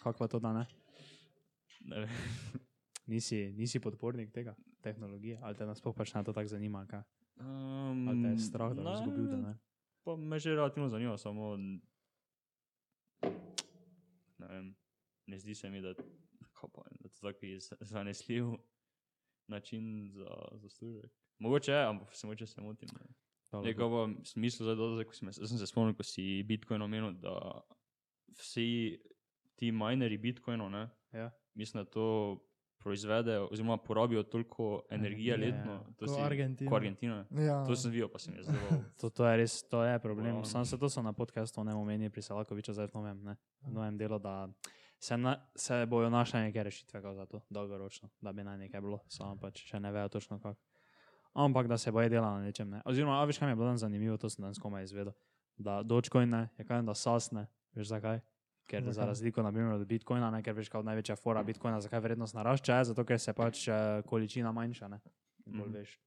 Pa 0.03 0.27
to 0.27 0.39
da 0.39 0.53
ne? 0.55 0.63
Ne 1.83 2.05
vem. 2.05 2.13
Nisi, 3.11 3.51
nisi 3.51 3.81
podpornik 3.83 4.31
tega 4.31 4.55
tehnologije, 4.83 5.39
ali 5.43 5.57
te 5.59 5.65
nasploh 5.67 5.95
pač 5.95 6.13
ne 6.15 6.23
to 6.23 6.31
tako 6.31 6.47
zanima, 6.47 6.85
kaj? 6.87 7.03
Um, 7.35 8.07
Ali 8.07 8.21
te 8.21 8.27
je 8.27 8.37
strah, 8.39 8.73
da 8.73 8.83
boš 8.83 8.99
izgubil 8.99 9.27
denar? 9.27 9.55
Pa 10.03 10.15
me 10.15 10.39
že 10.39 10.49
relativno 10.51 10.89
zanima, 10.89 11.17
samo 11.17 11.57
ne, 11.57 11.79
vem, 14.39 14.75
ne 15.25 15.39
zdi 15.39 15.55
se 15.55 15.69
mi, 15.69 15.81
da, 15.81 15.93
pa, 16.61 16.67
da 16.91 17.09
to 17.09 17.31
taki 17.31 17.59
z- 17.59 17.77
zanesljiv 17.81 18.45
način 19.47 20.11
za 20.11 20.27
zaslužek. 20.53 21.11
Mogoče 21.39 21.71
je, 21.71 21.85
ampak 21.85 22.15
se 22.15 22.27
mogoče 22.27 22.45
se 22.47 22.61
motim. 22.61 22.89
ne. 22.93 23.05
V 23.53 24.25
smislu, 24.25 24.63
zdaj, 24.65 24.75
da, 24.75 25.03
ko 25.05 25.13
sem, 25.13 25.33
sem 25.33 25.57
se 25.57 25.67
spomnil, 25.67 25.93
ko 25.95 26.03
si 26.03 26.43
Bitcoin 26.43 26.81
omenil, 26.81 27.11
da 27.11 27.61
vsi 28.39 28.99
ti 29.55 29.71
minerji 29.71 30.17
Bitcoinov, 30.17 30.71
ne, 30.71 30.89
Ja. 31.13 31.31
mislim, 31.55 31.83
da 31.83 31.89
to 31.89 32.39
proizvedejo 32.83 33.47
oziroma 33.51 33.77
porabijo 33.77 34.23
toliko 34.23 34.83
energije 34.89 35.13
Energije, 35.33 35.37
letno. 35.37 35.79
To 35.97 36.05
Ko 36.05 36.13
si, 36.13 36.21
Argentina. 36.21 36.69
Ko 36.69 36.75
Argentina. 36.75 37.25
Ja. 37.31 37.63
To 37.65 37.75
sem 37.75 37.91
videl, 37.91 38.09
pa 38.09 38.19
se 38.19 38.31
mi 38.31 38.37
je 38.37 38.43
zdelo. 38.43 38.83
To, 38.99 39.09
to 39.09 39.27
je 39.27 39.37
res, 39.37 39.63
to 39.69 39.83
je 39.83 39.99
problem. 39.99 40.35
Wow. 40.35 40.45
Sam 40.45 40.65
se 40.65 40.77
to 40.77 40.89
so 40.89 41.01
na 41.01 41.13
podkastu 41.13 41.63
ne 41.63 41.75
omeni 41.75 42.09
pri 42.09 42.21
Salakoviču 42.21 42.73
zdaj 42.73 42.87
v 42.87 42.93
novem, 42.93 43.23
ne, 43.23 43.35
v 43.61 43.73
novem 43.73 43.97
delu, 43.97 44.19
da 44.19 44.49
se, 44.99 45.17
na, 45.17 45.37
se 45.55 45.85
bojo 45.85 46.09
našle 46.09 46.41
neke 46.41 46.63
rešitve 46.63 47.01
za 47.15 47.25
to, 47.25 47.41
dolgoročno, 47.49 48.09
da 48.21 48.31
bi 48.31 48.43
naj 48.43 48.57
nekaj 48.57 48.81
bilo, 48.81 48.99
samo 49.07 49.37
pač 49.39 49.63
še 49.67 49.79
ne 49.79 49.91
vejo 49.91 50.09
točno 50.09 50.39
kako. 50.39 50.59
Ampak 51.33 51.67
da 51.67 51.77
se 51.77 51.91
boje 51.91 52.09
dela 52.09 52.31
na 52.37 52.45
nečem. 52.45 52.69
Ne. 52.69 52.81
Oziroma, 52.85 53.21
a 53.21 53.25
veš, 53.25 53.39
kaj 53.39 53.47
mi 53.47 53.51
je 53.51 53.55
bilo 53.55 53.67
danes 53.67 53.81
zanimivo, 53.81 54.17
to 54.17 54.29
sem 54.29 54.43
danes 54.43 54.59
komaj 54.59 54.83
izvedel. 54.83 55.13
Da 55.57 55.81
Dogecoin 55.83 56.29
ne, 56.29 56.49
je 56.57 56.65
kaj, 56.65 56.83
da 56.85 56.93
sasne, 56.93 57.47
veš 57.73 57.87
zakaj? 57.89 58.21
Ker 58.65 58.79
Zakaj? 58.79 58.93
za 58.93 59.05
razliko 59.05 59.43
naprimer, 59.43 59.73
od 59.73 59.87
Bitcoina, 59.87 60.31
ne, 60.31 60.41
ker 60.41 60.53
veš, 60.53 60.69
kot 60.69 60.85
največja 60.85 61.15
fora 61.15 61.43
Bitcoina, 61.43 61.81
zakaj 61.81 61.99
vrednost 61.99 62.35
narašča, 62.35 62.75
je 62.75 62.85
zato, 62.85 63.03
ker 63.03 63.19
se 63.19 63.33
pač 63.33 63.67
eh, 63.67 63.73
količina 64.03 64.51
manjša, 64.51 64.87
ne. 64.87 64.99
Bolj 65.45 65.59
Mhm. 65.61 65.73
veš, 65.73 65.99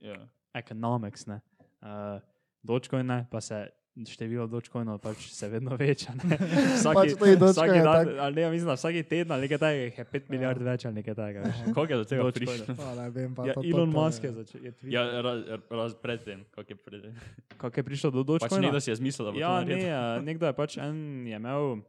Ja. 0.00 0.28
economics, 0.54 1.26
ne. 1.26 1.40
Uh, 1.80 2.20
Dogecoin 2.62 3.06
ne, 3.06 3.26
pa 3.30 3.40
se 3.40 3.68
število 3.98 4.44
Dogecoinov 4.46 4.98
pač 4.98 5.30
se 5.30 5.48
vedno 5.48 5.72
veča. 5.72 6.12
ne. 6.14 6.36
Vsaki, 6.76 7.16
Pač 7.16 7.40
vsaki 7.40 7.78
dan, 7.78 8.04
tak- 8.04 8.18
ali 8.18 8.34
ne, 8.36 8.50
mislim, 8.50 8.66
da 8.66 8.74
vsaki 8.74 9.02
teden 9.02 9.32
ali 9.32 9.42
nekaj 9.42 9.58
takega 9.58 9.82
je 9.94 10.04
5 10.06 10.28
milijard 10.28 10.60
več 10.60 10.84
ali 10.84 10.94
nekaj 10.94 11.14
takega. 11.14 11.40
veš. 11.42 11.56
Kako 11.66 11.86
je 11.86 11.96
do 11.96 12.04
tega 12.04 12.22
prišlo? 12.30 12.74
Pa, 12.76 12.90
ne 12.94 13.06
vem, 13.10 13.30
pa 13.32 13.42
Ja, 13.42 13.52
to, 13.52 13.62
to, 13.62 13.66
Elon 13.66 13.88
to, 13.88 13.96
Musk 13.96 14.20
je 14.20 14.32
začel. 14.32 14.60
Ja, 14.84 15.02
raz, 15.18 15.38
raz 15.70 15.94
predtem, 15.96 16.44
kako 16.50 16.68
je 16.68 16.76
predtem. 16.76 17.12
Kako 17.56 17.74
je 17.74 17.84
prišlo 17.84 18.08
do 18.10 18.20
Pač 18.20 18.28
Dogecoina? 18.42 18.62
nekdo 18.62 18.78
si 18.78 18.90
je 18.90 18.96
zmislil, 18.96 19.24
da 19.24 19.30
bo 19.30 19.38
Ja, 19.38 19.48
to 19.54 19.64
ne, 19.64 19.72
naredil. 19.72 19.88
eh, 19.88 20.22
nekdo 20.22 20.44
je 20.44 20.54
pač 20.54 20.76
en 20.78 20.96
je 21.24 21.32
imel, 21.34 21.80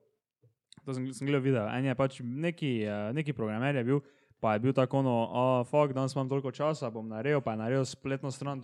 to 0.82 0.94
sem, 0.94 1.12
sem 1.12 1.24
gledal 1.24 1.44
video, 1.44 1.66
en 1.68 1.84
je 1.84 1.94
pač 1.94 2.12
neki, 2.22 2.72
eh, 2.82 3.12
neki 3.12 3.32
programer 3.32 3.76
je 3.76 3.84
bil, 3.84 4.00
pa 4.40 4.54
je 4.54 4.60
bil 4.60 4.74
tako 4.74 5.00
ono, 5.00 5.16
a 5.34 5.64
fuck, 5.64 5.94
danes 5.94 6.14
imam 6.16 6.30
toliko 6.30 6.52
časa, 6.52 6.90
bom 6.90 7.08
naredil, 7.08 7.42
pa 7.42 7.52
je 7.52 7.58
naredil 7.58 7.86
spletno 7.86 8.32
stran. 8.32 8.62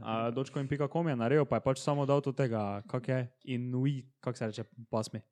A, 0.02 0.30
Dogecoin.com 0.30 1.08
je 1.08 1.16
naredil, 1.16 1.44
pa 1.44 1.56
je 1.56 1.64
pač 1.64 1.80
samo 1.80 2.06
dal 2.06 2.20
do 2.20 2.32
tega, 2.32 2.82
kak 2.86 3.08
je, 3.08 3.20
inui, 3.44 4.02
kako 4.20 4.38
se 4.38 4.46
reče, 4.46 4.64
pasmi. 4.90 5.22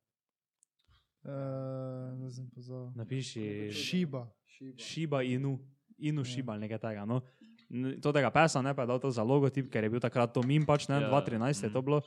Uh, 1.21 2.17
ne 2.17 2.31
sem 2.33 2.49
pozval. 2.49 2.89
Napiši 2.97 3.69
Šiba. 3.69 4.25
Šiba 4.77 5.21
Inu, 5.21 5.59
Inu 5.97 6.25
Šiba 6.25 6.53
ali 6.53 6.65
nekaj 6.65 6.81
takega. 6.81 7.05
No. 7.05 7.21
To 8.01 8.11
tega 8.11 8.31
pesa, 8.33 8.61
ne 8.61 8.73
pa 8.75 8.83
je 8.83 8.89
dal 8.89 8.99
to 8.99 9.11
za 9.13 9.23
logotip, 9.23 9.69
ker 9.71 9.85
je 9.85 9.89
bil 9.93 10.01
takrat 10.01 10.33
to 10.33 10.41
min, 10.43 10.65
pač 10.65 10.89
ne, 10.89 10.97
Ja, 10.99 11.11
2013 11.13 11.69
je 11.69 11.71
to 11.71 11.81
bilo. 11.81 12.01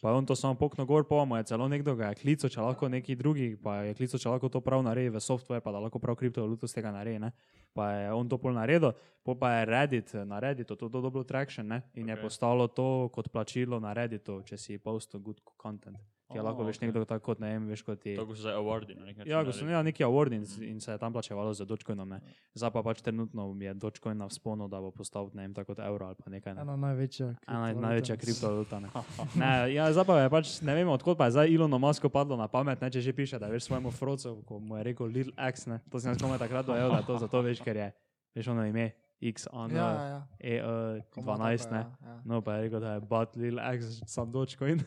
Pa 0.00 0.08
je 0.08 0.16
on 0.16 0.26
to 0.26 0.36
samo 0.36 0.54
pokno 0.54 0.86
gor, 0.88 1.04
pa 1.04 1.24
mu 1.24 1.36
je 1.36 1.44
celo 1.44 1.68
nekdo 1.68 1.94
ga 1.96 2.08
je 2.08 2.14
klical, 2.22 2.50
če 2.50 2.62
lahko 2.64 2.88
neki 2.88 3.16
drugi, 3.20 3.56
pa 3.62 3.82
je 3.84 3.94
klical, 3.94 4.20
če 4.20 4.30
lahko 4.32 4.48
to 4.48 4.62
prav 4.64 4.80
naredi 4.82 5.12
v 5.12 5.20
software, 5.20 5.60
pa 5.60 5.72
da 5.72 5.82
lahko 5.84 6.00
prav 6.00 6.16
kriptovaluto 6.16 6.68
z 6.68 6.78
tega 6.78 6.92
naredi. 6.94 7.18
Ne. 7.20 7.32
Pa 7.76 7.90
je 7.92 8.06
on 8.12 8.28
to 8.28 8.38
pol 8.40 8.56
naredil, 8.56 8.94
pol 9.22 9.36
pa 9.36 9.52
je 9.58 9.66
Reddit 9.68 10.14
na 10.24 10.40
Redditu 10.40 10.76
to, 10.76 10.88
to 10.88 11.02
dobro 11.04 11.24
traction 11.24 11.68
ne, 11.68 11.82
in 11.94 12.08
okay. 12.08 12.16
je 12.16 12.22
postalo 12.22 12.68
to 12.68 13.10
kot 13.12 13.28
plačilo 13.28 13.80
na 13.80 13.92
Redditu, 13.92 14.40
če 14.42 14.56
si 14.56 14.78
postal 14.78 15.20
good 15.20 15.44
content. 15.60 16.00
Ti 16.30 16.38
oh, 16.38 16.42
Oh, 16.42 16.46
lahko 16.46 16.64
veš 16.64 16.78
ok. 16.78 16.82
nekdo 16.82 17.04
tako 17.04 17.24
kot 17.24 17.40
ne 17.42 17.48
vem, 17.50 17.66
veš 17.66 17.82
kot 17.82 17.98
ti. 18.00 18.14
Tako 18.14 18.34
so 18.38 18.44
zdaj 18.44 18.54
awardi 18.54 18.94
na 18.94 19.08
nek 19.08 19.16
način. 19.18 19.32
Ja, 19.32 19.42
ko 19.44 19.52
so 19.52 19.64
imeli 19.66 19.82
neki 19.90 20.04
award 20.06 20.32
in, 20.32 20.44
in 20.62 20.80
se 20.80 20.92
je 20.92 20.98
tam 20.98 21.12
plačevalo 21.12 21.54
za 21.54 21.64
Dogecoinom. 21.66 22.08
ne. 22.08 22.20
Zdaj 22.54 22.70
pa 22.70 22.82
pač 22.82 23.02
trenutno 23.02 23.48
je 23.60 23.74
Dogecoin 23.74 24.18
na 24.18 24.28
vzponu, 24.30 24.68
da 24.68 24.80
bo 24.80 24.90
postal 24.94 25.30
ne 25.34 25.42
vem, 25.42 25.54
tako 25.54 25.74
kot 25.74 25.82
evro 25.82 26.06
ali 26.06 26.14
pa 26.14 26.30
nekaj. 26.30 26.54
Ne. 26.54 26.62
Ena 26.62 26.76
največja. 26.76 27.34
Ena 27.48 27.72
največja 27.72 28.16
kriptovaluta. 28.16 28.80
Ne. 28.80 28.88
ne, 29.42 29.74
ja, 29.74 29.90
zdaj 29.92 30.06
pa 30.06 30.20
je 30.22 30.30
pač, 30.30 30.54
ne 30.62 30.74
vem, 30.74 30.88
odkot 30.88 31.18
pa 31.18 31.26
je 31.26 31.30
zdaj 31.38 31.54
Elonu 31.54 31.78
Musku 31.82 32.08
padlo 32.08 32.38
na 32.38 32.46
pamet, 32.46 32.78
ne, 32.80 32.90
če 32.90 33.00
že 33.00 33.12
piše, 33.12 33.38
da 33.42 33.50
veš 33.50 33.66
svojemu 33.66 33.90
frocu, 33.90 34.38
ko 34.46 34.62
mu 34.62 34.78
je 34.78 34.86
rekel 34.86 35.06
Little 35.10 35.34
X, 35.34 35.66
ne. 35.66 35.80
to 35.90 35.98
sem 35.98 36.14
jaz 36.14 36.22
komaj 36.22 36.38
takrat 36.38 36.66
dojel, 36.66 36.94
da 36.94 37.02
to 37.02 37.18
zato 37.18 37.42
veš, 37.42 37.58
ker 37.66 37.76
je, 37.76 37.90
veš 38.38 38.54
ono 38.54 38.66
ime, 38.70 38.92
X 39.22 39.46
on 39.52 39.70
Ja, 39.70 39.76
ja, 39.92 40.04
ja. 40.04 40.20
E, 40.40 41.02
Komata 41.10 41.42
12, 41.44 41.68
pa, 41.68 41.74
ne. 41.74 41.78
ja, 41.78 42.08
ja. 42.08 42.22
No, 42.24 42.40
pa 42.40 42.54
je 42.54 42.62
rekel, 42.62 42.80
da 42.80 42.92
je 42.94 43.00
but 43.00 43.36
Little 43.36 43.62
X, 43.76 43.84
sam 44.06 44.32
Dogecoin. 44.32 44.80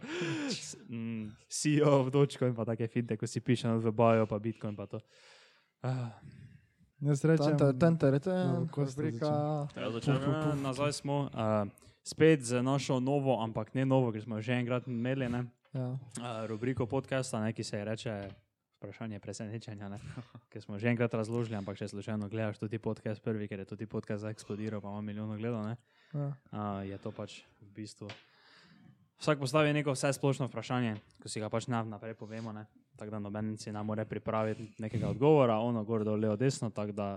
mm, 0.88 1.28
CEO 1.48 2.00
of 2.00 2.10
Dogecoin, 2.10 2.54
pa 2.54 2.64
take 2.64 2.88
finte, 2.88 3.16
ko 3.16 3.26
si 3.26 3.40
piše 3.40 3.68
v 3.68 3.92
bio, 3.92 4.26
pa 4.26 4.38
Bitcoin, 4.38 4.76
pa 4.76 4.86
to. 4.86 5.00
Ah. 5.82 6.16
Jaz 7.00 7.24
rečem, 7.24 7.56
Tente, 7.56 7.72
tente, 7.80 8.06
Ja, 8.06 8.18
ten, 8.20 8.68
ko 8.68 8.84
ste 8.86 9.02
rubrika. 9.08 9.28
Ja, 9.76 9.88
začnemo. 9.90 10.32
Ja, 10.32 10.52
nazaj 10.54 10.92
smo, 10.92 11.32
uh, 11.32 11.64
spet 12.04 12.44
z 12.44 12.60
našo 12.62 13.00
novo, 13.00 13.40
ampak 13.40 13.72
ne 13.74 13.84
novo, 13.88 14.12
ker 14.12 14.20
smo 14.20 14.36
jo 14.36 14.42
že 14.44 14.52
enkrat 14.60 14.84
imeli, 14.88 15.28
ne, 15.28 15.44
Ja. 15.72 15.96
uh, 15.96 16.44
rubriko 16.44 16.84
podcasta, 16.86 17.40
ne, 17.40 17.52
ki 17.52 17.64
se 17.64 17.76
je 17.76 17.84
reče 17.84 18.14
vprašanje 18.80 19.20
presenečenja, 19.20 19.88
ne, 19.88 19.98
ki 20.48 20.60
smo 20.60 20.78
že 20.80 20.88
enkrat 20.88 21.12
razložili, 21.14 21.56
ampak 21.56 21.76
če 21.76 21.88
slučajno 21.88 22.28
gledaš 22.28 22.58
tudi 22.58 22.80
podcast 22.80 23.20
prvi, 23.20 23.44
ker 23.44 23.60
je 23.60 23.68
tudi 23.68 23.84
podcast 23.86 24.24
eksplodiral, 24.24 24.80
pa 24.80 24.88
ima 24.88 25.00
milijon 25.04 25.36
gledov, 25.36 25.68
ne, 25.68 25.76
Ja. 26.10 26.32
uh, 26.50 26.80
je 26.82 26.96
to 26.98 27.12
pač 27.12 27.44
v 27.60 27.68
bistvu. 27.70 28.08
Vsak 29.20 29.38
postavi 29.38 29.70
neko 29.70 29.92
vse 29.92 30.10
splošno 30.10 30.48
vprašanje, 30.48 30.96
ko 31.20 31.28
si 31.28 31.38
ga 31.38 31.46
pač 31.52 31.68
ne 31.68 31.84
naprej 31.84 32.16
povemo, 32.16 32.50
ne, 32.52 32.64
tako 32.96 33.10
da 33.10 33.18
noben 33.20 33.52
si 33.54 33.70
ne 33.70 33.82
more 33.84 34.02
pripraviti 34.04 34.72
nekega 34.80 35.12
odgovora, 35.12 35.60
ono 35.60 35.84
gor 35.84 36.02
dol, 36.02 36.18
levo, 36.18 36.34
desno, 36.40 36.70
tako 36.72 36.92
da 36.92 37.08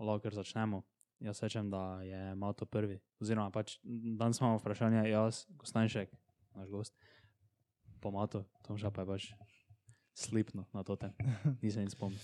lahko 0.00 0.32
začnemo. 0.32 0.82
Jaz 1.20 1.42
rečem, 1.44 1.68
da 1.68 2.00
je 2.00 2.34
Mato 2.34 2.64
prvi. 2.64 2.96
Oziroma, 3.20 3.50
pač, 3.52 3.76
danes 4.16 4.40
imamo 4.40 4.56
vprašanje, 4.56 5.04
jaz, 5.10 5.44
Kostanšek, 5.60 6.08
naš 6.56 6.68
gost, 6.72 6.96
po 8.00 8.08
Mato, 8.10 8.46
Tomža 8.64 8.88
pa 8.90 9.04
je 9.04 9.06
pač 9.12 9.28
slipno 10.14 10.64
na 10.72 10.82
to 10.82 10.96
tem. 10.96 11.10
Nisem 11.62 11.82
nič 11.82 11.92
spomnil. 11.92 12.18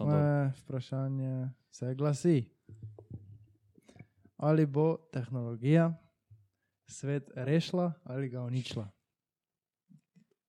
Moje 0.00 0.52
vprašanje 0.58 1.48
se 1.70 1.94
glasi: 1.94 2.44
Ali 4.36 4.66
bo 4.66 4.96
tehnologija 5.12 5.92
svet 6.86 7.30
rešila 7.34 7.92
ali 8.04 8.28
ga 8.28 8.40
uničila? 8.42 8.88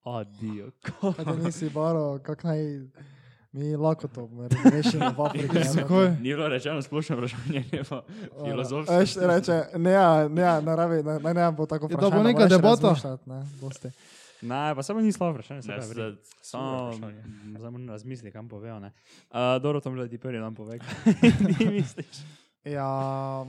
Adijo. 0.04 0.72
Kaj 0.82 1.26
ti 1.26 1.44
nisi 1.44 1.70
baro, 1.70 2.20
kak 2.20 2.44
naj 2.44 2.60
mi 3.52 3.76
lahko 3.76 4.08
to 4.08 4.30
rešimo 4.66 5.12
v 5.12 5.22
Afriki. 5.22 5.56
ne? 5.56 5.64
Zakaj? 5.64 6.10
Ni 6.12 6.30
bilo 6.30 6.48
rečeno 6.48 6.82
splošno 6.82 7.16
vprašanje, 7.16 7.64
je 7.72 7.84
pa 7.84 8.04
filozofsko. 8.46 8.94
Veš, 8.94 9.16
reče, 9.18 9.64
ne, 9.76 9.92
ja, 9.92 10.28
ne, 10.28 10.42
ja, 10.42 10.62
naravi, 10.62 11.04
ne, 11.04 11.20
ne, 11.20 11.34
ne 11.34 11.52
bo 11.52 11.66
tako 11.66 11.86
Ja, 11.86 11.90
da 11.90 11.98
bo 11.98 12.08
vprašanje. 12.08 12.24
neka 12.24 12.40
moraš 12.40 12.52
debata. 12.52 12.88
razmišljati, 12.88 13.30
Ne, 13.30 13.42
dosti. 13.62 13.90
Ne, 14.42 14.76
pa 14.76 14.84
samo 14.84 15.00
ni 15.00 15.12
slabo 15.12 15.34
vprašanje, 15.34 15.62
se 15.62 15.68
Ne, 15.68 15.76
pravi. 15.76 15.94
zdaj- 15.94 16.16
Samo, 16.42 16.92
moram 17.64 17.90
razmisliti, 17.90 18.32
kam 18.32 18.48
povejo. 18.48 18.80
ne. 18.80 18.92
Uh, 19.28 19.38
dobro, 19.58 19.80
tam 19.80 19.96
ljudi 19.96 20.18
prvi 20.18 20.38
nam 20.38 20.56
pove, 20.56 20.80
kaj 20.80 21.18
misliš. 21.72 22.18
Ja, 22.66 23.46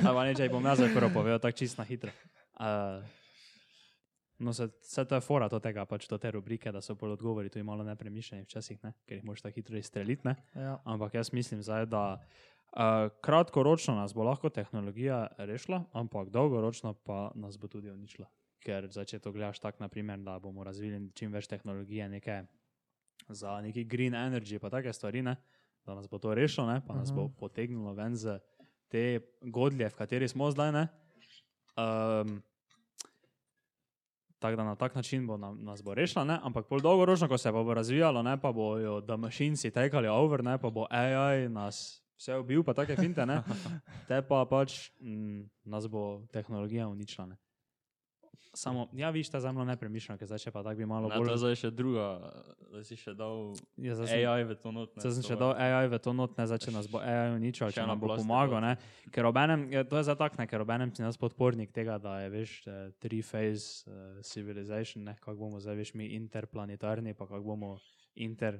Ampak 0.00 0.24
ne, 0.24 0.34
če 0.34 0.48
bom 0.48 0.64
jaz 0.64 0.80
prvo 0.88 1.10
povedal, 1.12 1.38
tako 1.38 1.52
čisto 1.54 1.78
na 1.78 1.86
hitro. 1.86 2.10
Uh, 2.56 3.04
no, 4.38 4.52
se, 4.52 4.70
se 4.82 5.04
to 5.04 5.14
je 5.14 5.20
fora 5.20 5.48
to 5.48 5.60
tega, 5.60 5.84
pač 5.84 6.06
to 6.06 6.16
te 6.16 6.30
rubrike, 6.30 6.72
da 6.72 6.80
so 6.80 6.94
pol 6.94 7.12
odgovori 7.12 7.48
tu 7.48 7.60
malo 7.62 7.84
nepremišljeni 7.84 8.42
včasih, 8.42 8.80
ne? 8.82 8.94
ker 9.04 9.18
jih 9.18 9.24
moš 9.24 9.42
tako 9.42 9.54
hitro 9.54 9.76
izstreliti. 9.76 10.24
ne. 10.24 10.34
ja. 10.54 10.78
Ampak 10.84 11.14
jaz 11.14 11.32
mislim 11.32 11.62
zdaj, 11.62 11.86
da 11.86 12.18
uh, 12.72 13.10
kratkoročno 13.20 13.94
nas 13.94 14.14
bo 14.14 14.22
lahko 14.22 14.48
tehnologija 14.48 15.26
rešila, 15.38 15.84
ampak 15.92 16.28
dolgoročno 16.28 16.94
pa 16.94 17.30
nas 17.34 17.58
bo 17.58 17.68
tudi 17.68 17.90
uničila. 17.90 18.26
ker 18.60 18.88
če 18.92 19.18
to 19.18 19.32
gledaš 19.32 19.58
tako, 19.58 19.80
naprimer, 19.80 20.18
da 20.20 20.38
bomo 20.38 20.64
razvili 20.64 21.00
čim 21.16 21.32
več 21.32 21.48
tehnologije 21.48 22.08
neke, 22.08 22.42
za 23.28 23.60
neki 23.60 23.84
green 23.84 24.12
energy, 24.12 24.58
pa 24.60 24.68
take 24.70 24.92
stvari, 24.92 25.22
ne, 25.22 25.36
da 25.86 25.94
nas 25.94 26.08
bo 26.08 26.18
to 26.18 26.34
rešilo, 26.34 26.66
ne, 26.68 26.80
pa 26.86 26.94
nas 26.94 27.12
bo 27.12 27.28
potegnilo 27.40 27.94
ven 27.96 28.16
z 28.16 28.36
te 28.92 29.20
godlje, 29.40 29.88
v 29.88 29.96
kateri 29.96 30.28
smo 30.28 30.50
zdaj. 30.52 30.72
Ne, 30.76 30.86
um, 31.80 32.40
Tako 34.40 34.56
da 34.56 34.64
na 34.64 34.74
tak 34.76 34.94
način 34.94 35.26
bo 35.26 35.36
nam, 35.36 35.58
nas 35.64 35.82
bo 35.84 35.94
rešila, 35.94 36.24
ne? 36.24 36.38
ampak 36.42 36.64
pol 36.66 36.80
dolgoročno, 36.80 37.28
ko 37.28 37.38
se 37.38 37.52
bo 37.52 37.74
razvijalo, 37.74 38.22
ne? 38.22 38.38
pa 38.40 38.52
bojo 38.52 39.00
da 39.00 39.16
mašinci 39.16 39.70
tekali 39.70 40.08
over, 40.08 40.44
ne? 40.44 40.58
pa 40.58 40.70
bo 40.70 40.86
AI 40.90 41.48
nas 41.48 42.00
vse 42.20 42.36
ubil, 42.36 42.60
pa 42.62 42.76
take 42.76 42.92
finte, 42.94 43.24
ne? 43.24 43.40
te 44.04 44.20
pa 44.22 44.44
pač 44.44 44.90
mm, 45.00 45.46
nas 45.64 45.88
bo 45.88 46.26
tehnologija 46.28 46.84
uničila. 46.86 47.26
Ne? 47.26 47.36
Samo, 48.50 48.88
ja, 48.92 49.10
viš, 49.10 49.28
ta 49.30 49.38
zemlja 49.38 49.62
ne 49.64 49.76
premišljena, 49.78 50.18
ker 50.18 50.26
zdaj 50.26 50.50
pa 50.50 50.62
tako 50.62 50.74
bi 50.74 50.86
malo 50.86 51.06
Ne, 51.06 51.16
bolj. 51.16 51.36
zdaj 51.38 51.54
še 51.54 51.70
druga, 51.70 52.06
da 52.66 52.82
si 52.82 52.96
še 52.98 53.14
dal 53.14 53.54
Ja, 53.78 53.94
zdaj 53.94 54.08
sem- 54.08 54.24
AI 54.26 54.42
v 54.42 54.56
to 54.56 54.72
not. 54.72 54.90
Zdaj 54.96 55.12
sem 55.12 55.22
še 55.22 55.36
dal 55.38 55.54
AI 55.54 55.86
v 55.86 55.98
to 55.98 56.10
not, 56.12 56.34
ne 56.34 56.46
zdaj, 56.46 56.58
če 56.58 56.74
nas 56.74 56.88
bo 56.90 56.98
AI 56.98 57.30
uničil, 57.30 57.70
če 57.70 57.86
nam 57.86 57.94
bo 57.94 58.10
pomagal, 58.10 58.58
ne. 58.60 58.72
Ker 59.08 59.22
obenem, 59.24 59.70
ja, 59.70 59.84
to 59.86 59.94
je 59.96 60.02
zdaj 60.02 60.18
tak, 60.18 60.34
ne, 60.34 60.48
ker 60.50 60.60
obenem 60.60 60.90
si 60.90 60.98
nas 60.98 61.14
podpornik 61.14 61.70
tega, 61.70 61.94
da 61.96 62.18
je, 62.20 62.28
veš, 62.28 62.66
eh, 62.66 62.90
three-phase 62.98 63.86
uh, 63.86 64.18
civilization, 64.20 65.06
ne, 65.06 65.14
kako 65.14 65.46
bomo 65.46 65.62
zdaj, 65.62 65.78
veš, 65.78 65.94
mi 65.94 66.10
interplanetarni, 66.18 67.14
pa 67.14 67.30
kako 67.30 67.54
bomo 67.54 67.78
inter 68.16 68.58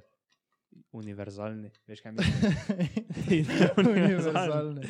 univerzalni, 0.92 1.70
veš, 1.86 2.00
kaj 2.00 2.12
mislim? 2.12 2.56
Univerzalni. 3.80 4.80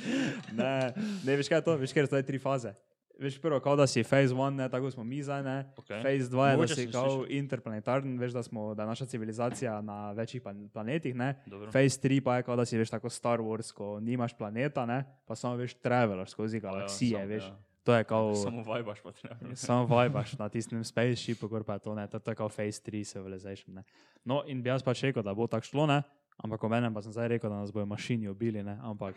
ne, 0.52 0.92
ne, 1.24 1.36
veš, 1.36 1.48
kaj 1.48 1.58
je 1.58 1.64
to, 1.64 1.76
veš, 1.76 1.92
ker 1.92 2.04
so 2.04 2.10
zdaj 2.10 2.22
tri 2.22 2.38
faze. 2.38 2.72
Veš, 3.18 3.36
prvo, 3.38 3.60
kao 3.60 3.76
da 3.76 3.84
si 3.86 4.00
phase 4.02 4.32
one, 4.34 4.56
ne, 4.56 4.68
tako 4.68 4.90
smo 4.90 5.04
mi 5.04 5.22
zdaj, 5.22 5.42
ne. 5.42 5.56
Okej. 5.76 6.00
Phase 6.00 6.30
2 6.30 6.46
je, 6.46 6.56
da 6.56 6.66
si 6.66 6.86
kao 6.86 7.04
slišal. 7.04 7.26
interplanetarni, 7.30 8.18
veš, 8.18 8.32
da, 8.32 8.42
smo, 8.42 8.74
da 8.74 8.82
je 8.82 8.86
naša 8.86 9.06
civilizacija 9.06 9.80
na 9.80 10.12
večjih 10.12 10.42
plan- 10.42 10.68
planetih, 10.68 11.14
ne. 11.14 11.42
Dobro. 11.46 11.70
Phase 11.70 12.00
3 12.00 12.20
pa 12.20 12.36
je, 12.36 12.42
kao 12.42 12.56
da 12.56 12.64
si 12.64 12.78
veš 12.78 12.90
tako 12.90 13.08
Star 13.10 13.40
Wars, 13.40 13.72
ko 13.72 14.00
nimaš 14.00 14.32
planeta, 14.32 14.86
ne, 14.86 15.04
pa 15.26 15.36
samo 15.36 15.56
veš 15.56 15.74
travelaš 15.74 16.30
skozi 16.30 16.60
galaksije, 16.60 17.12
samo, 17.12 17.26
veš. 17.26 17.44
ja. 17.44 17.58
To 17.84 17.94
je 17.94 18.04
kao, 18.04 18.34
Samo 18.36 18.62
vajbaš 18.62 19.00
pa 19.00 19.12
treba. 19.12 19.54
samo 19.56 19.86
vajbaš 19.86 20.38
na 20.38 20.48
tistem 20.48 20.84
spaceshipu, 20.84 21.48
gor 21.48 21.64
pa 21.64 21.78
to, 21.78 21.94
ne, 21.94 22.06
to, 22.06 22.18
to 22.18 22.30
je 22.30 22.34
kao 22.34 22.48
Phase 22.48 22.82
3 22.84 23.04
civilization, 23.12 23.74
ne. 23.74 23.84
No, 24.24 24.42
in 24.46 24.62
bi 24.62 24.68
jaz 24.68 24.82
pač 24.84 25.02
rekel, 25.02 25.22
da 25.24 25.34
bo 25.34 25.46
tako 25.46 25.66
šlo, 25.66 25.86
ne, 25.86 26.02
ampak 26.36 26.64
o 26.64 26.68
menem 26.68 26.94
pa 26.94 27.02
sem 27.02 27.12
zdaj 27.12 27.28
rekel, 27.28 27.50
da 27.50 27.62
nas 27.64 27.72
bojo 27.72 27.86
mašini 27.86 28.28
ubili, 28.28 28.62
ne, 28.62 28.76
ampak 28.82 29.16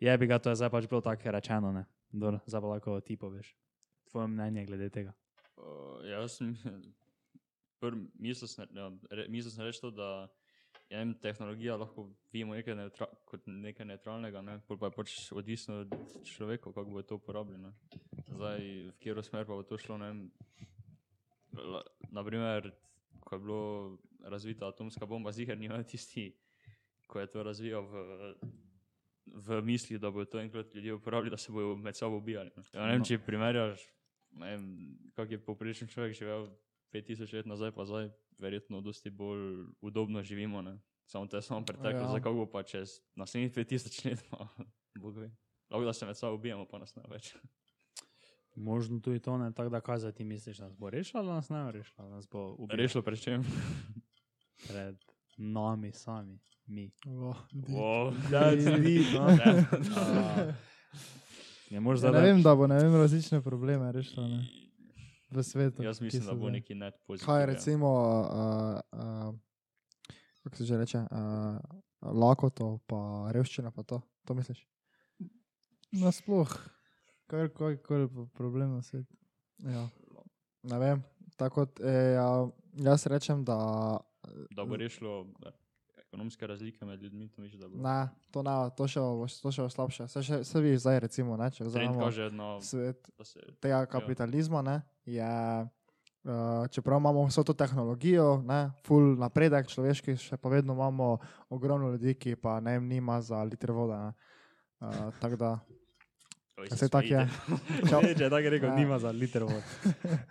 je 0.00 0.18
bi 0.18 0.26
ga, 0.26 0.38
to 0.38 0.50
je 0.50 0.56
zdaj 0.62 0.70
pač 0.70 0.86
bilo 0.86 1.00
tako 1.00 1.30
rečeno, 1.30 1.72
ne. 1.72 1.84
Dobro, 2.12 2.38
zdaj 2.46 2.60
pa 2.60 2.66
lahko 2.66 3.00
ti 3.00 3.16
poveš. 3.16 3.56
Tvoje 4.10 4.28
mnenje 4.28 4.64
glede 4.66 4.90
tega. 4.90 5.12
Uh, 5.56 5.98
jaz 6.06 6.38
sem, 6.38 6.54
prv, 7.82 7.98
mislil 8.14 8.48
sem, 8.48 8.66
ja, 8.74 8.92
re, 9.10 9.26
mislil 9.28 9.50
sem 9.52 9.66
reči 9.66 9.82
to, 9.82 9.90
da 9.90 10.28
ja, 10.90 11.04
tehnologija 11.22 11.76
lahko 11.76 12.06
vidimo 12.32 12.54
nekaj 12.54 12.74
neutra, 12.74 13.06
kot 13.24 13.46
nekaj 13.46 13.86
neutralnega, 13.86 14.42
ne? 14.42 14.58
pol 14.66 14.78
pa 14.78 14.86
je 14.86 14.96
pač 14.96 15.14
odvisno 15.32 15.80
od 15.84 15.94
človeka, 16.24 16.72
kako 16.72 16.90
bo 16.90 17.02
to 17.02 17.16
uporabljeno. 17.16 17.72
Zdaj, 18.28 18.60
v 18.60 18.92
katero 18.98 19.22
smer 19.22 19.46
pa 19.46 19.52
bo 19.54 19.62
to 19.62 19.78
šlo, 19.78 19.98
ne 19.98 20.06
vem. 20.06 20.22
La, 21.58 21.82
naprimer, 22.10 22.70
ko 23.20 23.34
je 23.34 23.40
bilo 23.40 23.60
razvita 24.24 24.68
atomska 24.68 25.06
bomba, 25.06 25.32
ziger 25.32 25.58
nimajo 25.58 25.82
tisti, 25.84 26.30
ko 27.06 27.20
je 27.20 27.26
to 27.26 27.42
razvijal 27.42 27.82
v, 27.82 28.34
v 29.26 29.62
misli, 29.64 29.98
da 29.98 30.10
bodo 30.10 30.24
to 30.24 30.40
enkrat 30.40 30.74
ljudje 30.74 30.94
uporabljali, 30.94 31.30
da 31.30 31.36
se 31.36 31.52
bodo 31.52 31.76
med 31.76 31.96
sabo 31.96 32.16
ubijali. 32.16 32.50
ne. 32.56 32.62
Ja, 32.72 32.86
ne 32.86 32.92
vem, 32.92 32.98
No. 33.00 33.04
če 33.04 33.18
primerjaš, 33.18 33.84
ne 34.32 34.50
vem, 34.50 34.64
kak 35.16 35.30
je 35.30 35.38
povprečen 35.40 35.88
človek 35.88 36.14
živel 36.16 36.48
5000 36.90 37.34
let 37.34 37.46
nazaj, 37.46 37.70
pa 37.70 37.84
zdaj 37.84 38.08
verjetno 38.38 38.80
dosti 38.80 39.10
bolj 39.10 39.40
udobno 39.80 40.22
živimo. 40.22 40.62
Ne? 40.62 40.78
Samo 41.04 41.26
to 41.26 41.36
je 41.36 41.42
samo 41.42 41.62
preteklo, 41.62 41.90
Ja. 42.00 42.10
ja. 42.10 42.14
kako 42.14 42.34
bo 42.34 42.46
pa 42.46 42.62
čez 42.62 42.88
naslednjih 43.14 43.52
5000 43.52 44.06
let, 44.06 44.24
pa 44.30 44.48
Bog 44.94 45.16
ve. 45.16 45.30
Lahko 45.70 45.84
da 45.84 45.92
se 45.92 46.06
med 46.06 46.16
sabo 46.16 46.34
ubijamo, 46.34 46.64
pa 46.64 46.78
nas 46.78 46.96
ne 46.96 47.02
več. 47.08 47.34
Možno 48.56 49.00
tudi 49.00 49.20
to, 49.20 49.38
ne, 49.38 49.52
tako 49.52 49.70
da 49.70 49.80
kaj 49.80 50.12
ti 50.12 50.24
misliš, 50.24 50.56
da 50.56 50.64
nas 50.64 50.76
bo 50.76 50.90
rešila, 50.90 51.22
ali 51.22 51.30
nas 51.30 51.48
ne 51.48 51.64
bo 51.64 51.70
rešila, 51.70 52.04
da 52.04 52.10
nas 52.10 52.28
bo 52.28 52.54
ubila 52.54 52.76
Rešilo 52.76 53.02
pred 53.02 53.20
čem? 53.20 53.44
pred 54.66 54.96
nami 55.36 55.92
sami, 55.92 56.38
mi. 56.66 56.90
Oh, 57.06 57.36
Wow. 57.52 58.12
That's 58.30 58.64
deep, 58.82 59.06
no. 59.12 59.28
Ja, 61.70 61.80
Ne 61.80 61.96
zdaj 61.96 62.12
ne 62.12 62.18
reči- 62.18 62.24
vem, 62.24 62.42
da 62.42 62.54
bo 62.54 62.66
ne 62.66 62.76
vem, 62.76 62.94
različne 62.94 63.42
probleme 63.42 63.92
rešila 63.92 64.28
ne, 64.28 64.38
v 65.30 65.42
svetu. 65.42 65.82
Jaz 65.82 66.00
mislim, 66.00 66.26
da 66.26 66.34
bo 66.34 66.50
neki 66.50 66.74
net 66.74 66.94
pozitiv. 67.06 67.26
Kaj 67.26 67.46
recimo, 67.46 67.90
uh, 67.92 68.80
uh, 68.92 69.34
kako 70.42 70.56
se 70.56 70.64
že 70.64 70.78
reče, 70.78 70.98
uh, 70.98 71.58
lakoto, 72.02 72.78
pa 72.86 73.30
revščina, 73.32 73.70
pa 73.70 73.82
to, 73.82 74.00
to 74.24 74.34
misliš? 74.34 74.66
Nasploh, 75.92 76.52
karkoli 77.26 77.78
pa 78.08 78.26
problem 78.34 78.76
na 78.76 78.82
svetu. 78.82 79.16
Ja. 79.64 79.88
Ne 80.62 80.78
vem, 80.78 81.02
tako 81.36 81.62
kot 81.64 81.80
e, 81.80 81.92
ja, 82.18 82.28
jaz 82.84 83.06
rečem, 83.06 83.44
da 83.44 83.56
Da 84.50 84.64
bo 84.64 84.76
rešilo 84.76 85.26
ekonomske 86.08 86.46
razlike 86.46 86.84
med 86.84 87.02
ljudmi, 87.02 87.28
to 87.28 87.42
misliš, 87.42 87.60
da 87.60 87.68
bo. 87.68 87.76
ne, 87.82 88.08
to, 88.30 88.42
ne, 88.42 88.56
to, 88.76 88.88
še, 88.88 89.00
to 89.42 89.52
še 89.52 89.68
slabše. 89.70 90.08
Se, 90.08 90.22
še, 90.24 90.40
se 90.44 90.62
vi 90.64 90.76
zdaj 90.80 91.00
recimo, 91.04 91.36
ne, 91.36 91.50
če 91.52 91.66
vzamemo 91.68 92.08
na 92.32 92.54
svet 92.64 93.10
se 93.22 93.44
tega 93.60 93.82
kapitalizma, 93.90 94.62
ne, 94.64 94.80
je, 95.04 95.28
uh, 95.28 96.64
čeprav 96.72 97.02
imamo 97.02 97.26
vso 97.28 97.44
to 97.44 97.52
tehnologijo, 97.52 98.38
ne, 98.48 98.60
full 98.88 99.18
napredek 99.20 99.68
človeški, 99.68 100.16
še 100.16 100.40
pa 100.40 100.52
vedno 100.52 100.76
imamo 100.78 101.16
ogromno 101.52 101.92
ljudi, 101.92 102.16
ki 102.16 102.38
pa 102.40 102.58
ne 102.64 102.78
vem, 102.78 102.88
nima 102.96 103.20
za 103.20 103.44
liter 103.44 103.74
vode. 103.76 104.00
ne. 104.00 104.36
Uh, 104.78 105.08
tako 105.20 105.36
da, 105.36 105.56
Oj, 106.58 106.66
Ja, 106.66 106.76
se 106.76 106.76
saj 106.76 106.88
tako 106.88 107.06
je. 107.06 107.28
če 107.88 108.22
je 108.24 108.30
tako 108.30 108.50
rekel, 108.50 108.68
Ja. 108.68 108.74
nima 108.74 108.98
za 108.98 109.10
liter 109.10 109.44
vode. 109.44 109.62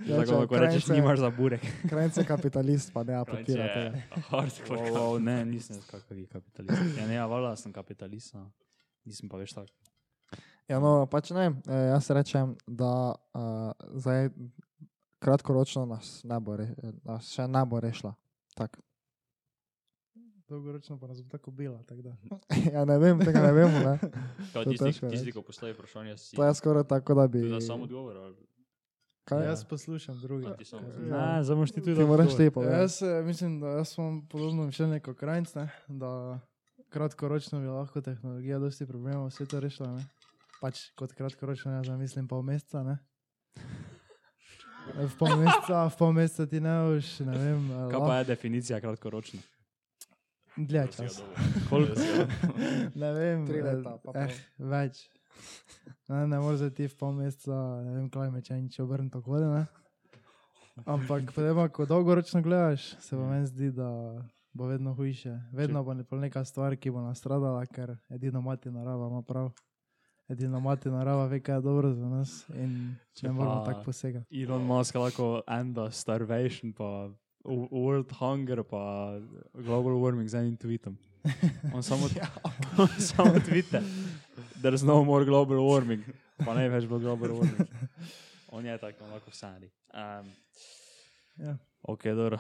Ja, 0.04 0.18
Tako 0.18 0.26
če 0.26 0.36
lahko 0.36 0.58
rečeš, 0.60 0.88
nimaš 0.88 1.20
za 1.20 1.30
burek. 1.30 1.64
krajnce 1.92 2.26
kapitalist, 2.26 2.92
pa 2.94 3.04
ne 3.04 3.16
apetira 3.16 3.68
tega. 3.74 4.02
hardcore. 4.32 4.82
Wow, 4.82 4.98
wow, 4.98 5.20
ne, 5.24 5.46
nisem 5.46 5.80
kakšen 5.88 6.26
kapitalist. 6.28 6.98
Ja, 7.00 7.08
ne, 7.08 7.20
valjda 7.28 7.56
sem 7.56 7.72
kapitalist, 7.74 8.34
no. 8.36 8.50
nisem 9.08 9.30
pa 9.32 9.40
več 9.40 9.54
tak. 9.56 9.72
Ja, 10.68 10.82
no, 10.84 11.06
pač 11.08 11.32
ne, 11.32 11.48
eh, 11.64 11.86
jaz 11.94 12.10
rečem, 12.12 12.58
da 12.68 12.92
uh, 13.16 13.72
zdaj 13.96 14.28
kratkoročno 15.24 15.86
nas, 15.88 16.20
ne 16.28 16.40
bo 16.44 16.58
re, 16.60 16.68
nas 17.08 17.32
še 17.32 17.48
ne 17.48 17.64
bo 17.66 17.80
rešila. 17.80 18.12
Tak. 18.60 18.76
Dolgoročno 20.48 21.00
pa 21.00 21.08
nas 21.08 21.22
bo 21.22 21.30
tako 21.30 21.52
bila. 21.52 21.84
Tako 21.84 22.02
da. 22.02 22.16
ja, 22.74 22.86
ne 22.86 22.98
vem, 22.98 23.20
tega 23.20 23.42
ne 23.42 23.52
vemo. 23.52 23.80
Ne. 23.80 23.98
Kaj 24.54 24.64
To 24.64 24.64
tisti, 24.66 24.86
težko 24.86 25.10
tisti, 25.10 25.32
ko 25.32 25.42
postavi 25.42 25.74
vprašanje, 25.74 26.18
si 26.18 26.36
To 26.36 26.44
je 26.44 26.54
skoraj 26.54 26.84
tako, 26.86 27.14
da 27.14 27.28
bi. 27.28 27.50
da 27.50 27.62
sam 27.62 27.82
odgovor. 27.82 28.18
ali- 28.18 28.36
Kaj? 29.24 29.46
Jaz 29.46 29.66
poslušam 29.66 30.20
druge. 30.20 30.48
Samo- 30.64 30.88
Ne, 30.88 31.44
zdaj 31.44 31.56
moraš 31.56 31.72
ti 31.72 31.82
tudi 31.82 31.96
Ti 31.96 32.06
moraš 32.06 32.36
ti 32.36 32.44
Ja, 32.56 32.80
jaz 32.80 33.02
eh, 33.02 33.24
mislim, 33.24 33.60
da 33.60 33.68
jaz 33.68 33.98
imam 33.98 34.28
podobno 34.28 34.64
mišljenje 34.64 35.00
kot 35.00 35.18
krajnc, 35.18 35.56
ne, 35.56 35.70
da 35.88 36.40
kratkoročno 36.90 37.60
bi 37.60 37.68
lahko 37.68 38.02
tehnologija 38.02 38.60
dosti 38.60 38.86
problemov 38.86 39.26
v 39.26 39.32
svetu 39.32 39.60
rešila. 39.60 39.92
Ne. 39.92 40.06
Pač 40.62 40.80
kot 40.96 41.14
kratkoročno, 41.14 41.72
jaz 41.74 41.90
mislim 41.90 42.28
pol 42.28 42.42
meseca. 42.42 42.84
Ne. 42.84 42.98
V 44.88 45.12
pol 45.20 45.36
meseca, 45.36 45.84
v 45.86 45.96
pol 45.98 46.14
meseca 46.14 46.46
ti 46.48 46.60
ne 46.60 46.80
boš, 46.82 47.20
ne 47.20 47.36
vem, 47.36 47.68
Kaj 47.92 48.00
pa 48.00 48.18
je 48.18 48.24
definicija 48.26 48.80
kratkoročna? 48.80 49.40
Dlje 50.58 50.80
Da 50.80 50.92
si 50.92 50.98
ga 50.98 51.08
čas. 51.08 51.18
dobil. 51.18 51.70
Koliko? 51.70 51.96
Si 51.96 52.08
dobil. 52.08 52.28
Ne 52.96 53.12
vem, 53.14 53.46
Tri 53.46 53.58
eh, 53.58 53.64
leta, 53.64 53.98
pa 53.98 54.12
eh, 54.16 54.34
več. 54.58 55.10
Ne, 56.08 56.28
ne 56.28 56.40
moreš 56.40 56.74
ti 56.74 56.88
v 56.88 56.96
pol 56.96 57.14
meseca, 57.14 57.54
ne 57.84 57.92
vem, 57.94 58.10
climate 58.10 58.42
change 58.44 58.82
obrniti 58.82 59.14
tako, 59.14 59.40
da 59.40 59.48
ne. 59.50 59.64
Ampak 60.86 61.30
potem, 61.36 61.56
pa, 61.56 61.68
ko 61.68 61.86
dolgoročno 61.86 62.42
gledaš, 62.42 62.96
se 62.98 63.16
pa 63.16 63.24
meni 63.24 63.46
zdi, 63.46 63.72
da 63.72 63.90
bo 64.52 64.66
vedno 64.66 64.94
hujše. 64.94 65.36
Vedno 65.52 65.84
bo 65.84 65.94
neka 65.94 66.42
stvar, 66.44 66.76
ki 66.76 66.90
bo 66.90 67.02
nastradala, 67.02 67.66
ker 67.66 67.98
edino 68.10 68.42
mati 68.42 68.72
narava 68.72 69.08
ima 69.08 69.22
prav. 69.22 69.52
Edino 70.28 70.60
mati 70.60 70.90
narava 70.90 71.26
ve, 71.26 71.40
kaj 71.40 71.56
je 71.56 71.62
dobro 71.62 71.94
za 71.94 72.06
nas 72.06 72.50
in 72.50 72.96
Če 73.14 73.28
ne 73.28 73.34
moramo 73.34 73.62
pa- 73.62 73.66
tako 73.66 73.84
posegati. 73.84 74.44
Elon 74.44 74.62
Musk 74.62 74.96
lahko 74.96 75.42
enda 75.48 75.92
starvation, 75.92 76.74
pa 76.74 77.10
world 77.48 78.12
hunger, 78.20 78.64
pa 78.64 79.18
global 79.54 79.96
warming 80.02 80.28
z 80.28 80.36
enim 80.44 80.58
tweetom. 80.58 80.98
On 81.74 81.84
samo, 81.84 82.08
on 82.84 82.88
samo 83.00 83.40
tvite, 83.40 83.82
there's 84.62 84.84
no 84.84 85.04
more 85.04 85.26
global 85.26 85.58
warming, 85.58 86.04
pa 86.46 86.54
ne 86.54 86.70
več 86.70 86.86
bo 86.86 87.00
global 87.00 87.30
warming. 87.30 87.68
On 88.52 88.66
je 88.66 88.78
tako, 88.78 89.04
on 89.04 89.12
lahko 89.12 89.32
vsadi. 89.32 89.72
Um, 89.94 90.28
Ja. 91.38 91.54
Ok, 91.86 92.04
dobro. 92.18 92.40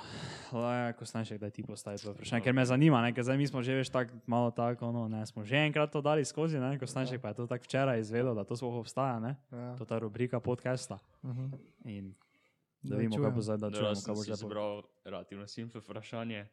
Laj, 0.52 0.94
Ko 0.94 1.06
znaš, 1.06 1.30
da 1.30 1.50
ti 1.50 1.64
postaviš 1.64 2.02
to 2.02 2.12
vprašanje, 2.12 2.42
ker 2.42 2.54
me 2.54 2.66
zanima, 2.66 3.02
ne? 3.02 3.14
ker 3.14 3.24
zdaj 3.24 3.38
mi 3.38 3.48
smo 3.48 3.62
že 3.64 3.76
veš 3.78 3.90
tako 3.94 4.18
malo 4.26 4.52
tako, 4.52 4.92
no, 4.92 5.08
ne, 5.08 5.22
smo 5.26 5.46
že 5.46 5.56
enkrat 5.56 5.92
to 5.94 6.02
dali 6.02 6.26
skozi, 6.26 6.58
ne, 6.60 6.80
ko 6.80 6.86
znaš, 6.90 7.14
pa 7.22 7.30
je 7.30 7.34
to 7.34 7.46
tako 7.48 7.64
včeraj 7.64 8.00
izvedel, 8.02 8.34
da 8.36 8.44
to 8.44 8.58
sploh 8.58 8.74
obstaja, 8.82 9.20
ne, 9.20 9.36
Ja. 9.52 9.76
to 9.78 9.84
je 9.84 9.88
ta 9.88 10.00
rubrika 10.00 10.40
podcasta. 10.40 10.98
Uh 11.24 11.30
-huh. 11.30 11.50
In 11.86 12.16
da 12.80 12.90
Da 12.90 12.96
vidimo, 12.98 13.18
kaj 13.20 13.32
bo 13.32 13.42
zdaj, 13.42 13.58
da 13.58 13.70
čujemo, 13.70 13.88
jaz 13.88 13.98
kaj 13.98 14.06
sem 14.06 14.14
bo 14.14 14.18
si 14.18 14.26
zdaj. 14.26 14.36
po- 14.36 14.46
izbral 14.46 14.74
relativno 15.06 15.48
simpel 15.48 15.82
vprašanje. 15.82 16.48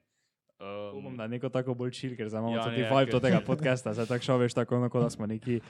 Um, 0.57 0.99
Upam, 0.99 1.17
da 1.17 1.23
je 1.23 1.29
neko 1.31 1.49
tako 1.51 1.75
bolj 1.75 1.91
čil, 1.93 2.17
ker 2.17 2.27
imamo 2.29 2.51
Ja, 2.51 2.63
tudi 2.63 2.77
ne, 2.79 2.89
vibe 2.89 3.11
ker- 3.11 3.21
tega 3.21 3.41
podcasta, 3.43 3.93
zdaj 3.93 4.07
tako 4.07 4.25
šel, 4.25 4.39
veš, 4.39 4.55
tako 4.55 4.89
kot 4.89 5.03
da 5.03 5.11
smo 5.11 5.27
neki 5.27 5.61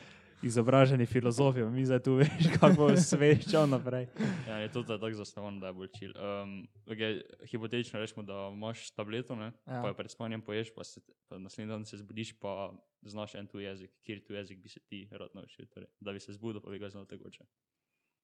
izobraženi 0.42 1.06
filozofi, 1.06 1.62
mi 1.64 1.80
zdaj 1.82 2.00
tu 2.00 2.14
veš, 2.14 2.28
kako 2.52 2.76
bo 2.76 2.96
svet 2.98 3.46
šel 3.46 3.64
naprej. 3.66 4.06
Ja, 4.46 4.58
je 4.58 4.68
to 4.68 4.82
tako 4.84 5.08
zasnovan, 5.10 5.56
da 5.56 5.66
je 5.66 5.72
bolj 5.74 5.88
čil. 5.90 6.12
Um, 6.12 6.52
okay, 6.86 7.22
hipotetično 7.46 7.96
rečemo, 7.96 8.22
da 8.22 8.50
imaš 8.50 8.90
tableto, 8.90 9.34
ne, 9.34 9.52
Ja. 9.64 9.80
pa 9.80 9.88
jo 9.88 9.94
pred 9.94 10.10
spanjem 10.10 10.42
poješ, 10.42 10.68
pa, 10.70 10.84
se, 10.84 11.00
pa 11.24 11.38
naslednji 11.38 11.70
dan 11.70 11.84
se 11.84 11.96
zbudiš, 11.96 12.34
pa 12.34 12.72
znaš 13.02 13.34
en 13.34 13.46
tuj 13.46 13.64
jezik. 13.64 13.90
Kjer 14.02 14.20
tuj 14.20 14.36
jezik 14.36 14.58
bi 14.58 14.68
se 14.68 14.80
ti 14.82 15.08
rad 15.10 15.30
naučil? 15.32 15.64
Torej, 15.66 15.88
da 15.98 16.12
bi 16.12 16.20
se 16.20 16.32
zbudil, 16.32 16.60
pa 16.60 16.70
bi 16.70 16.78
ga 16.78 16.90
znal 16.90 17.06
tekoče. 17.06 17.44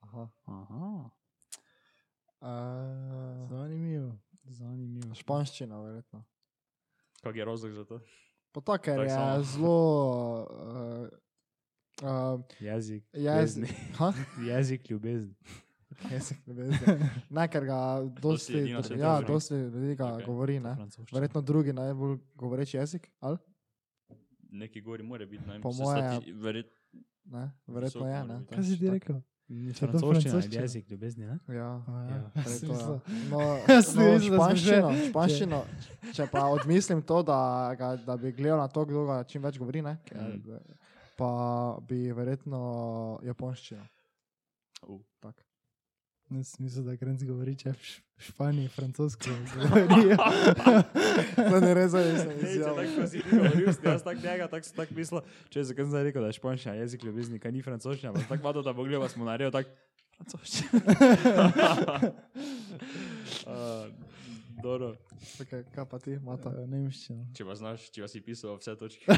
Aha. 0.01 0.28
Aha, 0.45 0.76
Uh, 0.76 1.11
Zanimivo. 3.49 4.18
zanimivo. 4.45 5.14
španščina, 5.14 5.80
verjetno. 5.80 6.24
Kak 7.22 7.36
je 7.36 7.45
razlog 7.45 7.72
za 7.72 7.84
to? 7.84 8.01
Pa 8.53 8.61
to, 8.61 8.72
ker 8.74 8.93
Tako 8.93 9.03
je 9.03 9.11
samo. 9.11 9.43
zelo. 9.45 9.80
Uh, 10.43 11.09
uh, 12.34 12.41
Jezik. 12.61 13.05
jezik. 13.12 13.14
ljubezni. 13.14 13.68
Ha? 13.95 14.12
Jezik 14.49 14.91
ljubezni. 14.91 15.34
Jezik 16.12 16.47
ljubezni. 16.47 16.78
Ne, 17.30 17.49
ker 17.49 17.64
ga 17.64 17.78
dosti, 18.12 18.55
edina 18.55 18.82
svetovna 18.82 19.05
ja, 19.05 19.12
jezik. 19.12 19.28
dosti 19.28 19.55
ljudi 19.55 19.95
ga 19.95 20.07
Okej. 20.07 20.26
govori. 20.26 20.61
Ne? 20.61 20.74
Francoščina. 20.74 21.07
Verjetno 21.12 21.41
drugi 21.43 21.72
najbolj 21.74 22.18
govoreči 22.34 22.76
jezik, 22.76 23.11
ali? 23.20 23.36
Neki 24.53 24.80
gori 24.80 25.03
mora 25.05 25.26
biti, 25.26 25.47
ne 25.47 25.53
vem, 25.53 25.62
Po 25.62 25.72
se 25.72 25.82
moje- 25.82 26.03
stati- 26.03 26.32
verjet- 26.34 26.76
Ne? 27.24 27.51
Verjetno 27.66 27.80
Visoko 28.01 28.07
je. 28.07 28.12
mora 28.14 28.24
Ne? 28.26 28.38
biti. 28.41 28.55
Kaj 28.55 28.64
si 28.64 28.70
ti 28.72 28.84
Tak. 28.86 28.93
rekel? 28.93 29.20
Je 29.51 29.72
to 29.72 29.78
Francoščina 29.80 30.38
je 30.38 30.61
jezik 30.61 30.90
ljubezni, 30.90 31.26
ne? 31.26 31.38
Ja. 31.48 31.82
Ja. 31.84 32.03
ja. 32.07 32.42
Sem 32.46 32.68
to, 32.68 32.74
mislil- 32.74 33.01
ja. 33.01 33.28
No, 33.30 33.40
sem 33.82 33.98
no, 33.98 34.11
že- 34.14 34.28
španščino, 34.28 34.90
španščino, 35.09 35.59
če 36.14 36.26
pa 36.26 36.44
odmislim 36.48 37.03
to, 37.03 37.22
da, 37.22 37.38
ga, 37.74 37.96
da 37.98 38.16
bi 38.16 38.30
gledal 38.32 38.59
na 38.59 38.68
to, 38.68 38.84
kdo 38.84 39.07
ga 39.07 39.24
čim 39.24 39.42
več 39.42 39.59
govori, 39.59 39.82
ne, 39.82 39.96
ker, 40.05 40.22
Mhm. 40.22 40.61
pa 41.16 41.30
bi 41.82 42.12
verjetno 42.12 42.61
japonščino. 43.22 43.82
Uh. 44.86 45.01
Tak. 45.20 45.34
Ne 46.31 46.45
smisel, 46.45 46.85
da 46.87 46.95
Krenc 46.95 47.22
govori, 47.26 47.57
če 47.59 47.72
v 47.74 47.89
Španiji 48.22 48.68
francosko 48.70 49.33
govorijo. 49.55 50.16
To 51.37 51.61
ne 51.64 51.72
res, 51.74 51.91
da 51.91 52.05
nisem 52.07 52.31
Ej, 52.31 52.39
če 52.39 52.51
izjavil. 52.53 52.76
tako 52.78 53.07
si 53.11 53.18
ti 53.18 53.31
govoril, 53.33 53.72
sem 53.74 53.89
jaz 53.89 54.05
tako 54.07 54.22
njega, 54.22 54.47
tako 54.53 54.68
sem 54.68 54.76
tako 54.78 54.99
mislil, 55.01 55.24
če 55.51 55.64
se 55.66 55.74
kam 55.78 55.91
zdaj 55.91 56.07
rekel, 56.07 56.22
da 56.22 56.31
je 56.31 56.39
španščina 56.39 56.76
jezik 56.78 57.03
ljubezni, 57.09 57.43
kaj 57.43 57.55
ni 57.57 57.64
francoščina, 57.66 58.14
pa 58.14 58.22
sem 58.22 58.31
tako 58.31 58.47
vadil, 58.47 58.62
da 58.68 58.76
bo 58.78 58.87
gledal, 58.87 59.03
pa 59.03 59.11
smo 59.11 59.26
naredili 59.26 59.51
tako 59.59 59.70
francoščina. 60.20 60.78
uh, 63.51 64.09
dobro. 64.62 64.88
Okay, 65.38 65.62
kaj 65.66 65.84
pa 65.84 65.98
ti, 65.98 66.18
Mata? 66.18 66.50
Eh, 66.52 66.66
Nemščina. 66.66 67.24
Če 67.32 67.44
pa 67.44 67.54
znaš, 67.54 67.90
če 67.90 68.00
pa 68.00 68.08
si 68.08 68.20
pisal 68.20 68.56
vse 68.56 68.74
točke. 68.74 69.04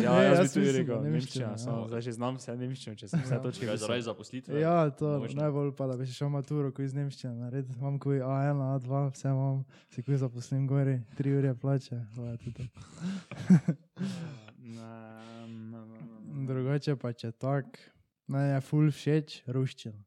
Ja, 0.00 0.12
Ne, 0.12 0.24
jaz 0.24 0.36
bi 0.36 0.36
jaz 0.36 0.52
tudi 0.52 0.60
mislim, 0.62 0.76
rekel, 0.76 0.98
nemščina, 0.98 1.10
nemščina, 1.10 1.50
samo 1.56 1.78
ja. 1.78 1.88
zdaj 1.88 2.00
že 2.00 2.12
znam 2.12 2.36
vse 2.36 2.56
nemščino, 2.56 2.94
če 2.94 3.06
sem 3.06 3.20
vse 3.20 3.34
Ja. 3.34 3.40
točke 3.40 3.60
pisal. 3.62 3.76
zaradi 3.78 4.02
zaposlitve? 4.02 4.60
Ja, 4.60 4.90
to 4.90 5.18
Možno. 5.18 5.40
najbolj 5.40 5.70
pa, 5.72 5.86
da 5.86 5.96
bi 5.96 6.04
še 6.04 6.14
šel 6.14 6.28
maturo, 6.30 6.70
ko 6.70 6.82
iz 6.82 6.92
Nemščine 6.92 7.34
naredil. 7.36 7.74
Imam 7.76 7.98
kuj 7.98 8.18
A1, 8.20 8.58
A2, 8.70 8.88
vse 9.10 9.28
imam, 9.28 9.62
si 9.88 10.02
kuj 10.02 10.16
zaposlim 10.18 10.66
gori, 10.66 10.98
tri 11.14 11.32
ure 11.32 11.54
plače. 11.54 12.00
Drugače 16.42 16.96
pa 16.96 17.12
če 17.12 17.32
tak, 17.32 17.78
meni 18.26 18.50
je 18.50 18.60
ful 18.62 18.90
všeč 18.90 19.42
ruščina. 19.48 19.98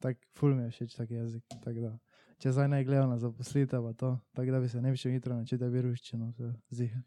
Tak, 0.00 0.16
ful 0.36 0.54
mi 0.56 0.64
je 0.64 0.70
všeč 0.70 0.96
tak 0.96 1.10
jezik. 1.12 1.44
Tak 1.64 1.76
da. 1.76 1.92
Če 2.40 2.54
zdaj 2.56 2.70
ne 2.72 2.84
gledam 2.88 3.10
na 3.12 3.18
zaposlitev, 3.20 3.84
to, 4.00 4.14
tako 4.32 4.52
da 4.54 4.60
bi 4.60 4.68
se 4.68 4.80
ne 4.80 4.90
bi 4.90 4.96
šel 4.96 5.12
hitro 5.12 5.36
naučil, 5.36 5.58
da 5.60 5.68
bi 5.68 5.82
ruščino, 5.84 6.30
se 6.32 6.52
zihe. 6.72 7.02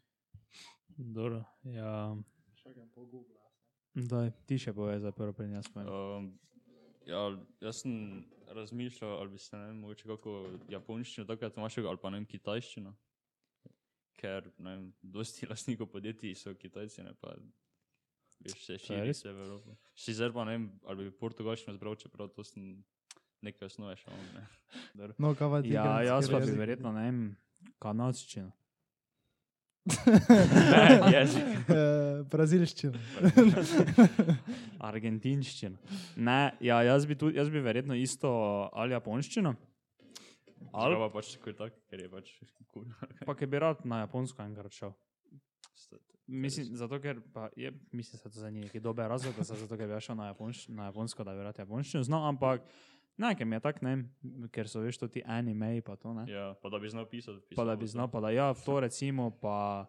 Dobro, 0.96 1.40
ja. 1.66 2.14
Daj, 3.94 4.30
ti 4.46 4.58
še 4.62 4.74
povej 4.74 5.00
za 5.02 5.10
prvo 5.14 5.34
pri 5.34 5.48
nas. 5.50 5.66
Um, 5.74 6.30
ja, 7.06 7.24
jaz 7.62 7.82
sem 7.82 8.22
razmišljal, 8.54 9.16
ali 9.18 9.34
bi 9.34 9.42
se 9.42 9.56
ne 9.56 9.66
vem, 9.66 9.82
mogoče 9.82 10.08
kako 10.12 10.36
japonščino, 10.70 11.26
takrat 11.26 11.58
imaš 11.58 11.80
ali 11.82 11.98
pa 12.02 12.14
ne 12.14 12.22
vem, 12.22 12.30
kitajščino. 12.30 12.94
Ker, 14.22 14.46
ne 14.62 14.76
vem, 14.76 14.86
dosti 15.02 15.50
lastnikov 15.50 15.90
podjetij 15.90 16.38
so 16.38 16.54
kitajci, 16.54 17.02
ne 17.02 17.14
pa 17.18 17.34
veš, 18.40 18.58
se 18.66 18.72
je 18.72 18.82
širi 18.86 19.14
se 19.14 19.32
v 19.32 19.46
Evropo. 19.46 19.76
Sicer 19.94 20.32
pa 20.32 20.44
ne 20.48 20.56
vem, 20.56 20.66
ali 20.88 21.06
bi 21.06 21.14
portugalščino 21.22 21.76
zbral, 21.76 21.96
čeprav 22.00 22.32
to 22.34 22.44
sem 22.44 22.82
nekaj 23.44 23.68
osnove 23.68 23.96
še 24.00 24.10
imam, 24.10 24.28
ne. 24.34 25.08
No, 25.18 25.34
kaj 25.38 25.50
pa 25.52 25.62
ti? 25.62 25.74
Ja, 25.76 25.88
jaz 26.06 26.30
pa 26.32 26.40
bi 26.42 26.56
verjetno, 26.58 26.92
ne 26.96 27.06
vem, 27.08 27.24
kanadščino. 27.82 28.52
Jezik. 31.14 31.44
Eh, 31.74 32.22
Brazilščina. 32.30 32.98
Argentinščina. 34.88 35.98
Ne, 36.16 36.38
ja, 36.64 36.78
jaz 36.86 37.06
bi, 37.08 37.16
tudi, 37.20 37.36
jaz 37.38 37.50
bi 37.52 37.60
verjetno 37.64 37.96
isto 37.98 38.30
ali 38.72 38.96
japonščino. 38.96 39.54
Ali 40.74 40.98
pa 41.00 41.08
pač 41.12 41.34
tako 41.36 41.54
tak, 41.58 41.76
ker 41.90 42.04
je 42.04 42.10
pač 42.12 42.32
kul. 42.72 42.88
pa, 43.26 43.36
ki 43.36 43.48
bi 43.50 43.60
rad 43.60 43.84
na 43.88 44.04
japonsko 44.04 44.44
enkrat 44.44 44.76
šel. 44.76 44.94
Mislim, 46.26 46.76
zato 46.76 47.00
ker 47.00 47.20
pa 47.32 47.48
je, 47.56 47.72
mislim, 47.92 48.20
da 48.24 48.30
to 48.30 48.38
za 48.38 48.50
njih 48.50 48.74
je 48.74 48.80
dober 48.80 49.08
razlog, 49.08 49.34
da 49.38 49.44
se 49.44 49.56
zato, 49.56 49.76
ker 49.76 49.88
bi 49.88 50.00
šel 50.00 50.16
na, 50.16 50.26
japonš, 50.26 50.68
na 50.68 50.84
japonsko, 50.84 51.24
da 51.24 51.34
bi 51.34 51.42
rad 51.42 51.58
japonščino 51.58 52.02
znal, 52.02 52.28
ampak 52.28 52.62
ne, 53.16 53.34
ker 53.36 53.46
mi 53.46 53.56
je 53.56 53.60
tako, 53.60 53.84
ne, 53.84 53.96
ker 54.52 54.68
so 54.68 54.80
veš 54.80 54.98
to 54.98 55.08
ti 55.08 55.22
anime 55.26 55.82
pa 55.82 55.96
to, 55.96 56.14
ne. 56.14 56.24
Ja, 56.32 56.54
pa 56.62 56.68
da 56.68 56.78
bi 56.78 56.88
znal 56.88 57.04
pisati. 57.06 57.54
Pa 57.56 57.64
da 57.64 57.76
bi 57.76 57.86
znal, 57.86 58.08
pa 58.08 58.20
da 58.20 58.30
ja, 58.30 58.54
to 58.54 58.80
recimo, 58.80 59.30
pa 59.30 59.86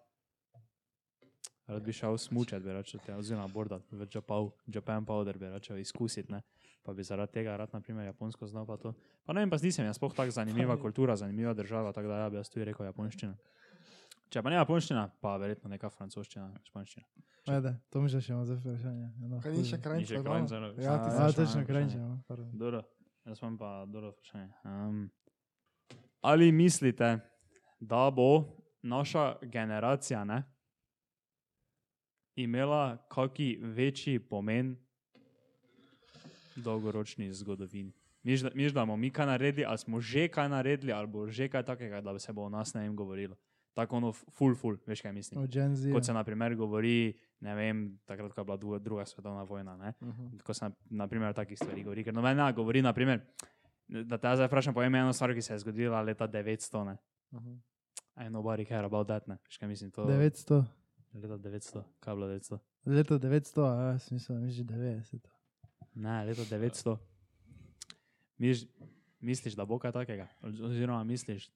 rad 1.68 1.84
bi 1.84 1.94
šel 1.94 2.18
smučati, 2.18 2.66
bi 2.66 2.74
rekel, 2.74 3.00
te 3.06 3.16
oziroma 3.16 3.48
bordat 3.48 3.92
v 3.92 4.08
Japan, 4.14 4.50
Japan 4.68 5.06
powder 5.06 5.38
bi 5.38 5.50
rekel, 5.50 5.78
izkusiti, 5.78 6.32
ne. 6.32 6.42
Pa 6.84 6.94
bi 6.94 7.04
zaradi 7.04 7.32
tega 7.34 7.56
rad, 7.58 7.72
na 7.74 7.80
primer, 7.82 8.06
japonsko 8.06 8.48
znal 8.48 8.66
pa 8.66 8.78
to. 8.78 8.94
Pa 9.26 9.34
ne 9.34 9.42
vem, 9.42 9.50
pa 9.50 9.58
nisem 9.64 9.88
jaz 9.88 9.98
sploh 9.98 10.14
tako 10.14 10.32
zanimiva 10.32 10.76
kultura, 10.78 11.16
zanimiva 11.16 11.54
država, 11.54 11.94
tako 11.94 12.08
da 12.08 12.20
ja 12.20 12.30
bi 12.30 12.38
jaz 12.38 12.50
tudi 12.50 12.66
rekel 12.66 12.86
japonščina. 12.86 13.38
Če 14.30 14.42
pa 14.42 14.50
ne 14.50 14.56
japonščina, 14.56 15.04
pa 15.22 15.36
verjetno 15.38 15.70
neka 15.70 15.90
francoščina, 15.90 16.50
španščina. 16.64 17.06
Ajde, 17.48 17.76
to 17.90 18.02
mi 18.02 18.10
že 18.10 18.20
še 18.20 18.34
imamo 18.34 18.46
za 18.46 18.56
vprašanje. 18.56 19.08
Eno, 19.22 19.40
Kaj 19.40 19.52
ni 19.52 19.64
še 19.64 19.76
hudo. 19.76 19.84
kraj? 19.84 19.98
Ni 19.98 20.06
še 20.06 20.20
krajnc, 20.20 20.52
eno. 20.52 20.68
Ja, 20.76 20.96
ti 20.98 21.10
si 21.10 21.18
Ja, 21.18 21.28
točno 21.32 21.62
vprašanje. 21.62 22.00
no, 22.00 22.16
pardon. 22.28 22.48
Dobro, 22.54 22.82
jaz 23.24 23.40
imam 23.40 23.58
pa 23.58 23.86
dobro 23.86 24.10
vprašanje. 24.12 24.50
Um, 24.66 25.04
ali 26.22 26.52
mislite, 26.52 27.20
da 27.80 28.10
bo 28.12 28.30
naša 28.84 29.26
generacija 29.44 30.24
ne, 30.24 30.42
imela 32.36 32.82
kakšen 33.08 33.62
večji 33.72 34.20
pomen 34.22 34.74
dolgoročni 36.58 37.30
zgodovini? 37.32 37.94
Miš, 38.24 38.42
da 38.74 38.82
bomo 38.82 38.98
mi 38.98 39.12
kaj 39.12 39.26
naredili, 39.28 39.66
ali 39.66 39.78
smo 39.78 40.02
že 40.02 40.28
kaj 40.28 40.50
naredili, 40.50 40.92
ali 40.92 41.08
bo 41.08 41.28
že 41.30 41.46
kaj 41.48 41.64
takega, 41.64 42.02
da 42.02 42.14
bi 42.14 42.20
se 42.20 42.34
bo 42.34 42.42
o 42.42 42.50
nas 42.50 42.74
ne 42.74 42.82
vem 42.82 42.96
govorilo. 42.96 43.36
Tako 43.76 43.98
ono, 44.00 44.12
full, 44.14 44.56
full, 44.56 44.78
veš 44.88 45.02
kaj 45.04 45.12
mislim. 45.14 45.42
Z. 45.76 45.92
Kot 45.92 46.06
se 46.08 46.14
naprimer 46.16 46.56
govori, 46.56 47.14
ne 47.44 47.56
vem, 47.56 47.82
takrat, 48.08 48.32
ko 48.32 48.42
je 48.42 48.46
bila 48.46 48.58
druga, 48.58 48.80
druga 48.80 49.06
svetovna 49.06 49.44
vojna. 49.44 49.76
Ne? 49.78 49.94
Mhm. 50.02 50.38
Ko 50.44 50.54
se 50.54 50.70
naprimer 50.90 51.30
o 51.30 51.34
takih 51.34 51.60
stvarih 51.60 51.84
govori. 51.84 52.04
Ker 52.04 52.16
noben 52.16 52.38
ne 52.38 52.54
govori, 52.54 52.82
naprimer, 52.82 53.20
da 53.88 54.18
te 54.18 54.32
zdaj 54.36 54.48
vprašam, 54.48 54.74
povem 54.74 54.96
eno 54.96 55.14
stvar, 55.14 55.34
ki 55.36 55.42
se 55.42 55.54
je 55.54 55.60
zgodila 55.60 56.02
leta 56.02 56.28
900. 56.28 56.86
Ne? 56.86 56.98
Mhm. 57.34 57.58
I 58.16 58.30
nobody 58.32 58.66
care 58.68 58.86
about 58.86 59.08
that, 59.08 59.28
ne. 59.28 59.38
Veš 59.44 59.58
kaj 59.58 59.70
mislim, 59.70 59.92
to 59.92 60.06
900. 60.08 60.64
leta 61.14 61.38
900, 61.38 61.84
kaj 62.00 62.12
je 62.12 62.16
bilo 62.16 62.28
900? 62.28 62.60
Leto 62.86 63.20
900, 63.20 63.66
a 63.66 63.92
jaz 63.92 64.12
mislim, 64.12 64.40
da 64.40 64.46
je 64.46 64.52
že 64.52 64.64
90. 64.64 65.28
Ne, 65.96 66.26
leta 66.26 66.42
900. 66.42 66.98
Miš, 68.38 68.66
misliš, 69.20 69.54
da 69.56 69.66
bo 69.66 69.80
kaj 69.80 69.92
takega? 69.92 70.28
Oziroma 70.42 71.04
misliš, 71.04 71.52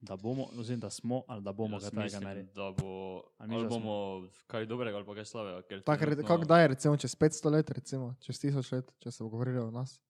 da 0.00 0.16
bomo, 0.16 0.46
oziroma 0.52 0.80
da 0.80 0.90
smo, 0.90 1.22
ali 1.26 1.42
da 1.42 1.52
bomo 1.52 1.78
kaj 1.78 1.90
takega 1.90 2.20
naredili? 2.20 2.54
Da 2.54 2.72
bo, 2.72 3.22
A 3.38 3.46
mi 3.46 3.54
ali 3.54 3.64
da 3.64 3.70
smo- 3.70 3.78
bomo 3.80 3.94
kaj 4.46 4.66
dobrega 4.66 4.96
ali 4.96 5.06
pa 5.06 5.14
kaj 5.14 5.24
slabega. 5.24 5.56
re- 5.60 5.82
trenutno- 5.82 6.22
kako 6.24 6.44
da 6.44 6.60
je, 6.60 6.68
recimo, 6.68 6.96
čez 6.96 7.14
500 7.14 7.50
let, 7.50 7.70
recimo, 7.70 8.14
čez 8.20 8.36
1000 8.36 8.72
let, 8.72 8.92
če 8.98 9.10
se 9.10 9.24
bo 9.24 9.30
govorilo 9.30 9.66
o 9.66 9.70
nas. 9.70 10.00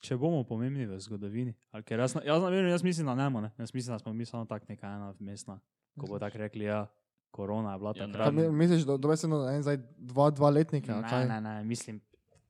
Če 0.00 0.16
bomo 0.16 0.42
pomembni 0.44 0.86
v 0.86 0.98
zgodovini. 0.98 1.54
ali 1.70 1.82
Ker 1.82 1.98
jaz, 1.98 2.14
na- 2.14 2.22
jaz, 2.22 2.42
jaz, 2.42 2.70
jaz 2.70 2.82
mislim, 2.82 3.06
da 3.06 3.14
ne 3.14 3.24
bomo. 3.24 3.40
Ne. 3.40 3.50
Jaz 3.58 3.74
mislim, 3.74 3.94
da 3.94 3.98
smo 3.98 4.12
mi 4.12 4.24
samo 4.24 4.44
tako 4.44 4.66
neka 4.68 4.86
ena 4.88 5.14
mestna. 5.20 5.60
Ko 5.94 6.06
bo 6.06 6.18
tako 6.18 6.38
rekli, 6.38 6.64
ja, 6.64 6.86
korona 7.30 7.72
je 7.72 7.78
bila 7.78 7.92
Ja, 7.92 8.06
takrat. 8.06 8.34
Mi- 8.34 8.50
Misliš, 8.50 8.82
da 8.82 8.96
dobesedno 8.96 9.48
en 9.48 9.62
zdaj 9.62 9.76
dva, 9.98 10.30
dva 10.30 10.50
letnika? 10.50 10.96
Ne, 10.96 11.08
kaj? 11.08 11.28
ne, 11.28 11.40
ne, 11.40 11.64
mislim, 11.64 12.00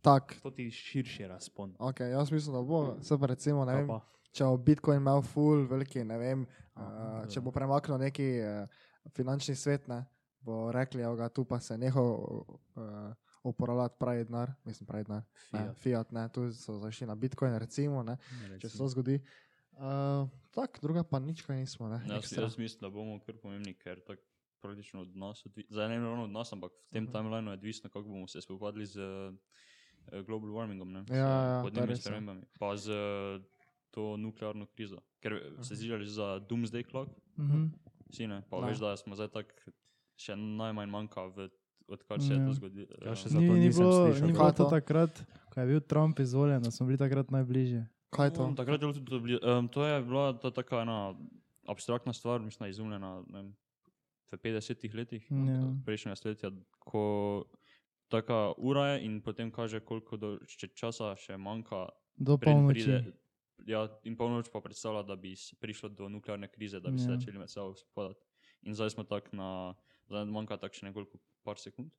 Tak. 0.00 0.36
to 0.42 0.50
ti 0.50 0.70
širši 0.70 1.26
razpon. 1.26 1.74
Okay, 1.74 2.08
jaz 2.08 2.30
mislim, 2.30 2.54
da 2.54 2.62
bo. 2.62 2.96
Se 3.00 3.18
pa 3.18 3.26
recimo, 3.26 3.64
ne 3.64 3.74
vem, 3.74 3.86
pa? 3.86 4.00
Če 4.32 4.44
bo 4.44 4.56
Bitcoin 4.58 4.96
imel 4.98 5.22
full, 5.22 5.66
veliki, 5.68 6.04
ne 6.04 6.18
vem, 6.18 6.46
uh, 6.74 7.22
če 7.28 7.38
ja. 7.38 7.44
bo 7.44 7.52
premaknil 7.52 7.98
neki 7.98 8.28
uh, 8.40 8.80
finančni 9.12 9.54
svet, 9.54 9.88
ne, 9.88 10.02
bo 10.40 10.70
rekli, 10.72 11.02
evo 11.02 11.16
ga 11.16 11.28
tu 11.28 11.44
pa 11.44 11.60
se 11.60 11.76
neho 11.78 12.04
uh, 12.74 13.12
uporabljati 13.44 13.96
pravi 13.98 14.24
denar, 14.24 14.52
mislim 14.64 14.86
pravi 14.86 15.04
denar. 15.04 15.22
Ne, 15.52 15.58
Fiat. 15.60 15.76
Fiat, 15.78 16.12
ne, 16.12 16.28
tu 16.28 16.48
so 16.52 16.78
zašli 16.78 17.06
na 17.06 17.14
Bitcoin, 17.14 17.54
recimo, 17.58 18.02
ne, 18.02 18.16
če 18.58 18.68
se 18.68 18.78
to 18.78 18.88
zgodi. 18.88 19.20
Uh, 19.72 20.28
tako, 20.50 20.78
druga 20.82 21.02
pa 21.02 21.18
nič, 21.18 21.42
kaj 21.42 21.56
nismo. 21.56 21.88
Ne, 21.88 22.02
Jaz, 22.06 22.24
ekstra. 22.24 22.44
jaz 22.44 22.58
mislim, 22.58 22.80
da 22.80 22.90
bomo 22.90 23.18
kar 23.20 23.34
pomembni, 23.36 23.72
ker 23.74 24.00
tako 24.00 24.22
praktično 24.60 25.00
od 25.02 25.16
nas, 25.16 25.40
zdaj 25.68 25.88
ne 25.88 25.96
ravno 25.98 26.24
od 26.24 26.30
nas, 26.30 26.52
ampak 26.52 26.70
v 26.70 26.90
tem 26.90 27.04
Mhm. 27.04 27.12
timelineu 27.12 27.50
je 27.50 27.58
odvisno, 27.58 27.90
kako 27.90 28.08
bomo 28.08 28.28
se 28.28 28.40
spopadli 28.40 28.86
z 28.86 29.00
eh, 29.00 30.22
global 30.22 30.50
warmingom, 30.50 30.86
ne, 30.88 31.02
z 31.02 31.10
Ja, 31.10 31.16
ja, 31.18 31.26
to 31.26 31.56
je 31.58 31.62
podnebnimi 31.64 31.92
ja. 31.92 31.96
spremembami, 31.96 32.42
pa 32.60 32.76
z 32.76 32.86
eh, 32.90 33.42
to 33.92 34.16
nuklearno 34.16 34.66
krizo. 34.66 34.98
Ker 35.20 35.32
Mhm. 35.52 35.62
se 35.62 35.74
zdi, 35.74 35.88
za 36.06 36.40
doomsday 36.40 36.82
clock, 36.82 37.10
Mhm. 37.38 37.66
vsi 38.08 38.26
ne, 38.26 38.42
pa 38.50 38.56
Da. 38.56 38.66
veš, 38.66 38.78
da 38.78 38.96
smo 38.96 39.14
zdaj 39.14 39.28
tako 39.30 39.70
še 40.16 40.34
najmanj 40.34 40.88
manjka, 40.88 41.22
v, 41.26 41.48
odkar 41.88 42.18
se 42.18 42.32
je 42.32 42.38
Ja. 42.38 42.46
to 42.46 42.52
zgodilo. 42.54 42.96
Ja, 43.00 43.14
še 43.14 43.26
Eh, 43.26 43.30
Zato 43.30 43.40
Ni, 43.42 43.48
ni 43.50 43.60
nisem 43.62 43.82
bilo, 43.82 43.92
slišal. 44.06 44.26
ni 44.26 44.32
Kaj 44.32 44.42
bilo 44.42 44.52
to 44.54 44.64
takrat, 44.70 45.12
ko 45.46 45.60
je 45.60 45.66
bil 45.66 45.80
Trump 45.82 46.18
izvoljen, 46.18 46.62
da 46.62 46.70
smo 46.70 46.86
bili 46.86 46.98
takrat 46.98 47.28
najbližje. 47.28 47.88
Kaj 48.10 48.26
je 48.26 48.32
to? 48.32 48.44
Um, 48.44 48.56
takrat 48.56 48.74
je 48.74 48.78
bilo 48.82 48.92
tudi 48.94 49.38
um, 49.38 49.68
to 49.68 49.80
je 49.82 50.02
bila 50.02 50.32
ta 50.34 50.50
taka 50.50 50.76
ena 50.78 51.14
abstraktna 51.64 52.12
stvar, 52.12 52.40
mislim, 52.40 52.68
izumljena 52.68 53.22
ne 53.22 53.32
vem, 53.34 53.56
v 54.28 54.36
50-ih 54.38 54.94
letih 54.94 55.22
Ja. 55.24 55.36
no, 55.36 55.76
prejšnjega 55.84 56.16
stoletja, 56.16 56.50
ko 56.78 57.44
taka 58.08 58.52
ura 58.58 58.86
je 58.88 59.04
in 59.04 59.20
potem 59.20 59.50
kaže, 59.50 59.80
koliko 59.80 60.16
do, 60.16 60.38
še 60.46 60.68
časa 60.68 61.14
še 61.14 61.36
manjka. 61.36 61.88
Do 62.14 62.36
polnoči. 62.36 63.12
Ja, 63.64 63.88
in 64.02 64.16
polnoč 64.16 64.48
pa 64.48 64.60
predstavlja, 64.60 65.02
da 65.04 65.16
bi 65.16 65.30
prišlo 65.56 65.88
do 65.90 66.08
nuklearne 66.08 66.48
krize, 66.48 66.80
da 66.80 66.90
bi 66.90 66.98
se 66.98 67.04
Ja. 67.04 67.16
začeli 67.16 67.38
med 67.38 67.50
sabo 67.50 67.74
spopadati. 67.74 68.20
In 68.62 68.74
zdaj 68.74 68.90
smo 68.90 69.04
tako 69.04 69.28
na, 69.32 69.74
zdaj 70.04 70.24
manjka 70.26 70.56
tako 70.56 70.74
še 70.74 70.86
nekoliko 70.86 71.18
par 71.42 71.58
sekund 71.58 71.90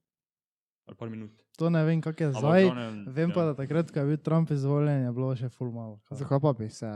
ali 0.84 0.96
par 0.96 1.08
minut. 1.08 1.32
To 1.58 1.70
ne 1.70 1.80
vem, 1.84 2.02
kak 2.02 2.20
je 2.20 2.28
Ampak 2.28 2.40
zdaj. 2.40 2.64
glavnem, 2.64 3.06
Vem 3.08 3.30
ja. 3.30 3.34
pa, 3.34 3.42
da 3.44 3.54
takrat, 3.56 3.88
ko 3.88 4.00
je 4.00 4.06
bil 4.06 4.18
Trump 4.18 4.52
izvoljen, 4.52 5.04
je 5.04 5.12
bilo 5.12 5.32
še 5.34 5.48
full 5.50 5.72
malo. 5.72 6.02
Zakaj 6.12 6.40
pa 6.40 6.52
bi 6.54 6.68
se, 6.70 6.90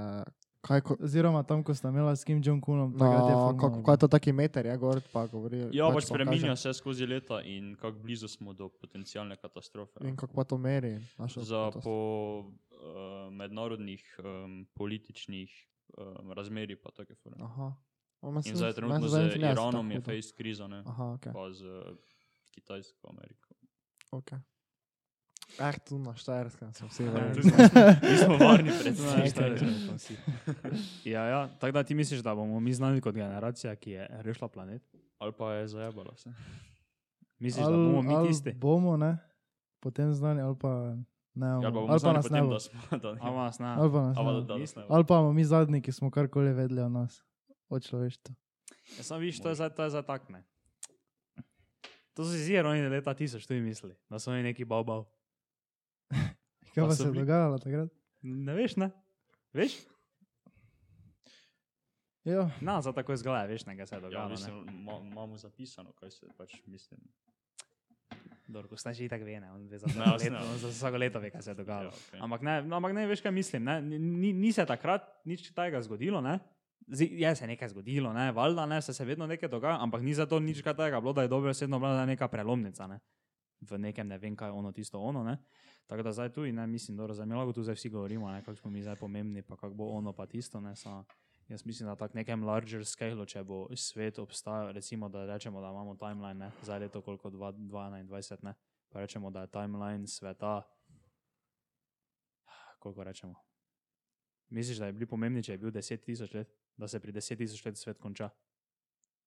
kaj, 0.62 0.82
ko, 0.82 0.98
Oziroma 1.00 1.40
tam, 1.42 1.64
ko 1.64 1.72
sta 1.72 1.88
imela 1.88 2.12
s 2.12 2.24
Kim 2.24 2.42
Jong-unom, 2.42 2.92
no, 2.92 3.08
kako, 3.56 3.80
kaj 3.82 3.94
je 3.94 4.00
to 4.00 4.08
taki 4.10 4.32
meter, 4.34 4.66
ja, 4.66 4.76
gor 4.76 5.00
pa 5.08 5.24
govori. 5.26 5.72
Ja, 5.72 5.88
pač 5.88 6.04
pa 6.04 6.12
spremenja 6.12 6.52
kaže. 6.54 6.62
se 6.64 6.74
skozi 6.76 7.06
leta 7.06 7.40
in 7.42 7.76
kako 7.76 8.00
blizu 8.00 8.28
smo 8.28 8.52
do 8.52 8.68
potencijalne 8.70 9.36
katastrofe. 9.36 10.04
In 10.04 10.16
kako 10.16 10.34
pa 10.34 10.44
to 10.44 10.58
meri? 10.58 11.00
Našo 11.16 11.42
Za 11.42 11.72
po 11.74 11.96
uh, 12.88 13.34
mednarodnih 13.34 14.20
um, 14.20 14.68
političnih 14.74 15.68
um, 15.98 16.32
razmerij 16.32 16.76
In 18.46 18.56
zdaj 18.56 18.68
meni 18.68 18.76
trenutno 18.76 19.08
z 19.08 19.14
Iranom 19.36 19.92
je 19.92 20.02
face 20.02 20.34
kriza, 20.34 20.68
ne? 20.68 20.84
Aha, 20.86 21.06
ok. 21.06 21.26
pa 21.34 21.52
z 21.52 21.62
uh, 21.62 21.98
Kitajsko, 22.52 23.10
Ameriko. 23.10 23.54
okay. 24.12 24.40
Eh, 25.60 25.80
tu 25.80 25.96
na 25.96 26.12
Štajerskem 26.12 26.74
sem 26.74 26.88
vsi 26.90 27.04
tu 27.36 27.42
smo- 27.42 27.58
Mi 28.04 28.18
smo 28.18 28.38
varni 28.46 28.72
pred 28.74 28.96
tem. 28.96 29.28
šta 29.28 29.48
rečem, 29.48 29.88
pa 29.90 29.98
si. 29.98 30.14
Ja, 31.06 31.24
ja, 31.24 31.48
tako 31.50 31.72
da 31.72 31.84
ti 31.84 31.96
misliš, 31.96 32.20
da 32.20 32.36
bomo 32.36 32.60
mi 32.60 32.74
znani 32.74 33.02
kot 33.02 33.16
generacija, 33.16 33.76
ki 33.76 33.92
je 33.92 34.08
rešila 34.22 34.48
planet? 34.48 34.84
Ali 35.18 35.32
pa 35.32 35.54
je 35.54 35.68
zajabalo 35.68 36.16
se. 36.16 36.34
Misliš, 37.40 37.66
da 37.66 37.72
bomo 37.72 38.02
mi 38.02 38.28
tisti? 38.28 38.52
bomo, 38.52 38.98
ne? 38.98 39.18
Potem 39.80 40.14
znani, 40.14 40.42
ali 40.42 40.56
pa 40.60 40.96
ne. 41.38 41.48
Ja, 41.60 41.70
bomo 41.70 41.88
Ali 41.92 42.00
pa 42.00 42.12
nas 42.12 42.28
ne 42.28 42.42
bo. 42.42 42.58
Ali 42.92 43.14
ne? 43.14 43.20
Pa 43.20 43.32
nas 43.34 43.60
ne 43.60 43.66
bo. 43.88 44.02
ne. 44.02 44.86
Ali 44.90 45.04
pa 45.04 45.16
bomo 45.16 45.32
mi 45.32 45.46
zadnji, 45.46 45.80
ki 45.80 45.92
smo 45.92 46.10
karkoli 46.10 46.52
vedeli 46.52 46.82
o 46.82 46.90
nas, 46.90 47.22
o 47.70 47.78
človeštvu. 47.78 48.36
Ja, 48.94 49.04
sam 49.04 49.20
viš, 49.20 49.40
to 49.40 49.50
je 49.50 49.56
zdaj, 49.56 49.70
to 49.72 49.84
je 49.84 49.90
zdaj 49.90 50.04
tak, 50.04 50.30
ne. 50.30 50.44
To 52.14 52.24
so 52.24 52.32
si 52.32 52.42
zir, 52.42 52.66
oni 52.66 52.82
leta 52.84 53.14
tisoč, 53.14 53.46
tu 53.46 53.54
misli, 53.56 53.94
da 54.06 54.18
so 54.18 54.32
oni 54.32 54.42
neki 54.44 54.66
bav 54.66 54.84
Kaj 56.74 56.84
Pa 56.84 56.92
se 56.92 57.04
je 57.04 57.08
bili- 57.08 57.20
dogajalo 57.20 57.58
takrat? 57.58 57.90
Ne 58.22 58.54
veš, 58.54 58.76
ne? 58.76 58.90
Veš? 59.54 59.78
Ja, 62.24 62.50
Na, 62.60 62.82
za 62.82 62.92
tako 62.92 63.14
izgleda, 63.14 63.46
veš, 63.46 63.66
ne, 63.66 63.78
kaj 63.78 63.88
se 63.88 63.96
je 63.96 63.98
Ja, 63.98 64.02
dogajalo. 64.02 64.30
mislim, 64.30 64.56
ne. 64.58 64.72
ma- 64.74 65.00
imamo 65.02 65.38
zapisano, 65.38 65.94
kaj 65.94 66.12
se 66.12 66.26
pač 66.38 66.62
mislim. 66.66 67.00
Dobro, 68.48 68.70
ko 68.70 68.78
snaži 68.78 69.10
tako 69.10 69.26
ve, 69.26 69.40
ne, 69.40 69.52
on 69.52 69.68
ve 69.68 69.78
za 69.78 69.88
jaz 69.88 70.24
leto, 70.24 70.34
ne. 70.34 70.40
on 70.40 70.58
za 70.58 70.68
vsako 70.68 70.98
leto 70.98 71.20
ve, 71.20 71.30
kaj 71.32 71.42
se 71.42 71.50
je 71.50 71.52
Ja, 71.52 71.56
dogajalo. 71.56 71.92
okay. 71.92 72.20
Ampak 72.24 72.42
ne, 72.42 72.62
no, 72.64 72.76
ampak 72.76 72.94
ne 72.94 73.08
veš, 73.08 73.22
kaj 73.22 73.32
mislim. 73.32 73.64
Ne? 73.64 73.82
Ni, 73.82 74.34
ni 74.34 74.52
se 74.54 74.66
takrat 74.66 75.04
nič 75.26 75.52
tajega 75.52 75.82
zgodilo. 75.82 76.22
Ne? 76.22 76.40
Zdaj, 76.88 77.08
je 77.12 77.36
se 77.36 77.48
nekaj 77.48 77.70
zgodilo, 77.70 78.14
ne? 78.14 78.32
valjda 78.32 78.66
ne, 78.66 78.82
se, 78.82 78.94
se 78.94 79.06
vedno 79.06 79.28
nekaj 79.28 79.50
dogaja, 79.50 79.78
ampak 79.84 80.02
ni 80.02 80.14
zato 80.14 80.40
nič 80.40 80.62
kaj 80.62 80.76
tajega 80.76 81.02
bilo, 81.02 81.14
da 81.14 81.22
je 81.22 81.28
dobro 81.28 81.54
sedno 81.54 81.80
bila 81.80 82.06
neka 82.06 82.28
prelomnica. 82.28 82.88
Ne? 82.88 83.00
V 83.62 83.78
nekem 83.78 84.08
ne 84.08 84.18
vem, 84.18 84.36
kaj 84.36 84.48
je 84.48 84.52
ono 84.52 84.72
tisto 84.72 85.00
ono. 85.00 85.24
Ne? 85.24 85.38
Tako 85.88 86.04
da 86.04 86.12
zdaj 86.12 86.32
tu 86.32 86.46
in 86.46 86.56
ne 86.56 86.68
mislim, 86.68 86.98
da 86.98 87.08
razumemo, 87.08 87.54
tu 87.54 87.64
zdaj 87.64 87.76
vsi 87.76 87.90
govorimo, 87.90 88.32
ne, 88.32 88.44
kako 88.44 88.56
smo 88.56 88.72
mi 88.72 88.82
zdaj 88.82 88.96
pomembni, 88.96 89.42
pa 89.42 89.56
kako 89.56 89.74
bo 89.74 89.88
ono 89.90 90.14
pa 90.14 90.26
tisto. 90.26 90.62
Ne, 90.62 90.76
samo 90.76 91.06
jaz 91.50 91.66
mislim, 91.66 91.88
da 91.90 91.96
tak 91.96 92.14
nekem 92.14 92.44
larger 92.44 92.86
scale, 92.86 93.26
če 93.26 93.44
bo 93.44 93.68
svet 93.76 94.20
obstajal, 94.20 94.72
recimo, 94.76 95.10
da 95.10 95.26
rečemo, 95.26 95.62
da 95.62 95.70
imamo 95.70 95.96
timeline, 95.96 96.40
ne, 96.46 96.52
za 96.62 96.78
leto 96.78 97.02
koliko 97.02 97.30
2021, 97.30 98.44
ne, 98.44 98.56
pa 98.90 99.00
rečemo, 99.00 99.32
da 99.32 99.42
je 99.42 99.52
timeline 99.52 100.08
sveta, 100.08 100.62
koliko 102.80 103.04
rečemo. 103.04 103.36
Misliš, 104.50 104.78
da 104.78 104.86
je 104.86 104.94
bil 104.94 105.08
pomembni, 105.08 105.44
če 105.44 105.56
je 105.56 105.62
bil 105.62 105.72
10 105.72 106.04
tisoč 106.04 106.34
let, 106.34 106.52
da 106.78 106.88
se 106.88 107.00
pri 107.00 107.12
10 107.12 107.38
tisoč 107.38 107.66
let 107.66 107.78
svet 107.78 108.00
konča? 108.00 108.30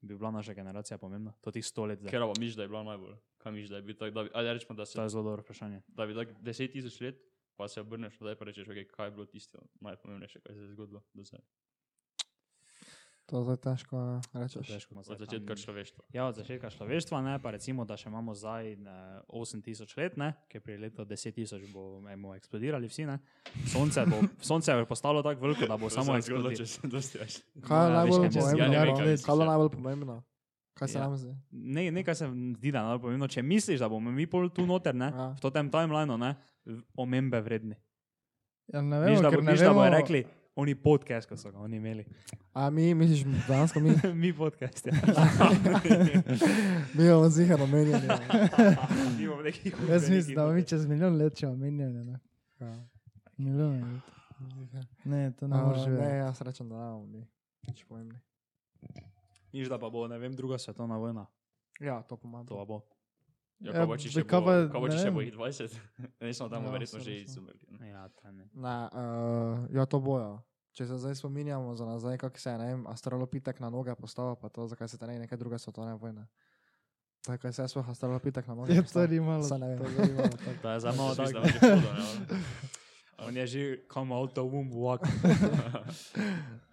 Bi 0.01 0.17
bila 0.17 0.31
naša 0.31 0.55
generacija 0.57 0.99
pomembna? 0.99 1.35
To 1.45 1.53
tih 1.53 1.65
100 1.65 1.89
let. 1.89 2.05
Ker 2.09 2.25
pa 2.25 2.33
misliš, 2.39 2.57
da 2.57 2.65
je 2.65 2.69
bila 2.73 2.83
najbolj? 2.83 3.19
Kaj 3.39 3.53
misliš, 3.53 3.71
da 3.71 3.77
je 3.77 3.83
bil 3.83 3.97
tak, 4.01 4.15
da 4.17 4.25
bi, 4.25 4.31
ali 4.35 4.53
rečemo, 4.53 4.77
da 4.77 4.87
se 4.87 4.97
To 4.97 5.03
je 5.03 5.09
zelo 5.09 5.23
dobro 5.23 5.43
vprašanje. 5.43 5.83
da 5.89 6.07
bi 6.07 6.15
tako 6.15 6.33
10 6.41 6.73
tisoč 6.73 7.01
let, 7.01 7.21
pa 7.57 7.69
se 7.69 7.81
obrneš 7.81 8.21
nazaj 8.21 8.37
in 8.41 8.47
rečeš, 8.47 8.69
okay, 8.69 8.87
kaj 8.89 9.07
je 9.07 9.11
bilo 9.11 9.27
tisto 9.27 9.61
najpomembnejše, 9.81 10.41
kaj 10.41 10.55
se 10.55 10.61
je 10.61 10.73
zgodilo 10.73 11.03
do 11.13 11.25
zdaj. 11.25 11.41
To 13.31 13.45
je 13.45 13.57
težko 13.57 13.97
rečeš. 14.35 14.67
težko 14.67 14.99
Od 14.99 15.17
začetka 15.17 15.55
človeštva. 15.55 16.03
Ja, 16.11 16.27
od 16.27 16.35
začetka 16.35 16.67
človeštva, 16.69 17.23
ne, 17.23 17.39
pa 17.39 17.51
recimo, 17.51 17.85
da 17.85 17.95
še 17.95 18.09
imamo 18.09 18.35
zdaj 18.35 18.75
ne, 18.77 18.97
8000 19.29 19.87
let, 19.97 20.17
ne, 20.17 20.35
ker 20.45 20.59
pri 20.59 20.77
letu 20.77 21.05
10 21.05 21.31
tisoč 21.33 21.63
bo, 21.69 22.01
bomo 22.01 22.35
eksplodirali 22.35 22.85
vsi. 22.85 23.07
Ne. 23.07 23.19
Sonce, 23.65 24.03
bo, 24.05 24.19
sonce 24.43 24.73
je 24.73 24.83
postalo 24.85 25.23
tako 25.23 25.41
veliko, 25.43 25.63
da 25.65 25.77
bo 25.77 25.87
To 25.87 25.95
samo 25.95 26.17
eksplodiralo. 26.17 26.51
Kaj 27.61 27.79
je 27.79 27.87
Ja, 27.87 27.95
najbolj 27.95 28.19
si- 28.27 28.37
ja, 28.37 28.43
pomembno? 28.43 28.75
kaj 28.91 28.99
no? 28.99 29.07
je 29.07 29.17
bilo 29.17 29.39
ja. 29.39 29.47
najbolj 29.47 29.71
pomembno? 29.71 30.17
Kaj 30.73 30.89
se 30.89 30.99
Ja. 30.99 31.03
nam 31.03 31.15
zdi? 31.15 31.33
Ne, 31.53 31.83
nekaj 31.93 32.15
se 32.17 32.27
zdi, 32.27 32.69
da 32.69 32.79
je 32.79 32.85
najbolj 32.85 33.03
pomembno. 33.05 33.29
Če 33.29 33.43
misliš, 33.45 33.79
da 33.79 33.89
bomo 33.89 34.11
mi 34.11 34.27
pol 34.27 34.49
tu 34.49 34.65
noter, 34.65 34.91
ne, 34.93 35.07
Ja. 35.07 35.37
v 35.39 35.51
tem 35.51 35.69
timelineu, 35.69 36.19
omembe 36.97 37.39
vredni. 37.39 37.77
ja 38.67 38.81
ne 38.81 39.01
vem, 39.01 39.15
da, 39.17 39.29
ker 39.29 39.39
bo, 39.39 39.45
ne 39.45 39.53
viš, 39.53 39.61
da 39.61 39.67
vemo. 39.69 39.81
bojo 39.81 39.91
rekli, 39.93 40.21
oni 40.57 40.75
podcast, 40.75 41.29
ko 41.29 41.37
so 41.37 41.51
ga 41.51 41.59
oni 41.59 41.77
imeli. 41.77 42.05
A 42.53 42.71
mi, 42.71 42.95
misliš, 42.95 43.25
dejansko 43.49 43.81
mi, 43.81 43.91
mi 44.15 44.33
podcast, 44.33 44.87
ja. 44.87 44.93
mi 46.95 47.05
imamo 47.05 47.29
zihar 47.29 47.63
omenjeni. 47.63 48.07
ne. 48.09 48.19
Mi 49.19 49.29
bomo 49.29 49.43
neki 49.43 49.69
Jaz 49.69 49.89
veliki 49.89 50.11
mislim, 50.11 50.35
da 50.35 50.49
mi 50.49 50.65
čez 50.65 50.87
milijon 50.87 51.17
let 51.17 51.39
še 51.39 51.47
omenjali. 51.47 52.05
Ne, 52.05 52.19
Ja. 52.61 52.75
milijon 53.37 53.95
let. 53.95 54.03
Ne 55.05 55.33
to 55.33 55.49
ne 55.49 55.57
A, 55.57 55.65
moreš 55.65 55.87
Ne, 55.87 56.17
jaz 56.17 56.41
rečem, 56.41 56.69
da 56.69 56.75
bomo 56.75 57.07
mi. 57.07 57.27
Nič 57.69 57.85
pomembni. 57.85 58.19
Niš, 59.53 59.69
da 59.69 59.79
pa 59.79 59.91
bo, 59.91 60.07
ne 60.09 60.19
vem, 60.19 60.33
druga 60.37 60.59
svetovna 60.59 60.97
vojna. 60.97 61.27
Ja, 61.81 62.03
to 62.03 62.17
pomaga. 62.17 62.49
To 62.49 62.57
pa 62.57 62.65
bo. 62.65 62.83
Ja, 63.61 63.67
Ja, 63.67 63.73
kaj 63.75 63.87
pa 63.87 63.97
če 63.97 64.09
še 64.09 64.23
kaj 64.25 64.41
bo, 64.41 64.53
kaj 64.69 64.81
pa 64.81 64.89
če 64.89 64.99
še 64.99 65.11
bo 65.11 65.21
jih 65.21 65.33
20? 65.33 65.75
Ne, 66.19 66.33
smo 66.33 66.49
tam 66.53 66.65
Ja, 66.65 66.71
verjetno 66.71 66.99
že 66.99 67.11
no. 67.11 67.17
izumrli. 67.23 67.61
Ja, 67.85 68.09
ta 68.11 68.31
ne. 68.31 68.45
Uh, 68.55 69.69
ja, 69.71 69.85
to 69.85 70.01
bojo. 70.01 70.41
Če 70.71 70.87
se 70.87 70.97
zdaj 70.97 71.15
spominjamo 71.15 71.75
za 71.75 71.85
nazaj, 71.85 72.17
kako 72.17 72.39
se 72.39 72.49
je 72.49 72.57
ne 72.57 72.67
vem, 72.67 72.87
astralopitek 72.87 73.59
na 73.59 73.69
noge 73.69 73.93
postavil, 73.95 74.33
pa 74.35 74.49
to, 74.49 74.65
zakaj 74.65 74.89
se 74.89 74.97
te 74.97 75.05
ne 75.05 75.19
neke 75.19 75.37
druge 75.37 75.59
svetovne 75.59 75.93
vojne. 75.95 76.25
Tako 77.21 77.47
je 77.47 77.53
se 77.53 77.67
sploh 77.67 77.85
astralopitek 77.85 78.47
na 78.47 78.55
noge 78.55 78.71
Je 78.71 78.79
to 78.79 78.83
postavil. 78.83 79.11
ni 79.11 79.21
malo. 79.21 79.43
Saj 79.43 79.59
ne 79.59 79.67
vem. 79.69 79.79
to. 79.79 79.85
To 80.57 80.69
je 80.71 80.81
za 80.81 80.93
malo 80.93 81.11
Jaz 81.11 81.29
tako. 81.29 81.41
bo 81.77 81.91
ali? 81.91 82.41
On 83.21 83.37
je 83.37 83.47
že 83.47 83.61
come 83.87 84.09
out 84.11 84.33
the 84.33 84.41
womb 84.41 84.73
walk. 84.73 85.05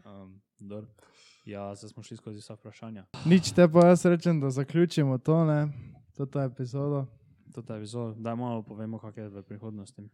um, 0.05 0.39
dobro. 0.57 0.87
ja, 1.43 1.75
zdaj 1.75 1.89
smo 1.89 2.03
šli 2.03 2.17
skozi 2.17 2.39
vsa 2.39 2.53
vprašanja. 2.53 3.03
Nič 3.25 3.51
te 3.51 3.67
pa 3.67 3.87
jaz 3.87 4.05
rečem, 4.05 4.39
da 4.39 4.49
zaključimo 4.49 5.17
to, 5.17 5.43
ne, 5.43 5.67
to 6.25 6.41
epizodo. 6.41 7.05
To 7.55 7.73
je 7.73 7.79
vizual, 7.79 8.13
da 8.13 8.35
malo 8.35 8.61
povemo, 8.61 8.99
kak 8.99 9.17
je 9.17 9.29
v 9.29 9.43
prihodnosti. 9.43 10.09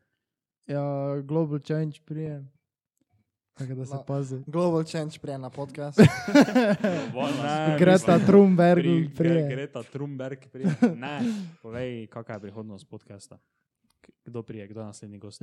Ja, 0.66 0.82
global 1.22 1.60
change 1.60 2.00
prije. 2.02 2.46
Tako 3.54 3.76
da 3.76 3.86
se 3.86 3.96
No. 3.96 4.04
pazi. 4.04 4.44
Global 4.48 4.84
Change 4.84 5.20
prije 5.20 5.38
na 5.38 5.50
podcast. 5.50 6.00
Ne, 7.38 7.76
Greta 7.80 8.20
Thunberg 8.20 8.80
pri- 8.80 9.16
prije. 9.16 9.50
Greta 9.50 9.84
Thunberg 9.84 10.40
prije. 10.52 10.76
Ne, 10.96 11.20
povej, 11.62 12.08
kakšna 12.08 12.34
je 12.34 12.40
prihodnost 12.42 12.90
podcasta. 12.90 13.38
Kdo 14.26 14.44
prije, 14.44 14.68
kdo 14.68 14.84
naslednji 14.84 15.18
gost? 15.20 15.42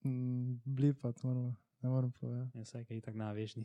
Mm, 0.00 0.54
Blipat 0.66 1.22
moramo, 1.22 1.54
ne 1.82 1.88
morem 1.88 2.12
povedati. 2.12 2.58
Ja, 2.58 2.64
saj, 2.64 2.84
kaj 2.84 3.00
tako 3.00 3.18
ne 3.18 3.34
veš. 3.34 3.56
ni. 3.56 3.64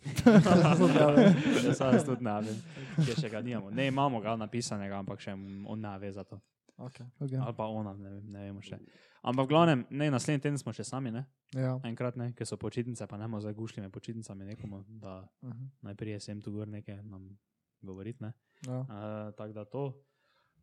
Zato 0.64 0.88
ne 0.88 1.06
vem. 1.16 1.42
Ja, 1.66 1.74
saj 1.74 1.94
jaz 1.94 2.06
tudi 2.06 2.26
vem. 2.26 2.62
Kje 3.06 3.16
še 3.22 3.30
ga 3.30 3.42
nimamo. 3.42 3.72
Ne, 3.72 3.88
imamo 3.88 4.22
ga 4.22 4.36
napisanega, 4.36 5.00
ampak 5.00 5.22
še 5.22 5.34
on 5.34 5.82
ne 5.82 5.98
ve 6.00 6.12
za 6.12 6.24
to. 6.24 6.40
Okay. 6.78 7.06
Okay. 7.20 7.40
Ali 7.42 7.54
pa 7.58 7.66
ona, 7.66 7.94
ne, 7.98 8.10
vem, 8.10 8.26
ne 8.32 8.44
vemo 8.50 8.62
še. 8.62 8.78
Ampak 9.26 9.48
v 9.48 9.50
glavnem, 9.50 9.86
ne, 9.90 10.10
naslednji 10.14 10.44
teden 10.46 10.60
smo 10.62 10.74
še 10.74 10.86
sami, 10.86 11.10
ne? 11.12 11.26
Ja. 11.58 11.74
Enkrat 11.90 12.20
ne, 12.22 12.30
ker 12.38 12.46
so 12.46 12.58
počitnice, 12.62 13.08
pa 13.10 13.18
ne 13.18 13.26
bomo 13.26 13.42
zdaj 13.42 13.56
gušljimi 13.58 13.90
počitnicami 13.90 14.46
nekomu, 14.54 14.84
da 15.02 15.26
Uh 15.42 15.50
-huh. 15.50 15.70
najprej 15.82 16.20
sem 16.20 16.42
tu 16.42 16.52
gor 16.52 16.68
nekaj 16.68 17.04
nam 17.04 17.38
govoriti, 17.82 18.24
ne. 18.24 18.34
ja. 18.68 18.80
Uh, 18.80 19.34
tako 19.36 19.54
da 19.54 19.66
to. 19.66 19.94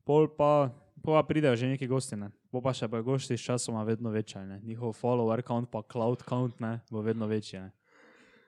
Pol 0.04 0.28
pa, 0.28 0.68
pol 1.00 1.14
pa 1.14 1.22
pridejo 1.22 1.56
že 1.56 1.66
neki 1.66 1.86
gosti, 1.86 2.16
ne. 2.16 2.28
Pol 2.50 2.60
pa 2.60 2.70
še 2.70 2.86
pa 2.86 3.00
gosti 3.00 3.34
s 3.34 3.42
časoma 3.42 3.82
vedno 3.82 4.10
večji, 4.10 4.44
ne. 4.44 4.60
Njihov 4.60 4.92
follower 4.94 5.40
count 5.42 5.70
pa 5.70 5.82
cloud 5.82 6.22
count, 6.22 6.60
ne, 6.60 6.80
bo 6.86 7.00
vedno 7.00 7.26
večji, 7.26 7.58
ne. 7.60 7.72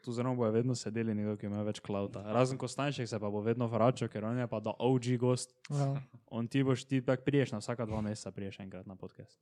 Tu 0.01 0.13
zelo 0.13 0.35
bojo 0.35 0.53
vedno 0.53 0.71
sedeli 0.71 1.11
nekdo, 1.11 1.35
ki 1.35 1.47
ima 1.47 1.65
več 1.67 1.81
clouda. 1.81 2.23
Razen 2.31 2.55
Kostanček 2.55 3.09
se 3.09 3.19
pa 3.19 3.27
bo 3.27 3.41
vedno 3.41 3.67
vračal, 3.67 4.07
ker 4.07 4.23
on 4.23 4.39
je 4.39 4.47
pa 4.47 4.61
da 4.61 4.71
OG 4.79 5.17
gost. 5.19 5.51
Ja. 5.69 5.89
On 6.29 6.47
ti 6.47 6.63
boš, 6.63 6.85
ti 6.85 7.01
pa 7.01 7.17
priješ 7.17 7.51
na 7.51 7.59
vsaka 7.59 7.83
dva 7.85 7.99
meseca, 8.01 8.31
priješ 8.31 8.61
enkrat 8.61 8.87
na 8.87 8.95
podcast. 8.95 9.35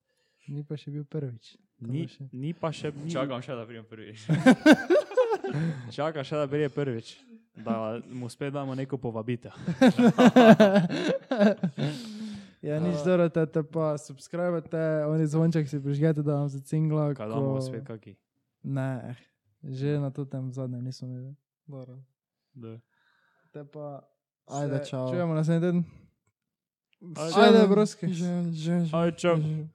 Ni 0.47 0.65
pa 0.65 0.77
še 0.77 0.89
bil 0.91 1.05
prvič. 1.05 1.57
Ni, 1.81 2.03
bo 2.03 2.09
še- 2.09 2.29
ni 2.33 2.53
pa 2.55 2.73
še, 2.73 2.93
ni, 2.95 3.11
Čakam 3.11 3.43
še, 3.43 3.53
da 3.53 3.67
pridem 3.67 3.85
prvi. 3.85 4.17
čaka 5.95 6.25
še, 6.25 6.37
da 6.37 6.47
prije 6.51 6.69
prvič, 6.69 7.17
da 7.57 8.01
mu 8.11 8.29
spet 8.29 8.53
damo 8.53 8.75
neko 8.75 8.99
povabitev. 8.99 9.53
Ja, 12.65 12.81
nič 12.81 13.05
dobro, 13.05 13.29
te, 13.29 13.45
te 13.45 13.61
pa 13.61 13.93
subskrbite, 14.01 15.05
oni 15.05 15.27
zvonček 15.29 15.69
si 15.69 15.77
prižgete, 15.85 16.25
da 16.25 16.41
vam 16.41 16.49
se 16.49 16.63
cingla. 16.65 17.13
Kaj 17.13 17.29
damo 17.29 17.61
spet 17.61 17.85
kaki. 17.85 18.17
Ne, 18.65 19.13
že 19.61 20.01
na 20.01 20.09
to 20.09 20.25
tem 20.25 20.49
zadnjem 20.49 20.81
nismo 20.81 21.09
imeli. 21.09 21.37
Dobro. 21.69 22.01
Da. 22.57 22.81
Te 23.53 23.69
pa. 23.69 24.09
Ajde, 24.49 24.81
čao. 24.89 25.13
Čujemo 25.13 25.37
naslednji 25.37 25.61
teden. 25.61 25.85
Ajde. 27.17 27.37
Ajde, 27.37 27.69
broski. 27.69 28.09
Že, 28.09 28.33
že, 28.57 28.75
že. 28.89 28.97
Aj, 28.97 29.13
čau. 29.13 29.37
že. 29.37 29.69